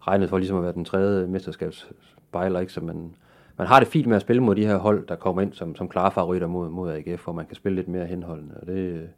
regnede 0.00 0.28
for 0.28 0.38
ligesom 0.38 0.56
at 0.56 0.62
være 0.62 0.72
den 0.72 0.84
tredje 0.84 1.26
mesterskabsbejler, 1.26 2.60
ikke? 2.60 2.72
Så 2.72 2.80
man, 2.80 3.14
man 3.58 3.66
har 3.66 3.78
det 3.78 3.88
fint 3.88 4.06
med 4.06 4.16
at 4.16 4.22
spille 4.22 4.42
mod 4.42 4.54
de 4.54 4.66
her 4.66 4.76
hold, 4.76 5.06
der 5.06 5.16
kommer 5.16 5.42
ind 5.42 5.52
som, 5.52 5.76
som 5.76 5.88
klare 5.88 6.12
favoritter 6.12 6.46
mod, 6.46 6.70
mod 6.70 6.92
AGF, 6.92 7.24
hvor 7.24 7.32
man 7.32 7.46
kan 7.46 7.56
spille 7.56 7.76
lidt 7.76 7.88
mere 7.88 8.06
henholdende. 8.06 8.54
Og 8.60 8.66
det, 8.66 9.08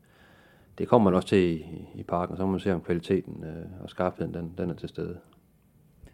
det 0.79 0.89
kommer 0.89 1.11
man 1.11 1.17
også 1.17 1.29
til 1.29 1.39
i, 1.39 1.89
i 1.95 2.03
parken, 2.03 2.37
så 2.37 2.45
må 2.45 2.51
man 2.51 2.61
se 2.61 2.75
om 2.75 2.81
kvaliteten 2.81 3.45
øh, 3.45 3.83
og 3.83 3.91
skarpheden, 3.91 4.35
den, 4.35 4.53
den 4.59 4.71
er 4.71 4.75
til 4.75 4.89
stede. 4.89 5.17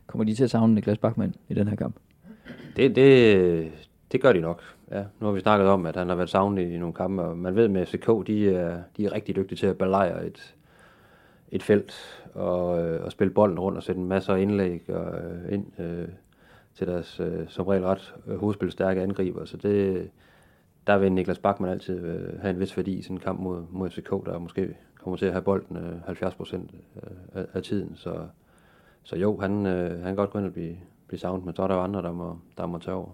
Kommer 0.07 0.25
de 0.25 0.35
til 0.35 0.45
at 0.45 0.51
savne 0.51 0.75
Niklas 0.75 0.99
Bachmann 0.99 1.35
i 1.49 1.55
den 1.55 1.69
her 1.69 1.77
kamp? 1.77 1.97
Det, 2.77 2.97
det, 2.97 3.73
det 4.13 4.21
gør 4.21 4.33
de 4.33 4.41
nok. 4.41 4.63
Ja, 4.91 5.05
nu 5.21 5.27
har 5.27 5.33
vi 5.33 5.41
snakket 5.41 5.69
om, 5.69 5.87
at 5.87 5.97
han 5.97 6.09
har 6.09 6.17
været 6.17 6.31
savnet 6.31 6.63
i 6.63 6.79
nogle 6.79 6.95
kampe, 6.95 7.23
og 7.23 7.39
man 7.39 7.57
ved 7.57 7.69
med 7.69 7.87
FCK, 7.87 8.27
de 8.27 8.55
er, 8.55 8.79
de 8.97 9.05
er 9.05 9.13
rigtig 9.13 9.37
dygtige 9.37 9.59
til 9.59 9.67
at 9.67 9.79
belejre 9.79 10.27
et, 10.27 10.55
et 11.49 11.63
felt 11.63 11.93
og, 12.35 12.83
øh, 12.85 13.05
og 13.05 13.13
spille 13.13 13.35
bolden 13.35 13.59
rundt 13.59 13.77
og 13.79 13.83
sætte 13.83 14.01
en 14.01 14.09
masse 14.09 14.43
indlæg 14.43 14.91
og, 14.91 15.15
øh, 15.19 15.53
ind 15.53 15.81
øh, 15.81 16.09
til 16.77 16.87
deres 16.87 17.21
øh, 17.21 17.49
som 17.49 17.67
regel 17.67 17.85
ret 17.85 18.15
øh, 18.27 18.37
hovedspilstærke 18.37 19.03
angriber. 19.03 19.45
Så 19.45 19.57
det, 19.57 20.11
der 20.87 20.99
vil 20.99 21.13
Niklas 21.13 21.39
Bachmann 21.39 21.73
altid 21.73 22.05
øh, 22.05 22.41
have 22.41 22.51
en 22.51 22.61
vis 22.61 22.77
værdi 22.77 22.93
i 22.93 23.03
sådan 23.03 23.17
en 23.17 23.21
kamp 23.21 23.41
mod, 23.41 23.63
mod 23.71 23.91
FCK, 23.91 24.11
der 24.11 24.39
måske 24.39 24.77
kommer 24.99 25.17
til 25.17 25.27
at 25.27 25.33
have 25.33 25.43
bolden 25.43 25.77
øh, 25.77 26.03
70 26.05 26.35
procent 26.35 26.71
øh, 26.97 27.11
af, 27.35 27.47
af 27.55 27.63
tiden. 27.63 27.97
Så, 27.97 28.27
så 29.03 29.17
jo, 29.17 29.41
han, 29.41 29.67
øh, 29.67 29.91
han 29.91 30.03
kan 30.03 30.17
godt 30.17 30.31
gå 30.31 30.39
ind 30.39 30.47
og 30.47 30.53
blive, 30.53 30.77
blive 31.07 31.21
savnet, 31.21 31.45
men 31.45 31.57
så 31.57 31.63
er 31.63 31.67
der 31.67 31.75
jo 31.75 31.83
andre, 31.83 32.03
der 32.03 32.13
må, 32.13 32.39
der 32.57 32.67
må 32.67 32.79
tage 32.79 32.95
over. 32.95 33.09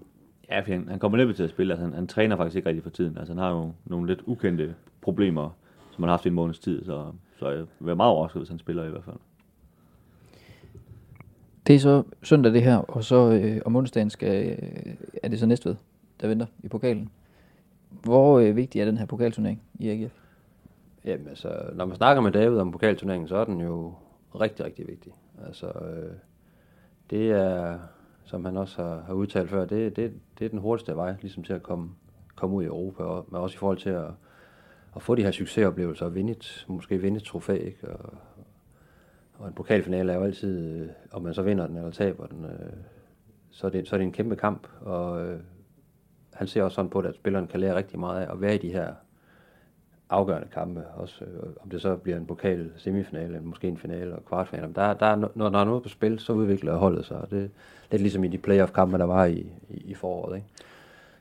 Ja, 0.50 0.60
for 0.60 0.72
han, 0.72 0.88
han 0.88 0.98
kommer 0.98 1.18
næppe 1.18 1.32
til 1.32 1.42
at 1.42 1.50
spille. 1.50 1.72
Altså, 1.72 1.84
han, 1.84 1.94
han 1.94 2.06
træner 2.06 2.36
faktisk 2.36 2.56
ikke 2.56 2.68
rigtig 2.68 2.82
for 2.82 2.90
tiden. 2.90 3.18
Altså, 3.18 3.32
han 3.32 3.38
har 3.38 3.50
jo 3.50 3.72
nogle 3.84 4.06
lidt 4.06 4.22
ukendte 4.26 4.74
problemer, 5.00 5.50
som 5.90 6.02
han 6.02 6.08
har 6.08 6.12
haft 6.12 6.24
i 6.24 6.28
en 6.28 6.34
måneds 6.34 6.58
tid. 6.58 6.84
Så, 6.84 7.12
så 7.38 7.48
jeg 7.48 7.58
vil 7.58 7.66
være 7.80 7.96
meget 7.96 8.10
overrasket, 8.10 8.40
hvis 8.40 8.48
han 8.48 8.58
spiller 8.58 8.84
i 8.84 8.90
hvert 8.90 9.04
fald. 9.04 9.16
Det 11.66 11.74
er 11.74 11.80
så 11.80 12.02
søndag 12.22 12.52
det 12.52 12.62
her, 12.62 12.76
og 12.76 13.04
så 13.04 13.30
øh, 13.30 13.60
om 13.64 13.76
onsdagen 13.76 14.10
skal, 14.10 14.48
øh, 14.50 14.94
er 15.22 15.28
det 15.28 15.38
så 15.38 15.46
Næstved, 15.46 15.76
der 16.20 16.28
venter 16.28 16.46
i 16.62 16.68
pokalen. 16.68 17.10
Hvor 17.90 18.38
øh, 18.38 18.56
vigtig 18.56 18.80
er 18.80 18.84
den 18.84 18.98
her 18.98 19.06
pokalturnering 19.06 19.62
i 19.78 19.88
AGF? 19.88 20.12
Jamen 21.04 21.28
altså, 21.28 21.70
når 21.74 21.84
man 21.84 21.96
snakker 21.96 22.22
med 22.22 22.32
David 22.32 22.58
om 22.58 22.72
pokalturneringen, 22.72 23.28
så 23.28 23.36
er 23.36 23.44
den 23.44 23.60
jo 23.60 23.94
rigtig, 24.40 24.64
rigtig 24.64 24.88
vigtig. 24.88 25.12
Altså, 25.46 25.66
øh, 25.66 26.12
det 27.10 27.30
er, 27.30 27.78
som 28.24 28.44
han 28.44 28.56
også 28.56 28.82
har, 28.82 29.02
har 29.06 29.14
udtalt 29.14 29.50
før, 29.50 29.64
det, 29.64 29.96
det, 29.96 30.12
det 30.38 30.44
er 30.44 30.48
den 30.48 30.58
hurtigste 30.58 30.96
vej 30.96 31.14
ligesom 31.20 31.42
til 31.42 31.52
at 31.52 31.62
komme, 31.62 31.90
komme 32.34 32.56
ud 32.56 32.62
i 32.62 32.66
Europa, 32.66 33.02
og, 33.02 33.26
men 33.28 33.40
også 33.40 33.54
i 33.54 33.58
forhold 33.58 33.78
til 33.78 33.90
at, 33.90 34.10
at 34.96 35.02
få 35.02 35.14
de 35.14 35.22
her 35.22 35.30
succesoplevelser 35.30 36.06
og 36.06 36.14
vinde 36.14 36.32
et, 36.32 36.66
måske 36.68 36.98
vinde 36.98 37.16
et 37.16 37.22
trofæ, 37.22 37.56
ikke? 37.56 37.88
Og, 37.88 38.14
og 39.42 39.48
en 39.48 39.54
pokalfinale 39.54 40.12
er 40.12 40.16
jo 40.16 40.24
altid, 40.24 40.80
øh, 40.80 40.88
om 41.12 41.22
man 41.22 41.34
så 41.34 41.42
vinder 41.42 41.66
den 41.66 41.76
eller 41.76 41.90
taber 41.90 42.26
den, 42.26 42.44
øh, 42.44 42.72
så, 43.50 43.66
er 43.66 43.70
det, 43.70 43.88
så 43.88 43.96
er 43.96 43.98
det 43.98 44.04
en 44.04 44.12
kæmpe 44.12 44.36
kamp, 44.36 44.66
og 44.80 45.26
øh, 45.26 45.40
han 46.32 46.46
ser 46.46 46.62
også 46.62 46.74
sådan 46.74 46.90
på 46.90 47.02
det, 47.02 47.08
at 47.08 47.14
spilleren 47.14 47.46
kan 47.46 47.60
lære 47.60 47.74
rigtig 47.74 47.98
meget 47.98 48.26
af 48.26 48.32
at 48.32 48.40
være 48.40 48.54
i 48.54 48.58
de 48.58 48.72
her 48.72 48.92
afgørende 50.10 50.48
kampe, 50.48 50.84
også 50.94 51.24
øh, 51.24 51.42
om 51.62 51.70
det 51.70 51.82
så 51.82 51.96
bliver 51.96 52.16
en 52.16 52.26
pokal 52.26 52.72
semifinale, 52.76 53.26
eller 53.26 53.40
måske 53.40 53.68
en 53.68 53.78
finale 53.78 54.16
og 54.16 54.24
kvartfinale. 54.24 54.72
Der, 54.74 54.94
der 54.94 55.06
er, 55.06 55.16
når 55.34 55.48
der 55.48 55.58
er 55.58 55.64
noget 55.64 55.82
på 55.82 55.88
spil, 55.88 56.18
så 56.18 56.32
udvikler 56.32 56.76
holdet 56.76 57.04
sig, 57.04 57.18
og 57.18 57.30
det 57.30 57.44
er 57.44 57.48
lidt 57.90 58.02
ligesom 58.02 58.24
i 58.24 58.28
de 58.28 58.38
playoff-kampe, 58.38 58.98
der 58.98 59.04
var 59.04 59.24
i, 59.24 59.46
i, 59.68 59.76
i 59.76 59.94
foråret. 59.94 60.36
Ikke? 60.36 60.48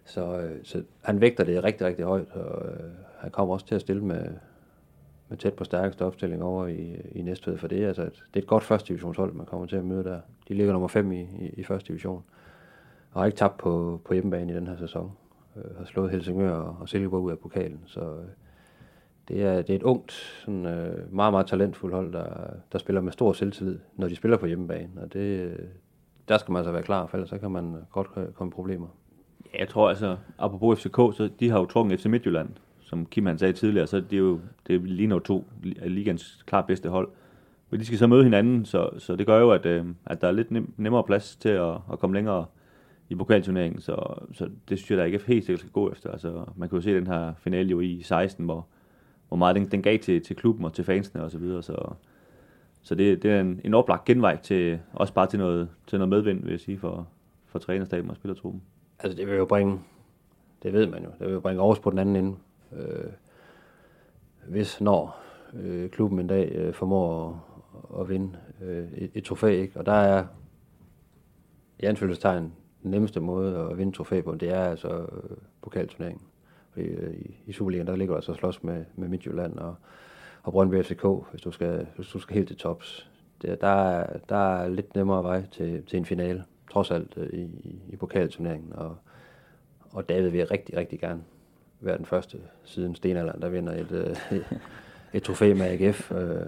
Så, 0.06 0.40
øh, 0.40 0.60
så 0.64 0.84
han 1.02 1.22
vægter 1.22 1.44
det 1.44 1.64
rigtig, 1.64 1.88
rigtig 1.88 2.06
højt, 2.06 2.32
og 2.32 2.66
øh, 2.66 2.90
han 3.20 3.32
kommer 3.32 3.54
også 3.54 3.66
til 3.66 3.76
at 3.76 3.82
stille 3.82 4.04
med, 4.04 4.26
med 5.32 5.38
tæt 5.38 5.54
på 5.54 5.64
stærkeste 5.64 6.06
opstilling 6.06 6.44
over 6.44 6.68
i, 6.68 6.96
i 7.12 7.22
Næstved, 7.22 7.58
for 7.58 7.68
det 7.68 7.84
er, 7.84 7.88
altså 7.88 8.02
et, 8.02 8.24
det 8.34 8.40
er 8.40 8.44
et 8.44 8.48
godt 8.48 8.64
første 8.64 8.88
divisionshold, 8.88 9.34
man 9.34 9.46
kommer 9.46 9.68
til 9.68 9.76
at 9.76 9.86
møde 9.86 10.04
der. 10.04 10.20
De 10.48 10.54
ligger 10.54 10.74
nummer 10.74 10.88
5 10.88 11.12
i, 11.12 11.22
i, 11.22 11.50
i 11.58 11.64
første 11.64 11.88
division, 11.88 12.24
og 13.12 13.22
har 13.22 13.26
ikke 13.26 13.38
tabt 13.38 13.58
på, 13.58 14.02
på 14.06 14.14
hjemmebane 14.14 14.54
i 14.54 14.56
den 14.56 14.68
her 14.68 14.78
sæson. 14.78 15.12
Øh, 15.56 15.78
har 15.78 15.86
slået 15.86 16.12
Helsingør 16.12 16.52
og, 16.52 16.78
og 16.80 16.90
Silkeborg 16.90 17.22
ud 17.22 17.32
af 17.32 17.40
pokalen, 17.40 17.82
så 17.86 18.02
øh, 18.02 18.26
det 19.28 19.44
er, 19.44 19.62
det 19.62 19.70
er 19.70 19.76
et 19.76 19.84
ungt, 19.84 20.12
sådan, 20.12 20.66
øh, 20.66 21.14
meget, 21.14 21.34
meget 21.34 21.48
talentfuldt 21.48 21.96
hold, 21.96 22.14
der, 22.14 22.28
der 22.72 22.78
spiller 22.78 23.02
med 23.02 23.12
stor 23.12 23.34
selvtillid, 23.34 23.80
når 23.96 24.08
de 24.08 24.16
spiller 24.16 24.38
på 24.38 24.46
hjemmebane, 24.46 25.02
og 25.02 25.14
det, 25.14 25.40
øh, 25.40 25.60
der 26.28 26.38
skal 26.38 26.52
man 26.52 26.60
altså 26.60 26.72
være 26.72 26.84
klar, 26.84 27.06
for 27.06 27.18
ellers 27.18 27.30
så 27.30 27.38
kan 27.38 27.52
man 27.52 27.76
godt 27.92 28.08
øh, 28.18 28.32
komme 28.32 28.52
i 28.52 28.56
problemer. 28.56 28.88
Ja, 29.54 29.60
jeg 29.60 29.70
tror 29.70 29.90
altså, 29.90 30.18
apropos 30.38 30.80
FCK, 30.80 30.96
så 30.96 31.30
de 31.40 31.50
har 31.50 31.60
jo 31.60 31.66
trukket 31.66 32.00
FC 32.00 32.06
Midtjylland, 32.06 32.50
som 32.92 33.06
Kim 33.06 33.26
han 33.26 33.38
sagde 33.38 33.54
tidligere, 33.54 33.88
så 33.88 34.00
det 34.00 34.14
er 34.14 34.18
jo 34.18 34.40
det 34.68 34.76
er 34.76 34.80
lige 34.80 35.08
nu 35.08 35.20
to 35.20 35.48
af 35.82 35.96
ligans 35.96 36.44
klart 36.48 36.66
bedste 36.66 36.90
hold. 36.90 37.10
Men 37.70 37.80
de 37.80 37.86
skal 37.86 37.98
så 37.98 38.08
møde 38.08 38.24
hinanden, 38.24 38.66
så, 38.66 38.90
så 38.98 39.16
det 39.16 39.26
gør 39.26 39.40
jo, 39.40 39.52
at, 39.52 39.66
øh, 39.66 39.86
at 40.06 40.22
der 40.22 40.28
er 40.28 40.32
lidt 40.32 40.52
nem, 40.52 40.74
nemmere 40.78 41.04
plads 41.04 41.36
til 41.36 41.50
at, 41.50 41.74
at 41.92 42.00
komme 42.00 42.16
længere 42.16 42.46
i 43.10 43.16
pokalturneringen, 43.16 43.82
så, 43.82 43.96
så 44.34 44.50
det 44.70 44.78
synes 44.78 44.90
jeg, 44.90 44.98
der 44.98 45.04
ikke 45.04 45.18
er 45.18 45.22
helt 45.28 45.46
sikkert 45.46 45.60
skal 45.60 45.72
gå 45.72 45.92
efter. 45.92 46.12
Altså, 46.12 46.46
man 46.56 46.70
kan 46.70 46.78
jo 46.78 46.82
se 46.82 46.96
den 46.96 47.08
her 47.08 47.34
finale 47.38 47.70
jo 47.70 47.80
i 47.80 48.02
16, 48.02 48.46
hvor, 48.46 48.68
hvor 49.28 49.38
meget 49.38 49.56
den, 49.56 49.66
den 49.66 49.82
gav 49.82 50.00
til, 50.00 50.22
til 50.22 50.36
klubben 50.36 50.66
og 50.66 50.74
til 50.74 50.84
fansene 50.84 51.24
og 51.24 51.32
så 51.32 51.38
videre, 51.38 51.64
så, 51.64 51.94
så 52.82 52.96
det, 52.96 53.24
det 53.24 53.32
er 53.32 53.42
en, 53.42 53.62
en 53.64 53.74
oplagt 53.74 54.06
genvej 54.06 54.38
til, 54.38 54.80
også 54.94 55.14
bare 55.14 55.28
til 55.28 55.40
noget, 55.40 55.70
til 55.88 56.00
noget 56.00 56.10
medvind, 56.10 56.44
vil 56.44 56.52
jeg 56.52 56.60
sige, 56.60 56.78
for, 56.78 57.08
for 57.46 57.60
trænerstaben 57.60 58.10
og 58.10 58.16
spillertruppen. 58.16 58.62
Altså 59.00 59.18
det 59.18 59.28
vil 59.28 59.36
jo 59.36 59.46
bringe, 59.46 59.80
det 60.64 60.74
ved 60.74 60.88
man 60.88 61.04
jo, 61.04 61.10
det 61.20 61.28
vil 61.28 61.34
jo 61.34 61.40
bringe 61.40 61.62
Aarhus 61.62 61.80
på 61.80 61.90
den 61.90 62.00
anden 62.00 62.16
ende. 62.16 62.36
Øh, 62.74 63.12
hvis 64.48 64.82
når 64.82 65.22
øh, 65.54 65.90
klubben 65.90 66.20
en 66.20 66.28
dag 66.28 66.52
øh, 66.56 66.74
formår 66.74 67.30
at, 67.94 68.02
at 68.02 68.10
vinde 68.10 68.38
øh, 68.62 68.92
et, 68.94 69.12
et 69.14 69.24
trofæ, 69.24 69.62
ikke? 69.62 69.80
og 69.80 69.86
der 69.86 69.92
er 69.92 70.26
i 71.80 71.86
anfølgelsestegn 71.86 72.54
den 72.84 72.92
nemmeste 72.92 73.20
måde 73.20 73.58
at 73.72 73.78
vinde 73.78 73.92
trofæ 73.92 74.22
på, 74.22 74.36
det 74.36 74.50
er 74.50 74.64
altså 74.64 74.90
øh, 74.90 75.38
pokalturneringen. 75.62 76.24
Fordi, 76.72 76.86
øh, 76.86 77.14
i, 77.14 77.36
i 77.46 77.52
Superligaen, 77.52 77.88
der 77.88 77.96
ligger 77.96 78.14
du 78.14 78.16
altså 78.16 78.34
slås 78.34 78.64
med, 78.64 78.86
med 78.96 79.08
Midtjylland 79.08 79.58
og, 79.58 79.76
og 80.44 80.52
Brøndby 80.52 80.84
FCK, 80.84 81.06
hvis 81.32 81.42
du 81.42 81.52
skal, 81.52 81.88
hvis 81.96 82.08
du 82.08 82.20
skal 82.20 82.36
helt 82.36 82.48
til 82.48 82.58
tops. 82.58 83.10
Det, 83.42 83.62
der, 83.62 83.68
er, 83.68 84.18
der 84.30 84.56
er 84.56 84.70
lidt 84.70 84.96
nemmere 84.96 85.24
vej 85.24 85.46
til, 85.52 85.86
til 85.86 85.98
en 85.98 86.06
finale, 86.06 86.44
trods 86.72 86.92
alt 86.92 87.14
øh, 87.18 87.30
i, 87.34 87.82
i 87.90 87.96
pokalturneringen. 87.96 88.74
Og, 88.74 88.98
og 89.92 90.10
David 90.10 90.30
vil 90.30 90.48
rigtig, 90.48 90.78
rigtig 90.78 91.00
gerne 91.00 91.24
være 91.82 91.98
den 91.98 92.06
første 92.06 92.38
siden 92.64 92.96
Stenalderen, 92.96 93.42
der 93.42 93.50
vinder 93.50 93.74
et, 93.74 93.92
øh, 93.92 94.38
et, 94.38 94.46
et 95.14 95.24
trofæ 95.24 95.54
med 95.54 95.66
AGF. 95.66 96.12
Øh, 96.12 96.46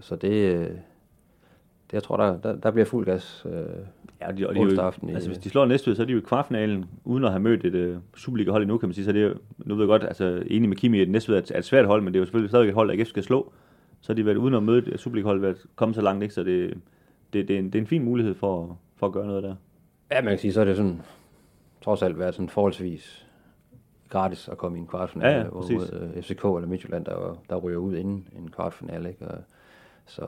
så 0.00 0.16
det, 0.16 0.54
øh, 0.54 0.60
det, 0.60 1.92
jeg 1.92 2.02
tror, 2.02 2.16
der, 2.16 2.36
der, 2.40 2.56
der 2.56 2.70
bliver 2.70 2.84
fuld 2.84 3.06
gas. 3.06 3.46
Øh, 3.50 3.66
Ja, 4.20 4.32
de, 4.32 4.48
og 4.48 4.54
de, 4.54 4.60
jo, 4.60 4.80
aften 4.80 5.10
altså, 5.10 5.28
hvis 5.28 5.38
de 5.38 5.50
slår 5.50 5.66
næste 5.66 5.94
så 5.94 6.02
er 6.02 6.06
de 6.06 6.12
jo 6.12 6.18
i 6.18 6.22
kvartfinalen, 6.26 6.84
uden 7.04 7.24
at 7.24 7.30
have 7.30 7.40
mødt 7.40 7.64
et 7.64 7.74
uh, 7.74 7.96
Superliga-hold 8.16 8.62
endnu, 8.62 8.78
kan 8.78 8.88
man 8.88 8.94
sige. 8.94 9.04
Så 9.04 9.12
det 9.12 9.22
er, 9.22 9.34
nu 9.58 9.74
ved 9.74 9.82
jeg 9.82 9.88
godt, 9.88 10.04
altså 10.04 10.42
enig 10.46 10.68
med 10.68 10.76
Kimi, 10.76 11.00
at 11.00 11.08
næste 11.08 11.36
er 11.36 11.58
et 11.58 11.64
svært 11.64 11.86
hold, 11.86 12.02
men 12.02 12.12
det 12.12 12.18
er 12.18 12.20
jo 12.20 12.24
selvfølgelig 12.24 12.50
stadig 12.50 12.68
et 12.68 12.74
hold, 12.74 12.90
ikke 12.90 13.04
skal 13.04 13.22
slå. 13.22 13.52
Så 14.00 14.12
har 14.12 14.14
de 14.14 14.26
været 14.26 14.36
uden 14.36 14.54
at 14.54 14.62
møde 14.62 14.92
et 14.92 15.00
Superliga-hold, 15.00 15.40
været 15.40 15.56
kommet 15.76 15.96
så 15.96 16.02
langt, 16.02 16.22
ikke? 16.22 16.34
så 16.34 16.44
det, 16.44 16.74
det, 17.32 17.48
det, 17.48 17.54
er 17.54 17.58
en, 17.58 17.66
det 17.66 17.74
er 17.74 17.80
en 17.80 17.86
fin 17.86 18.04
mulighed 18.04 18.34
for, 18.34 18.78
for 18.96 19.06
at 19.06 19.12
gøre 19.12 19.26
noget 19.26 19.42
der. 19.42 19.54
Ja, 20.10 20.22
man 20.22 20.30
kan 20.30 20.38
sige, 20.38 20.52
så 20.52 20.60
er 20.60 20.64
det 20.64 20.76
sådan, 20.76 21.00
trods 21.84 22.02
alt 22.02 22.18
været 22.18 22.34
sådan 22.34 22.48
forholdsvis 22.48 23.26
gratis 24.14 24.48
at 24.48 24.58
komme 24.58 24.78
i 24.78 24.80
en 24.80 24.86
kvartfinale 24.86 25.36
ja, 25.36 25.44
ja, 25.44 25.50
mod 25.50 26.14
uh, 26.16 26.22
FCK 26.22 26.44
eller 26.44 26.66
Midtjylland, 26.66 27.04
der, 27.04 27.38
der 27.50 27.56
ryger 27.56 27.78
ud 27.78 27.94
inden 27.94 28.28
en 28.38 28.50
kvartfinale. 28.50 29.08
Ikke? 29.08 29.28
Og, 29.28 29.38
så, 30.06 30.26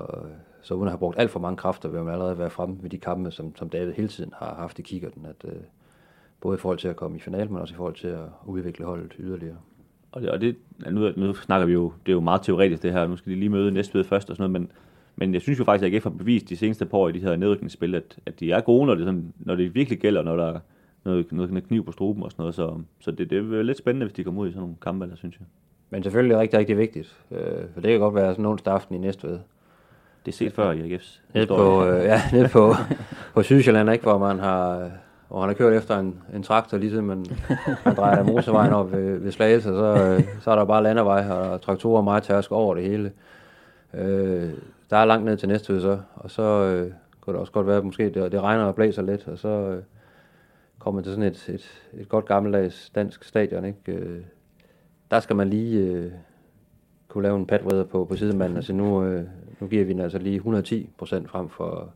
så 0.63 0.75
uden 0.75 0.87
at 0.87 0.93
have 0.93 0.99
brugt 0.99 1.19
alt 1.19 1.31
for 1.31 1.41
mange 1.41 1.57
kræfter, 1.57 1.89
vil 1.89 2.03
man 2.03 2.13
allerede 2.13 2.39
være 2.39 2.51
fremme 2.51 2.77
ved 2.81 2.91
de 2.91 2.99
kampe, 2.99 3.31
som, 3.31 3.57
som 3.57 3.69
David 3.69 3.93
hele 3.93 4.09
tiden 4.09 4.33
har 4.37 4.55
haft 4.55 4.79
i 4.79 4.83
kikkerten, 4.83 5.27
at 5.27 5.45
uh, 5.45 5.53
både 6.41 6.55
i 6.55 6.59
forhold 6.59 6.79
til 6.79 6.89
at 6.89 6.97
komme 6.97 7.17
i 7.17 7.21
finalen, 7.21 7.53
men 7.53 7.63
også 7.63 7.75
i 7.75 7.77
forhold 7.77 7.95
til 7.95 8.09
at 8.09 8.25
udvikle 8.47 8.85
holdet 8.85 9.15
yderligere. 9.19 9.57
Og 10.13 10.23
det, 10.23 10.31
og 10.31 10.41
det 10.41 10.57
nu, 10.91 11.11
nu 11.17 11.35
snakker 11.35 11.67
vi 11.67 11.73
jo, 11.73 11.93
det 12.07 12.13
er 12.13 12.17
jo 12.17 12.21
meget 12.21 12.43
teoretisk 12.43 12.83
det 12.83 12.93
her, 12.93 13.07
nu 13.07 13.17
skal 13.17 13.33
de 13.33 13.39
lige 13.39 13.49
møde 13.49 13.71
Næstved 13.71 14.05
først 14.05 14.31
og 14.31 14.37
sådan 14.37 14.51
noget, 14.51 14.63
men, 14.63 14.73
men 15.17 15.35
jeg 15.35 15.43
synes 15.43 15.59
jo 15.59 15.65
faktisk, 15.65 15.87
at 15.87 15.95
AGF 15.95 16.05
har 16.05 16.11
bevist 16.11 16.49
de 16.49 16.57
seneste 16.57 16.87
par 16.87 16.99
år 16.99 17.09
i 17.09 17.13
de 17.13 17.21
her 17.21 17.37
nedrykningsspil, 17.37 17.95
at, 17.95 18.19
at 18.27 18.41
de 18.41 18.53
er 18.53 18.61
gode, 18.61 18.87
når 18.87 18.95
det, 18.95 19.05
sådan, 19.05 19.33
når 19.39 19.55
det 19.55 19.75
virkelig 19.75 19.99
gælder, 19.99 20.23
når 20.23 20.37
der 20.37 20.61
er 21.07 21.11
noget, 21.11 21.33
noget 21.33 21.69
kniv 21.69 21.85
på 21.85 21.93
struben 21.93 22.23
og 22.23 22.31
sådan 22.31 22.43
noget, 22.43 22.55
så, 22.55 22.81
så 23.01 23.11
det, 23.11 23.31
det 23.31 23.39
er 23.39 23.63
lidt 23.63 23.79
spændende, 23.79 24.07
hvis 24.07 24.15
de 24.15 24.25
kommer 24.25 24.43
ud 24.43 24.49
i 24.49 24.51
sådan 24.51 24.61
nogle 24.61 24.77
kampe, 24.83 25.07
der 25.07 25.17
synes 25.17 25.37
jeg. 25.39 25.47
Men 25.91 26.03
selvfølgelig 26.03 26.35
er 26.35 26.41
rigtig, 26.41 26.59
rigtig 26.59 26.79
vigtigt, 26.79 27.17
øh, 27.31 27.65
for 27.75 27.81
det 27.81 27.91
kan 27.91 28.01
godt 28.01 28.15
være 28.15 28.33
sådan 28.33 28.47
onsdag 28.47 28.75
aften 28.75 28.95
i 28.95 28.99
Næstved, 28.99 29.39
det 30.27 30.33
er 30.33 30.37
set 30.37 30.53
før 30.53 30.73
i 30.73 30.95
AGF's 30.95 31.21
Nede 31.35 31.47
på, 31.47 31.87
øh, 31.87 32.05
ja, 32.05 32.23
nede 32.33 32.49
på, 32.49 32.75
på 33.35 33.43
Sydsjælland, 33.43 33.91
ikke, 33.91 34.03
hvor 34.03 34.19
man 34.19 34.39
har, 34.39 34.91
hvor 35.29 35.41
han 35.41 35.49
har 35.49 35.55
kørt 35.55 35.73
efter 35.73 35.99
en, 35.99 36.23
en 36.35 36.43
traktor, 36.43 36.79
ligesom 36.79 37.05
man, 37.05 37.27
man 37.85 37.95
drejer 37.95 38.23
motorvejen 38.23 38.73
op 38.73 38.93
ved, 38.93 39.19
ved 39.19 39.33
Slagelse, 39.33 39.69
så, 39.69 40.17
øh, 40.19 40.23
så 40.41 40.51
er 40.51 40.57
der 40.57 40.65
bare 40.65 40.83
landevej 40.83 41.29
og 41.29 41.61
traktorer 41.61 42.03
meget 42.03 42.23
tærsk 42.23 42.53
over 42.53 42.75
det 42.75 42.85
hele. 42.85 43.13
Øh, 43.95 44.51
der 44.91 44.97
er 44.97 45.05
langt 45.05 45.25
ned 45.25 45.37
til 45.37 45.49
næste 45.49 45.81
så, 45.81 45.99
og 46.15 46.31
så 46.31 46.43
øh, 46.43 46.93
kunne 47.21 47.33
det 47.33 47.41
også 47.41 47.53
godt 47.53 47.67
være, 47.67 47.77
at 47.77 47.85
måske 47.85 48.11
det, 48.11 48.33
det 48.33 48.41
regner 48.41 48.65
og 48.65 48.75
blæser 48.75 49.03
lidt, 49.03 49.29
og 49.29 49.39
så 49.39 49.49
øh, 49.49 49.83
kommer 50.87 51.03
til 51.03 51.13
sådan 51.13 51.31
et, 51.31 51.49
et, 51.49 51.83
et 52.01 52.09
godt 52.09 52.27
gammeldags 52.27 52.91
dansk 52.95 53.25
stadion. 53.25 53.65
Ikke? 53.65 53.93
Øh, 53.93 54.21
der 55.11 55.21
skal 55.21 55.37
man 55.37 55.51
lige 55.51 55.79
øh, 55.79 56.13
kunne 57.09 57.23
lave 57.23 57.37
en 57.37 57.47
padredder 57.47 57.85
på, 57.85 58.05
på 58.05 58.17
sidemanden. 58.17 58.57
Altså 58.57 58.73
nu, 58.73 59.05
øh, 59.05 59.25
nu 59.61 59.67
giver 59.67 59.85
vi 59.85 59.93
den 59.93 60.01
altså 60.01 60.19
lige 60.19 60.35
110 60.35 60.91
procent 60.99 61.31
frem 61.31 61.49
for, 61.49 61.93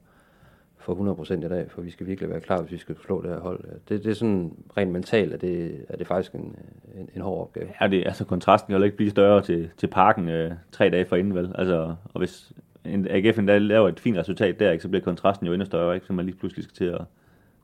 for 0.78 0.92
100 0.92 1.16
procent 1.16 1.44
i 1.44 1.48
dag, 1.48 1.70
for 1.70 1.82
vi 1.82 1.90
skal 1.90 2.06
virkelig 2.06 2.30
være 2.30 2.40
klar, 2.40 2.60
hvis 2.60 2.72
vi 2.72 2.76
skal 2.76 2.96
slå 3.06 3.22
det 3.22 3.30
her 3.30 3.40
hold. 3.40 3.64
Det, 3.88 4.04
det 4.04 4.10
er 4.10 4.14
sådan 4.14 4.52
rent 4.76 4.92
mentalt, 4.92 5.32
at 5.32 5.40
det, 5.40 5.84
er 5.88 5.96
det 5.96 6.06
faktisk 6.06 6.32
en, 6.32 6.56
en, 6.94 7.08
en 7.14 7.22
hård 7.22 7.40
opgave. 7.40 7.68
Ja, 7.80 7.86
det, 7.86 8.06
altså 8.06 8.24
kontrasten 8.24 8.72
kan 8.72 8.78
jo 8.78 8.84
ikke 8.84 8.96
blive 8.96 9.10
større 9.10 9.42
til, 9.42 9.70
til 9.76 9.86
parken 9.86 10.28
øh, 10.28 10.52
tre 10.72 10.90
dage 10.90 11.06
forinden, 11.06 11.34
vel? 11.34 11.52
Altså, 11.54 11.94
og 12.04 12.18
hvis 12.18 12.52
en, 12.84 13.06
AGF 13.10 13.38
endda 13.38 13.58
laver 13.58 13.88
et 13.88 14.00
fint 14.00 14.18
resultat 14.18 14.60
der, 14.60 14.70
ikke, 14.70 14.82
så 14.82 14.88
bliver 14.88 15.04
kontrasten 15.04 15.46
jo 15.46 15.52
endnu 15.52 15.66
større, 15.66 15.94
ikke? 15.94 16.06
så 16.06 16.12
man 16.12 16.26
lige 16.26 16.36
pludselig 16.36 16.64
skal 16.64 16.74
til 16.74 16.84
at, 16.84 17.00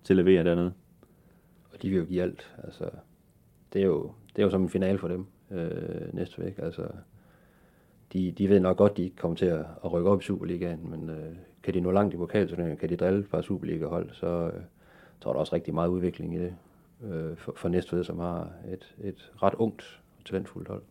til 0.05 0.13
at 0.15 0.17
levere 0.17 0.45
dernede. 0.45 0.73
Og 1.77 1.83
de 1.83 1.89
vil 1.89 1.99
jo 1.99 2.05
give 2.05 2.23
alt. 2.23 2.57
Altså, 2.65 2.85
det, 3.73 3.83
er 3.83 3.87
jo, 3.87 4.11
det 4.37 4.43
er 4.43 4.47
jo 4.47 4.51
som 4.51 4.63
en 4.63 4.69
finale 4.69 4.99
for 4.99 5.09
dem 5.09 5.27
øh, 5.51 6.15
næste 6.15 6.45
væk. 6.45 6.59
Altså, 6.59 6.89
de, 8.13 8.33
de 8.33 8.49
ved 8.49 8.61
nok 8.61 8.77
godt, 8.77 8.97
de 8.97 9.03
ikke 9.03 9.17
kommer 9.17 9.37
til 9.37 9.47
at, 9.47 9.65
at 9.85 9.93
rykke 9.93 10.11
op 10.11 10.21
i 10.21 10.25
Superligaen, 10.25 10.91
men 10.91 11.11
øh, 11.11 11.35
kan 11.63 11.75
de 11.75 11.81
nå 11.81 11.91
langt 11.91 12.15
i 12.15 12.17
pokalturneringen, 12.17 12.79
kan 12.79 12.89
de 12.89 12.97
drille 12.97 13.19
et 13.19 13.29
par 13.29 13.43
Superliga-hold, 13.43 14.11
så 14.13 14.27
øh, 14.27 14.63
tror 15.21 15.33
der 15.33 15.41
også 15.41 15.55
rigtig 15.55 15.75
meget 15.75 15.89
udvikling 15.89 16.35
i 16.35 16.39
det 16.39 16.55
øh, 17.05 17.37
for, 17.37 17.53
for 17.57 17.69
Næstved, 17.69 18.05
som 18.05 18.19
har 18.19 18.51
et, 18.73 18.95
et 19.05 19.33
ret 19.43 19.55
ungt 19.55 20.01
og 20.19 20.25
talentfuldt 20.25 20.69
hold. 20.69 20.83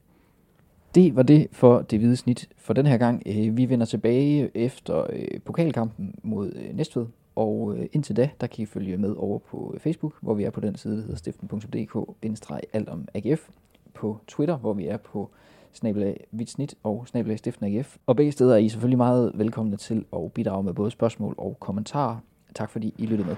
Det 0.95 1.15
var 1.15 1.23
det 1.23 1.47
for 1.51 1.81
det 1.81 1.99
hvide 1.99 2.17
snit 2.17 2.49
for 2.57 2.73
den 2.73 2.85
her 2.85 2.97
gang. 2.97 3.23
Øh, 3.25 3.57
vi 3.57 3.69
vender 3.69 3.85
tilbage 3.85 4.51
efter 4.57 5.05
øh, 5.09 5.41
pokalkampen 5.45 6.15
mod 6.23 6.51
øh, 6.55 6.75
Næstved, 6.75 7.05
og 7.35 7.75
øh, 7.77 7.85
indtil 7.91 8.15
da, 8.15 8.29
der 8.41 8.47
kan 8.47 8.63
I 8.63 8.65
følge 8.65 8.97
med 8.97 9.15
over 9.17 9.39
på 9.39 9.71
øh, 9.73 9.79
Facebook, 9.79 10.13
hvor 10.21 10.33
vi 10.33 10.43
er 10.43 10.49
på 10.49 10.59
den 10.59 10.75
side, 10.75 10.95
der 10.95 11.01
hedder 11.01 11.15
stiften.dk-alt 11.15 12.89
om 12.89 13.07
AGF. 13.13 13.49
På 13.93 14.17
Twitter, 14.27 14.57
hvor 14.57 14.73
vi 14.73 14.87
er 14.87 14.97
på 14.97 15.29
snabelag 15.73 16.27
Vitsnit 16.31 16.75
og 16.83 17.07
snabelag 17.07 17.39
Stiften 17.39 17.65
AGF. 17.65 17.97
Og 18.05 18.15
begge 18.15 18.31
steder 18.31 18.53
er 18.53 18.57
I 18.57 18.69
selvfølgelig 18.69 18.97
meget 18.97 19.31
velkomne 19.35 19.77
til 19.77 20.05
at 20.13 20.31
bidrage 20.33 20.63
med 20.63 20.73
både 20.73 20.91
spørgsmål 20.91 21.35
og 21.37 21.57
kommentarer. 21.59 22.17
Tak 22.55 22.69
fordi 22.69 22.93
I 22.97 23.05
lyttede 23.05 23.27
med. 23.27 23.35